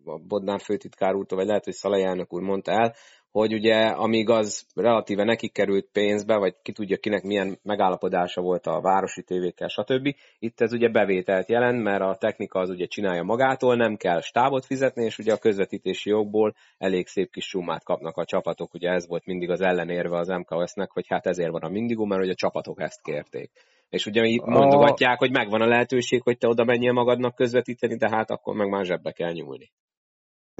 a 0.06 0.18
Bodnár 0.28 0.60
főtitkár 0.60 1.16
úrtól, 1.16 1.38
vagy 1.38 1.48
lehet, 1.48 1.64
hogy 1.64 1.74
Szalai 1.74 2.04
elnök 2.04 2.34
úr 2.34 2.42
mondta 2.42 2.72
el, 2.72 2.94
hogy 3.38 3.54
ugye 3.54 3.76
amíg 3.76 4.30
az 4.30 4.66
relatíve 4.76 5.24
nekik 5.24 5.54
került 5.54 5.90
pénzbe, 5.92 6.38
vagy 6.38 6.56
ki 6.62 6.72
tudja 6.72 6.98
kinek 6.98 7.24
milyen 7.24 7.60
megállapodása 7.64 8.42
volt 8.42 8.68
a 8.68 8.82
városi 8.82 9.24
tévékkel, 9.24 9.68
stb. 9.68 10.16
Itt 10.40 10.62
ez 10.62 10.74
ugye 10.74 10.90
bevételt 10.90 11.50
jelent, 11.50 11.84
mert 11.84 12.02
a 12.02 12.16
technika 12.20 12.60
az 12.60 12.70
ugye 12.70 12.86
csinálja 12.86 13.24
magától, 13.24 13.76
nem 13.76 13.96
kell 13.96 14.22
stábot 14.22 14.66
fizetni, 14.66 15.06
és 15.06 15.18
ugye 15.18 15.34
a 15.34 15.38
közvetítési 15.38 16.10
jogból 16.10 16.56
elég 16.78 17.08
szép 17.08 17.32
kis 17.32 17.46
sumát 17.46 17.84
kapnak 17.84 18.18
a 18.18 18.26
csapatok. 18.26 18.74
Ugye 18.74 18.90
ez 18.90 19.08
volt 19.08 19.26
mindig 19.26 19.50
az 19.50 19.62
ellenérve 19.62 20.18
az 20.18 20.28
MKS-nek, 20.28 20.92
hogy 20.92 21.06
hát 21.08 21.26
ezért 21.26 21.52
van 21.52 21.64
a 21.64 21.70
mindigó, 21.70 22.06
mert 22.06 22.22
hogy 22.22 22.32
a 22.32 22.36
csapatok 22.36 22.82
ezt 22.82 23.02
kérték. 23.02 23.52
És 23.90 24.06
ugye 24.06 24.26
itt 24.26 24.46
mondogatják, 24.46 25.20
hogy 25.20 25.32
megvan 25.32 25.62
a 25.62 25.68
lehetőség, 25.68 26.22
hogy 26.22 26.38
te 26.38 26.48
oda 26.48 26.64
menjél 26.64 26.92
magadnak 26.92 27.36
közvetíteni, 27.36 27.96
de 27.96 28.10
hát 28.12 28.32
akkor 28.32 28.56
meg 28.56 28.70
már 28.70 28.86
zsebbe 28.86 29.12
kell 29.12 29.32
nyúlni. 29.32 29.72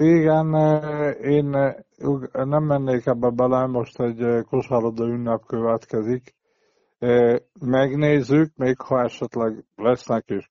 Igen, 0.00 0.54
én 1.22 1.44
nem 2.32 2.64
mennék 2.64 3.06
ebbe 3.06 3.30
bele, 3.30 3.66
most 3.66 4.00
egy 4.00 4.44
kosárlabda 4.44 5.04
ünnep 5.04 5.44
következik. 5.46 6.34
Megnézzük, 7.60 8.56
még 8.56 8.80
ha 8.80 9.02
esetleg 9.02 9.64
lesznek 9.76 10.30
is 10.30 10.50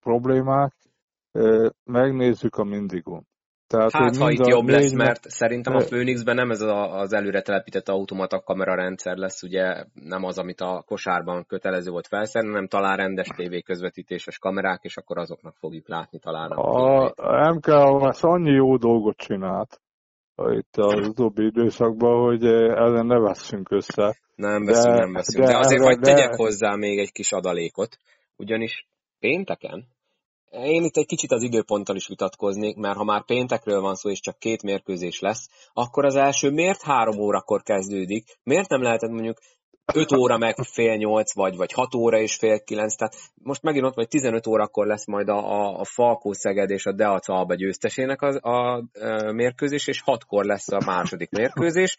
problémák, 0.00 0.74
megnézzük 1.84 2.56
a 2.56 2.64
mindigon. 2.64 3.27
Tehát, 3.68 3.92
hát, 3.92 4.16
ha 4.16 4.30
itt 4.30 4.46
jobb 4.46 4.68
lesz, 4.68 4.92
mert 4.92 5.30
szerintem 5.30 5.74
a 5.74 5.84
Phoenixben 5.84 6.34
nem 6.34 6.50
ez 6.50 6.60
az 6.90 7.12
előre 7.12 7.42
telepített 7.42 7.88
automata 7.88 8.40
kamera 8.40 8.74
rendszer 8.74 9.16
lesz, 9.16 9.42
ugye 9.42 9.84
nem 9.94 10.24
az, 10.24 10.38
amit 10.38 10.60
a 10.60 10.82
kosárban 10.86 11.44
kötelező 11.46 11.90
volt 11.90 12.06
felszerelni, 12.06 12.52
hanem 12.52 12.68
talán 12.68 12.96
rendes 12.96 13.26
TV 13.26 13.54
közvetítéses 13.64 14.38
kamerák, 14.38 14.80
és 14.82 14.96
akkor 14.96 15.18
azoknak 15.18 15.54
fogjuk 15.58 15.88
látni 15.88 16.18
talán. 16.18 16.50
A, 16.50 17.04
a 17.04 17.52
MK 17.52 17.66
az 17.66 18.24
annyi 18.24 18.50
jó 18.50 18.76
dolgot 18.76 19.16
csinált 19.16 19.80
itt 20.46 20.76
az 20.76 21.08
utóbbi 21.08 21.44
időszakban, 21.44 22.24
hogy 22.24 22.44
ellen 22.44 23.06
ne 23.06 23.18
veszünk 23.18 23.70
össze. 23.70 24.18
Nem 24.34 24.64
veszünk, 24.64 24.94
de, 24.94 25.00
nem 25.00 25.12
veszünk. 25.12 25.46
De, 25.46 25.52
de 25.52 25.58
azért 25.58 26.00
de... 26.00 26.12
tegyek 26.12 26.34
hozzá 26.34 26.74
még 26.74 26.98
egy 26.98 27.12
kis 27.12 27.32
adalékot, 27.32 27.96
ugyanis 28.36 28.86
pénteken 29.18 29.86
én 30.50 30.84
itt 30.84 30.96
egy 30.96 31.06
kicsit 31.06 31.32
az 31.32 31.42
időponttal 31.42 31.96
is 31.96 32.08
vitatkoznék, 32.08 32.76
mert 32.76 32.96
ha 32.96 33.04
már 33.04 33.24
péntekről 33.24 33.80
van 33.80 33.94
szó, 33.94 34.10
és 34.10 34.20
csak 34.20 34.38
két 34.38 34.62
mérkőzés 34.62 35.20
lesz, 35.20 35.48
akkor 35.72 36.04
az 36.04 36.16
első 36.16 36.50
miért 36.50 36.82
három 36.82 37.18
órakor 37.18 37.62
kezdődik? 37.62 38.38
Miért 38.42 38.68
nem 38.68 38.82
lehetett 38.82 39.10
mondjuk 39.10 39.38
5 39.94 40.12
óra 40.12 40.38
meg 40.38 40.54
fél 40.56 40.96
8, 40.96 41.34
vagy, 41.34 41.56
vagy 41.56 41.72
6 41.72 41.94
óra 41.94 42.18
és 42.18 42.36
fél 42.36 42.60
9, 42.60 42.96
tehát 42.96 43.14
most 43.34 43.62
megint 43.62 43.84
ott 43.84 43.94
vagy 43.94 44.08
15 44.08 44.46
órakor 44.46 44.86
lesz 44.86 45.06
majd 45.06 45.28
a, 45.28 45.36
a, 45.36 45.80
a 45.80 45.84
Falkó 45.84 46.32
Szeged 46.32 46.70
és 46.70 46.86
a 46.86 46.92
Deac 46.92 47.28
Alba 47.28 47.54
győztesének 47.54 48.22
a, 48.22 48.48
a, 48.50 48.84
a 49.00 49.32
mérkőzés, 49.32 49.86
és 49.86 50.02
6-kor 50.06 50.44
lesz 50.44 50.68
a 50.68 50.80
második 50.86 51.30
mérkőzés, 51.30 51.96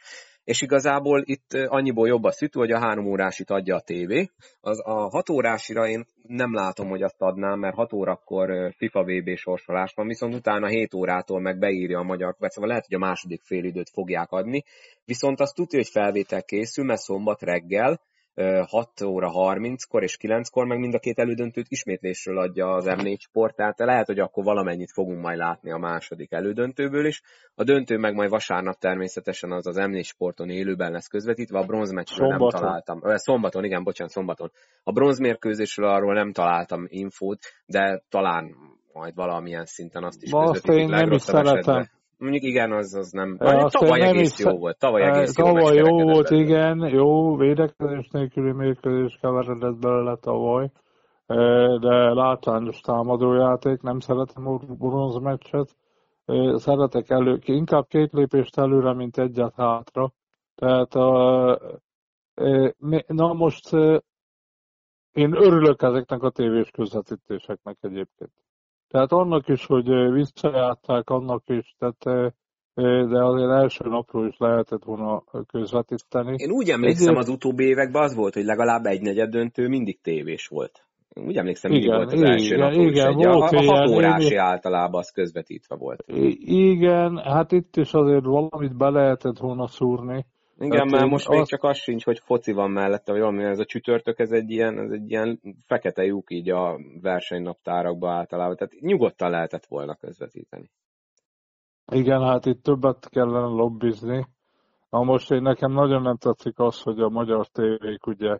és 0.49 0.61
igazából 0.61 1.21
itt 1.25 1.53
annyiból 1.53 2.07
jobb 2.07 2.23
a 2.23 2.31
szütő, 2.31 2.59
hogy 2.59 2.71
a 2.71 2.79
három 2.79 3.05
órásit 3.05 3.49
adja 3.49 3.75
a 3.75 3.81
tévé. 3.81 4.29
Az 4.61 4.81
a 4.85 5.09
hat 5.09 5.29
órásira 5.29 5.87
én 5.87 6.05
nem 6.27 6.53
látom, 6.53 6.89
hogy 6.89 7.01
azt 7.01 7.21
adnám, 7.21 7.59
mert 7.59 7.75
6 7.75 7.93
órakor 7.93 8.73
FIFA 8.77 9.03
VB 9.03 9.35
sorsolás 9.35 9.93
van, 9.95 10.07
viszont 10.07 10.35
utána 10.35 10.67
7 10.67 10.93
órától 10.93 11.41
meg 11.41 11.59
beírja 11.59 11.99
a 11.99 12.03
magyar 12.03 12.35
szóval 12.39 12.69
lehet, 12.69 12.85
hogy 12.85 12.95
a 12.95 13.05
második 13.05 13.41
félidőt 13.43 13.89
fogják 13.89 14.31
adni, 14.31 14.63
viszont 15.05 15.39
azt 15.39 15.55
tudja, 15.55 15.79
hogy 15.79 15.89
felvétel 15.89 16.43
készül, 16.43 16.85
mert 16.85 17.01
szombat 17.01 17.41
reggel 17.41 17.99
6 18.67 19.01
óra 19.01 19.29
30-kor 19.33 20.03
és 20.03 20.17
9-kor, 20.21 20.65
meg 20.65 20.79
mind 20.79 20.93
a 20.93 20.99
két 20.99 21.19
elődöntőt 21.19 21.65
ismétlésről 21.69 22.37
adja 22.37 22.67
az 22.67 22.85
M4 22.87 23.19
Sport, 23.19 23.55
tehát 23.55 23.79
lehet, 23.79 24.05
hogy 24.05 24.19
akkor 24.19 24.43
valamennyit 24.43 24.91
fogunk 24.91 25.21
majd 25.21 25.37
látni 25.37 25.71
a 25.71 25.77
második 25.77 26.31
elődöntőből 26.31 27.05
is. 27.05 27.21
A 27.55 27.63
döntő 27.63 27.97
meg 27.97 28.13
majd 28.13 28.29
vasárnap 28.29 28.79
természetesen 28.79 29.51
az 29.51 29.67
az 29.67 29.75
M4 29.79 30.03
Sporton 30.03 30.49
élőben 30.49 30.91
lesz 30.91 31.07
közvetítve, 31.07 31.59
a 31.59 31.65
bronzmeccsről 31.65 32.27
nem 32.27 32.49
találtam. 32.49 33.01
Szombaton, 33.03 33.63
igen, 33.63 33.83
bocsánat, 33.83 34.13
szombaton. 34.13 34.51
A 34.83 34.91
bronzmérkőzésről 34.91 35.89
arról 35.89 36.13
nem 36.13 36.31
találtam 36.31 36.85
infót, 36.87 37.39
de 37.65 38.03
talán 38.09 38.55
majd 38.93 39.15
valamilyen 39.15 39.65
szinten 39.65 40.03
azt 40.03 40.23
is. 40.23 40.29
Azt 40.31 40.67
én 40.67 40.89
nem 40.89 41.11
is 41.11 41.21
szeretem. 41.21 41.55
Esetben. 41.55 41.97
Mondjuk 42.19 42.43
igen, 42.43 42.71
az, 42.71 42.93
az 42.93 43.11
nem. 43.11 43.37
Ja, 43.39 43.67
tavaly 43.67 44.01
egész 44.01 44.39
is, 44.39 44.45
jó 44.45 44.57
volt. 44.57 44.77
Tavaly 44.77 45.01
egész 45.01 45.37
jó, 45.37 45.45
tavaly 45.45 45.75
jó 45.75 46.01
volt, 46.03 46.29
belőle. 46.29 46.45
igen. 46.45 46.89
Jó, 46.89 47.35
védekezés 47.35 48.07
nélküli 48.11 48.51
mérkőzés 48.51 49.17
keveredett 49.21 49.79
belőle 49.79 50.15
tavaly. 50.15 50.71
De 51.79 52.13
látványos 52.13 52.79
támadójáték, 52.79 53.81
nem 53.81 53.99
szeretem 53.99 54.47
a 54.47 54.57
bronzmeccset. 54.57 55.75
Szeretek 56.55 57.09
elő, 57.09 57.39
inkább 57.45 57.87
két 57.87 58.11
lépést 58.13 58.57
előre, 58.57 58.93
mint 58.93 59.17
egyet 59.17 59.53
hátra. 59.55 60.11
Tehát 60.55 60.95
a, 60.95 61.59
na 63.07 63.33
most 63.33 63.73
én 65.11 65.33
örülök 65.35 65.81
ezeknek 65.81 66.23
a 66.23 66.29
tévés 66.29 66.69
közvetítéseknek 66.69 67.77
egyébként. 67.81 68.31
Tehát 68.89 69.11
annak 69.11 69.47
is, 69.47 69.65
hogy 69.65 70.11
visszajátták, 70.11 71.09
annak 71.09 71.43
is, 71.45 71.75
tehát 71.77 72.31
de 73.09 73.23
azért 73.23 73.51
első 73.51 73.89
napról 73.89 74.27
is 74.27 74.35
lehetett 74.37 74.83
volna 74.83 75.23
közvetíteni. 75.47 76.35
Én 76.37 76.51
úgy 76.51 76.69
emlékszem 76.69 77.15
az 77.15 77.29
utóbbi 77.29 77.63
években 77.63 78.03
az 78.03 78.15
volt, 78.15 78.33
hogy 78.33 78.43
legalább 78.43 78.85
egy 78.85 79.01
negyed 79.01 79.29
döntő 79.29 79.67
mindig 79.67 80.01
tévés 80.01 80.47
volt. 80.47 80.83
Úgy 81.15 81.37
emlékszem, 81.37 81.71
mindig 81.71 81.87
igen, 81.87 81.99
volt 81.99 82.13
az 82.13 82.21
első 82.21 82.55
igen, 82.55 82.59
napról 82.59 82.87
igen, 82.87 83.09
is 83.11 83.15
egy. 83.15 83.25
Volt 83.25 83.51
a, 83.51 83.57
a 83.57 83.75
hat 83.75 83.89
órási 83.89 84.33
én... 84.33 84.39
általában 84.39 84.99
az 84.99 85.11
közvetítve 85.11 85.75
volt. 85.75 86.03
Igen, 86.45 87.17
hát 87.17 87.51
itt 87.51 87.75
is 87.75 87.93
azért 87.93 88.25
valamit 88.25 88.77
be 88.77 88.89
lehetett 88.89 89.37
volna 89.37 89.67
szúrni. 89.67 90.25
Igen, 90.61 90.79
hát 90.79 90.91
mert 90.91 91.09
most 91.09 91.27
azt... 91.27 91.37
még 91.37 91.45
csak 91.45 91.63
az 91.63 91.77
sincs, 91.77 92.03
hogy 92.03 92.19
foci 92.19 92.51
van 92.51 92.71
mellette, 92.71 93.11
vagy 93.11 93.21
valami, 93.21 93.43
ez 93.43 93.59
a 93.59 93.65
csütörtök, 93.65 94.19
ez 94.19 94.31
egy 94.31 94.49
ilyen, 94.49 94.79
ez 94.79 94.91
egy 94.91 95.09
ilyen 95.09 95.39
fekete 95.65 96.03
lyuk 96.03 96.31
így 96.31 96.49
a 96.49 96.79
versenynaptárakba 97.01 98.11
általában, 98.11 98.55
tehát 98.55 98.73
nyugodtan 98.79 99.29
lehetett 99.29 99.65
volna 99.65 99.95
közvetíteni. 99.95 100.71
Igen, 101.91 102.21
hát 102.21 102.45
itt 102.45 102.63
többet 102.63 103.09
kellene 103.09 103.45
lobbizni. 103.45 104.27
Na 104.89 105.03
most 105.03 105.31
én 105.31 105.41
nekem 105.41 105.71
nagyon 105.71 106.01
nem 106.01 106.17
tetszik 106.17 106.59
az, 106.59 106.81
hogy 106.81 106.99
a 106.99 107.09
magyar 107.09 107.47
tévék 107.47 108.07
ugye 108.07 108.37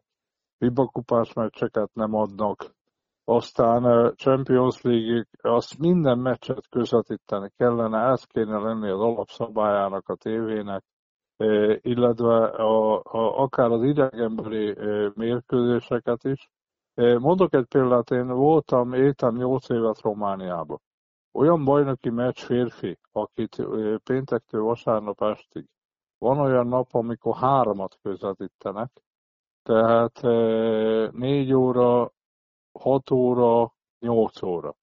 hibakupás 0.58 1.34
meccseket 1.34 1.90
nem 1.94 2.14
adnak. 2.14 2.76
Aztán 3.24 3.84
a 3.84 4.14
Champions 4.14 4.82
League, 4.82 5.26
azt 5.42 5.78
minden 5.78 6.18
meccset 6.18 6.70
közvetíteni 6.70 7.52
kellene, 7.58 8.12
ez 8.12 8.24
kéne 8.24 8.58
lenni 8.58 8.90
az 8.90 9.00
alapszabályának 9.00 10.10
a 10.10 10.16
tévének 10.16 10.84
illetve 11.82 12.46
a, 12.46 13.02
a, 13.04 13.42
akár 13.42 13.72
az 13.72 13.84
idegenbeli 13.84 14.76
mérkőzéseket 15.16 16.24
is. 16.24 16.50
Mondok 17.20 17.54
egy 17.54 17.66
példát, 17.66 18.12
én 18.12 18.28
voltam, 18.28 18.94
éltem 18.94 19.36
8 19.36 19.70
évet 19.70 20.02
Romániába. 20.02 20.80
Olyan 21.32 21.66
bajnoki 21.66 22.10
meccs 22.10 22.40
férfi, 22.40 22.98
akit 23.12 23.64
péntektől 24.04 24.62
vasárnap 24.62 25.22
estig. 25.22 25.66
Van 26.18 26.40
olyan 26.40 26.68
nap, 26.68 26.94
amikor 26.94 27.36
háromat 27.36 27.98
közvetítenek, 28.02 28.90
tehát 29.64 30.22
4 31.12 31.54
óra, 31.54 32.12
6 32.80 33.12
óra, 33.12 33.74
8 34.00 34.42
óra. 34.42 34.76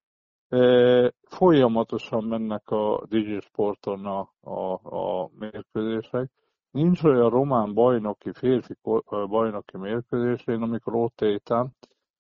Folyamatosan 1.23 2.25
mennek 2.25 2.71
a 2.71 3.03
Digisporton 3.09 4.07
a, 4.07 4.31
a, 4.41 4.73
a 4.97 5.31
mérkőzések, 5.39 6.31
Nincs 6.77 7.03
olyan 7.05 7.31
román 7.31 7.75
bajnoki, 7.75 8.33
férfi 8.33 8.75
bajnoki 9.29 9.77
mérkőzés, 9.77 10.47
én 10.47 10.63
amikor 10.63 10.95
ott 10.95 11.21
éltem, 11.21 11.71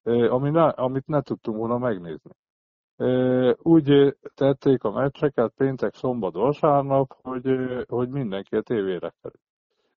ami 0.04 0.50
ne, 0.50 0.68
amit 0.68 1.06
ne 1.06 1.20
tudtunk 1.22 1.56
volna 1.56 1.78
megnézni. 1.78 2.30
Úgy 3.62 4.16
tették 4.34 4.84
a 4.84 4.90
meccseket 4.90 5.52
péntek, 5.56 5.94
szombat, 5.94 6.34
vasárnap, 6.34 7.12
hogy, 7.22 7.46
hogy 7.88 8.08
mindenki 8.08 8.56
a 8.56 8.62
tévére 8.62 9.14
kerül. 9.22 9.40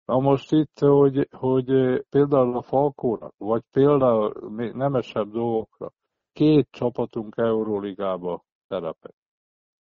Na 0.04 0.18
most 0.18 0.52
itt, 0.52 0.78
hogy, 0.78 1.28
hogy 1.30 2.00
például 2.10 2.56
a 2.56 2.62
Falkónak, 2.62 3.34
vagy 3.36 3.62
például 3.70 4.32
nemesebb 4.74 5.30
dolgokra, 5.30 5.92
két 6.32 6.68
csapatunk 6.70 7.36
Euróligába 7.36 8.44
szerepel 8.68 9.14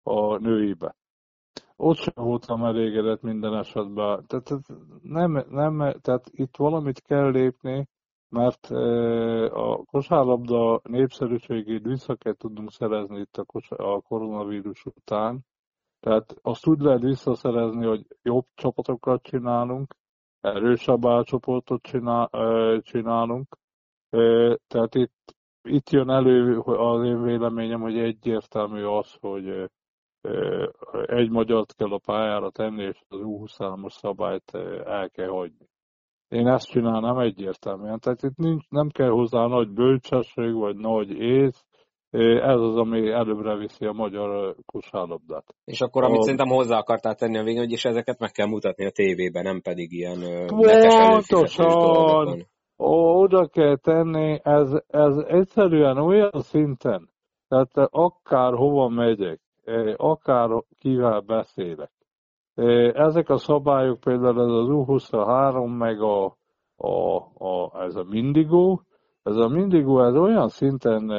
a 0.02 0.36
nőibe 0.36 0.96
ott 1.76 1.96
sem 1.96 2.24
voltam 2.24 2.64
elégedett 2.64 3.22
minden 3.22 3.54
esetben. 3.54 4.26
Tehát, 4.26 4.50
nem, 5.02 5.44
nem, 5.50 5.94
tehát 6.00 6.28
itt 6.30 6.56
valamit 6.56 7.00
kell 7.02 7.30
lépni, 7.30 7.88
mert 8.28 8.66
a 9.50 9.82
kosárlabda 9.84 10.80
népszerűségét 10.82 11.82
vissza 11.82 12.14
kell 12.14 12.34
tudnunk 12.34 12.72
szerezni 12.72 13.18
itt 13.18 13.36
a, 13.36 13.44
a 13.82 14.00
koronavírus 14.00 14.84
után. 14.84 15.44
Tehát 16.00 16.36
azt 16.42 16.66
úgy 16.66 16.80
lehet 16.80 17.02
visszaszerezni, 17.02 17.86
hogy 17.86 18.06
jobb 18.22 18.46
csapatokat 18.54 19.22
csinálunk, 19.22 19.94
erősebb 20.40 21.06
állcsoportot 21.06 21.82
csinál, 21.82 22.30
csinálunk. 22.82 23.56
Tehát 24.66 24.94
itt, 24.94 25.34
itt 25.62 25.90
jön 25.90 26.10
elő 26.10 26.58
az 26.58 27.04
én 27.04 27.22
véleményem, 27.22 27.80
hogy 27.80 27.98
egyértelmű 27.98 28.82
az, 28.82 29.16
hogy 29.20 29.70
egy 31.06 31.30
magyart 31.30 31.74
kell 31.74 31.92
a 31.92 32.00
pályára 32.04 32.50
tenni, 32.50 32.82
és 32.82 33.00
az 33.08 33.20
U23-as 33.22 33.92
szabályt 33.92 34.54
el 34.84 35.10
kell 35.10 35.28
hagyni. 35.28 35.68
Én 36.28 36.46
ezt 36.46 36.70
csinálnám 36.70 37.18
egyértelműen. 37.18 37.98
Tehát 37.98 38.22
itt 38.22 38.36
nincs, 38.36 38.68
nem 38.68 38.88
kell 38.88 39.08
hozzá 39.08 39.46
nagy 39.46 39.68
bölcsesség, 39.68 40.54
vagy 40.54 40.76
nagy 40.76 41.10
ész, 41.10 41.64
ez 42.40 42.60
az, 42.60 42.76
ami 42.76 43.10
előbbre 43.10 43.56
viszi 43.56 43.86
a 43.86 43.92
magyar 43.92 44.56
kosárlabdát. 44.66 45.54
És 45.64 45.80
akkor, 45.80 46.04
amit 46.04 46.18
a... 46.18 46.22
szerintem 46.22 46.48
hozzá 46.48 46.78
akartál 46.78 47.14
tenni 47.14 47.38
a 47.38 47.42
végén, 47.42 47.60
hogy 47.60 47.72
is 47.72 47.84
ezeket 47.84 48.18
meg 48.18 48.30
kell 48.30 48.46
mutatni 48.46 48.86
a 48.86 48.90
tévében, 48.90 49.42
nem 49.42 49.60
pedig 49.60 49.92
ilyen 49.92 50.46
Pontosan! 50.46 52.46
Oda 52.78 53.46
kell 53.46 53.76
tenni, 53.76 54.40
ez, 54.42 54.72
ez 54.86 55.16
egyszerűen 55.16 55.98
olyan 55.98 56.30
szinten, 56.32 57.10
tehát 57.48 57.88
akár 57.90 58.52
hova 58.52 58.88
megyek, 58.88 59.40
akár 59.96 60.64
kivel 60.78 61.20
beszélek. 61.20 61.92
Ezek 62.94 63.28
a 63.28 63.36
szabályok 63.36 64.00
például 64.00 64.40
ez 64.40 64.50
az 64.50 64.66
U23, 64.70 65.78
meg 65.78 66.00
a, 66.00 66.36
a, 66.76 67.16
a, 67.38 67.82
ez 67.82 67.94
a 67.96 68.04
Mindigo, 68.04 68.78
ez 69.22 69.36
a 69.36 69.48
Mindigo 69.48 70.04
ez 70.04 70.16
olyan 70.16 70.48
szinten 70.48 71.12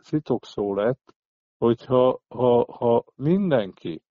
szitokszó 0.00 0.74
lett, 0.74 1.14
hogyha 1.58 2.20
ha, 2.28 2.66
ha 2.72 3.04
mindenki, 3.16 4.02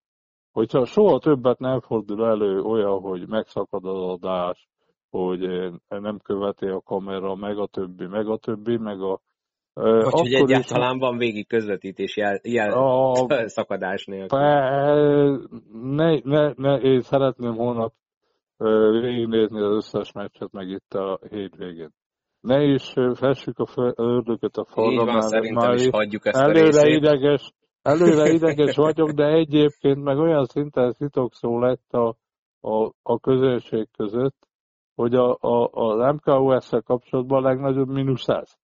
hogyha 0.52 0.84
soha 0.84 1.18
többet 1.18 1.58
nem 1.58 1.80
fordul 1.80 2.26
elő 2.26 2.60
olyan, 2.60 3.00
hogy 3.00 3.28
megszakad 3.28 3.84
az 3.84 3.98
adás, 3.98 4.68
hogy 5.10 5.72
nem 5.88 6.18
követi 6.18 6.66
a 6.66 6.80
kamera, 6.80 7.34
meg 7.34 7.58
a 7.58 7.66
többi, 7.66 8.06
meg 8.06 8.28
a 8.28 8.36
többi, 8.36 8.76
meg 8.76 9.00
a 9.00 9.20
vagy 9.74 10.10
hogy 10.10 10.34
egyáltalán 10.34 10.98
van 10.98 11.16
végig 11.16 11.46
közvetítés 11.46 12.16
jel, 12.16 12.40
jel 12.42 12.72
a... 12.72 13.14
szakadás 13.46 14.04
nélkül. 14.04 14.38
Ne, 15.72 16.18
ne, 16.22 16.52
ne, 16.56 16.76
én 16.76 17.00
szeretném 17.00 17.54
holnap 17.54 17.92
végignézni 19.00 19.60
az 19.60 19.74
összes 19.74 20.12
meccset 20.12 20.52
meg 20.52 20.68
itt 20.68 20.94
a 20.94 21.18
hétvégén. 21.30 21.90
Ne 22.40 22.62
is 22.62 22.92
fessük 23.14 23.58
a 23.58 23.92
ördököt 23.96 24.56
a 24.56 24.64
falra. 24.64 24.90
Így 24.90 24.98
van, 24.98 25.20
szerintem 25.20 25.68
már 25.68 25.74
is 25.74 25.88
hagyjuk 25.90 26.26
ezt 26.26 26.36
előre 26.36 26.80
a 26.80 26.86
ideges, 26.86 27.52
előre 27.82 28.30
ideges 28.38 28.76
vagyok, 28.76 29.10
de 29.10 29.26
egyébként 29.26 30.02
meg 30.02 30.18
olyan 30.18 30.44
szinten 30.44 30.94
szó 31.30 31.58
lett 31.58 31.92
a, 31.92 32.16
a, 32.60 32.92
a 33.02 33.18
közönség 33.20 33.88
között, 33.96 34.48
hogy 34.94 35.14
a, 35.14 35.36
a, 35.40 35.68
az 35.72 36.14
MKOS-szel 36.14 36.82
kapcsolatban 36.82 37.44
a 37.44 37.48
legnagyobb 37.48 37.88
mínusz 37.88 38.28
ez. 38.28 38.60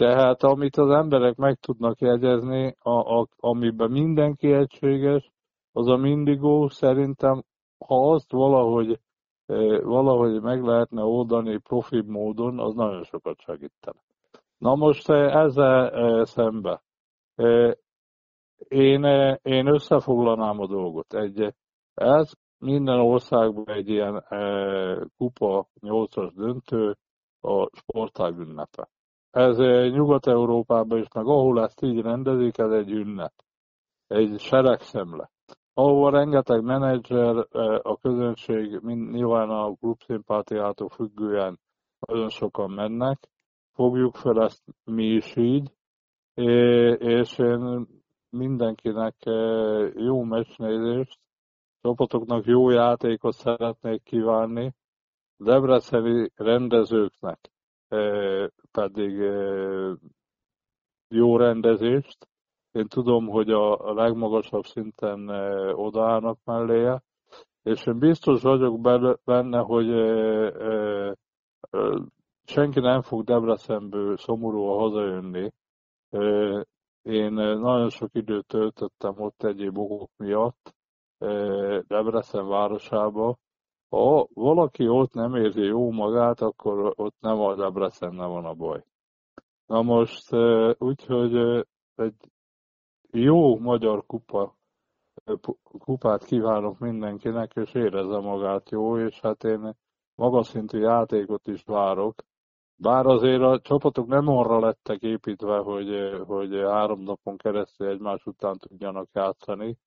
Tehát 0.00 0.42
amit 0.42 0.76
az 0.76 0.90
emberek 0.90 1.36
meg 1.36 1.58
tudnak 1.58 2.00
jegyezni, 2.00 2.76
a, 2.78 2.90
a, 2.90 3.26
amiben 3.36 3.90
mindenki 3.90 4.52
egységes, 4.52 5.30
az 5.72 5.88
a 5.88 5.96
Mindigo 5.96 6.68
szerintem, 6.68 7.42
ha 7.86 8.12
azt 8.12 8.32
valahogy, 8.32 9.00
valahogy 9.82 10.40
meg 10.40 10.62
lehetne 10.62 11.02
oldani 11.02 11.58
profi 11.58 12.00
módon, 12.06 12.58
az 12.58 12.74
nagyon 12.74 13.02
sokat 13.02 13.40
segítene. 13.40 14.00
Na 14.58 14.74
most 14.74 15.08
ezzel 15.10 16.24
szembe. 16.24 16.82
Én, 18.68 19.04
én 19.42 19.66
összefoglalnám 19.66 20.60
a 20.60 20.66
dolgot. 20.66 21.14
Egy, 21.14 21.54
ez 21.94 22.32
minden 22.58 22.98
országban 22.98 23.68
egy 23.68 23.88
ilyen 23.88 24.24
kupa 25.16 25.68
8-as 25.80 26.32
döntő 26.34 26.96
a 27.40 27.76
sportág 27.76 28.38
ünnepe. 28.38 28.88
Ez 29.30 29.56
Nyugat-Európában 29.92 30.98
is, 30.98 31.06
meg 31.14 31.26
ahol 31.26 31.62
ezt 31.62 31.82
így 31.82 32.00
rendezik, 32.00 32.58
ez 32.58 32.70
egy 32.70 32.90
ünnep. 32.90 33.32
Egy 34.06 34.40
seregszemle. 34.40 35.30
Ahol 35.74 36.10
rengeteg 36.10 36.62
menedzser, 36.62 37.46
a 37.82 37.96
közönség, 37.96 38.80
nyilván 39.10 39.50
a 39.50 39.74
klubszimpátiától 39.74 40.88
függően 40.88 41.58
nagyon 41.98 42.28
sokan 42.28 42.70
mennek. 42.70 43.28
Fogjuk 43.72 44.14
fel 44.14 44.42
ezt 44.42 44.62
mi 44.84 45.04
is 45.04 45.36
így, 45.36 45.72
és 46.98 47.38
én 47.38 47.86
mindenkinek 48.30 49.14
jó 49.94 50.22
meccsnézést, 50.22 51.18
csapatoknak 51.80 52.44
jó 52.44 52.70
játékot 52.70 53.34
szeretnék 53.34 54.02
kívánni, 54.02 54.74
Debreceni 55.36 56.30
rendezőknek 56.34 57.50
pedig 58.70 59.16
jó 61.08 61.36
rendezést. 61.36 62.28
Én 62.72 62.86
tudom, 62.86 63.26
hogy 63.26 63.50
a 63.50 63.92
legmagasabb 63.92 64.64
szinten 64.64 65.28
odaállnak 65.74 66.38
melléje, 66.44 67.02
és 67.62 67.86
én 67.86 67.98
biztos 67.98 68.42
vagyok 68.42 68.80
benne, 69.24 69.58
hogy 69.58 69.86
senki 72.44 72.80
nem 72.80 73.02
fog 73.02 73.24
Debrecenből 73.24 74.16
szomorúan 74.16 74.78
hazajönni. 74.78 75.50
Én 77.02 77.32
nagyon 77.32 77.88
sok 77.88 78.08
időt 78.12 78.46
töltöttem 78.46 79.14
ott 79.16 79.42
egyéb 79.42 79.78
okok 79.78 80.10
miatt, 80.16 80.74
Debrecen 81.86 82.48
városába, 82.48 83.36
ha 83.90 84.26
valaki 84.34 84.88
ott 84.88 85.12
nem 85.12 85.34
érzi 85.34 85.62
jó 85.62 85.90
magát, 85.90 86.40
akkor 86.40 86.92
ott 86.96 87.16
nem 87.20 87.40
a 87.40 87.54
Debrecenne 87.54 88.26
van 88.26 88.44
a 88.44 88.54
baj. 88.54 88.84
Na 89.66 89.82
most 89.82 90.34
úgyhogy 90.78 91.64
egy 91.94 92.14
jó 93.10 93.58
magyar 93.58 94.06
kupa, 94.06 94.56
kupát 95.78 96.24
kívánok 96.24 96.78
mindenkinek, 96.78 97.52
és 97.54 97.74
érezze 97.74 98.18
magát 98.18 98.70
jó, 98.70 98.98
és 98.98 99.20
hát 99.20 99.44
én 99.44 99.74
magas 100.14 100.46
szintű 100.46 100.78
játékot 100.78 101.46
is 101.46 101.62
várok. 101.62 102.14
Bár 102.76 103.06
azért 103.06 103.42
a 103.42 103.60
csapatok 103.60 104.06
nem 104.06 104.28
arra 104.28 104.58
lettek 104.58 105.02
építve, 105.02 105.58
hogy, 105.58 106.20
hogy 106.26 106.54
három 106.54 107.00
napon 107.00 107.36
keresztül 107.36 107.88
egymás 107.88 108.26
után 108.26 108.58
tudjanak 108.58 109.08
játszani. 109.12 109.78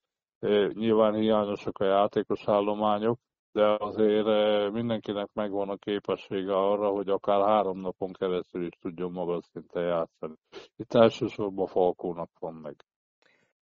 Nyilván 0.74 1.14
hiányosak 1.14 1.78
a 1.78 1.86
játékos 1.86 2.48
állományok, 2.48 3.20
de 3.54 3.76
azért 3.80 4.28
eh, 4.28 4.72
mindenkinek 4.72 5.30
megvan 5.34 5.70
a 5.70 5.78
képessége 5.78 6.56
arra, 6.56 6.90
hogy 6.90 7.10
akár 7.10 7.42
három 7.42 7.80
napon 7.80 8.14
keresztül 8.14 8.66
is 8.66 8.78
tudjon 8.82 9.12
magas 9.12 9.46
szinten 9.52 9.84
játszani. 9.84 10.34
Itt 10.76 10.94
elsősorban 10.94 11.68
Falkónak 11.68 12.30
van 12.40 12.54
meg 12.54 12.76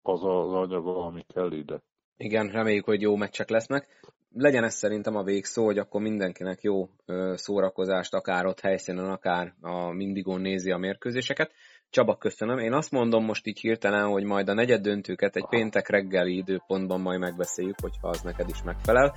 az 0.01 0.23
az 0.23 0.53
anyaga, 0.53 1.05
ami 1.05 1.25
kell 1.33 1.51
ide. 1.51 1.81
Igen, 2.17 2.47
reméljük, 2.47 2.85
hogy 2.85 3.01
jó 3.01 3.15
meccsek 3.15 3.49
lesznek. 3.49 3.87
Legyen 4.33 4.63
ez 4.63 4.73
szerintem 4.73 5.15
a 5.15 5.23
végszó, 5.23 5.65
hogy 5.65 5.77
akkor 5.77 6.01
mindenkinek 6.01 6.61
jó 6.61 6.89
szórakozást, 7.33 8.13
akár 8.13 8.45
ott 8.45 8.59
helyszínen, 8.59 9.09
akár 9.09 9.53
a 9.61 9.91
Mindigon 9.91 10.41
nézi 10.41 10.71
a 10.71 10.77
mérkőzéseket. 10.77 11.51
Csaba, 11.91 12.15
köszönöm. 12.15 12.57
Én 12.57 12.73
azt 12.73 12.91
mondom 12.91 13.23
most 13.23 13.47
így 13.47 13.59
hirtelen, 13.59 14.07
hogy 14.07 14.23
majd 14.23 14.49
a 14.49 14.53
negyed 14.53 14.81
döntőket 14.81 15.35
egy 15.35 15.45
péntek 15.49 15.89
reggeli 15.89 16.37
időpontban 16.37 17.01
majd 17.01 17.19
megbeszéljük, 17.19 17.75
hogyha 17.81 18.07
az 18.07 18.21
neked 18.21 18.49
is 18.49 18.61
megfelel. 18.63 19.15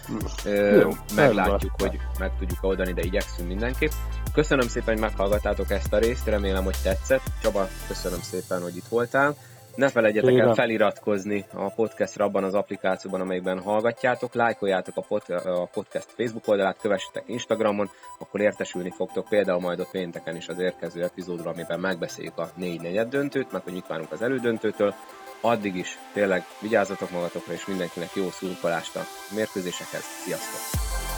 Jó, 0.81 0.91
Meglátjuk, 1.17 1.73
hogy 1.79 1.99
meg 2.19 2.37
tudjuk 2.39 2.63
oldani, 2.63 2.93
de 2.93 3.03
igyekszünk 3.03 3.49
mindenképp. 3.49 3.91
Köszönöm 4.33 4.69
szépen, 4.69 4.95
hogy 4.95 5.03
meghallgattátok 5.03 5.71
ezt 5.71 5.93
a 5.93 5.99
részt, 5.99 6.27
remélem, 6.27 6.65
hogy 6.65 6.77
tetszett. 6.83 7.23
Csaba, 7.43 7.69
köszönöm 7.89 8.21
szépen, 8.21 8.63
hogy 8.63 8.77
itt 8.77 8.89
voltál. 8.89 9.37
Ne 9.75 9.89
felejtjetek 9.89 10.39
el 10.39 10.55
feliratkozni 10.55 11.45
a 11.53 11.71
podcastra 11.71 12.25
abban 12.25 12.45
az 12.45 12.55
applikációban, 12.55 13.21
amelyben 13.21 13.61
hallgatjátok, 13.61 14.35
lájkoljátok 14.35 14.97
a, 14.97 15.01
pod- 15.01 15.47
a 15.47 15.69
podcast 15.73 16.09
Facebook 16.17 16.49
oldalát, 16.49 16.79
kövessetek 16.81 17.23
Instagramon, 17.27 17.91
akkor 18.19 18.41
értesülni 18.41 18.91
fogtok 18.91 19.29
például 19.29 19.61
majd 19.61 19.81
ott 19.81 19.91
pénteken 19.91 20.37
is 20.37 20.49
az 20.49 20.59
érkező 20.59 21.03
epizódról, 21.03 21.53
amiben 21.53 21.81
megbeszéljük 21.81 22.39
a 22.39 22.51
négy 22.57 22.81
negyed 22.81 23.09
döntőt, 23.09 23.53
meg 23.53 23.63
hogy 23.63 23.73
mit 23.73 23.87
várunk 23.87 24.13
az 24.13 24.23
elődöntőtől. 24.23 24.95
Addig 25.41 25.77
is 25.77 25.99
tényleg 26.13 26.45
vigyázzatok 26.61 27.11
magatokra, 27.11 27.53
és 27.53 27.67
mindenkinek 27.67 28.11
jó 28.15 28.31
szurkolást 28.31 28.97
a 28.97 29.03
mérkőzésekhez. 29.35 30.05
Sziasztok! 30.25 31.14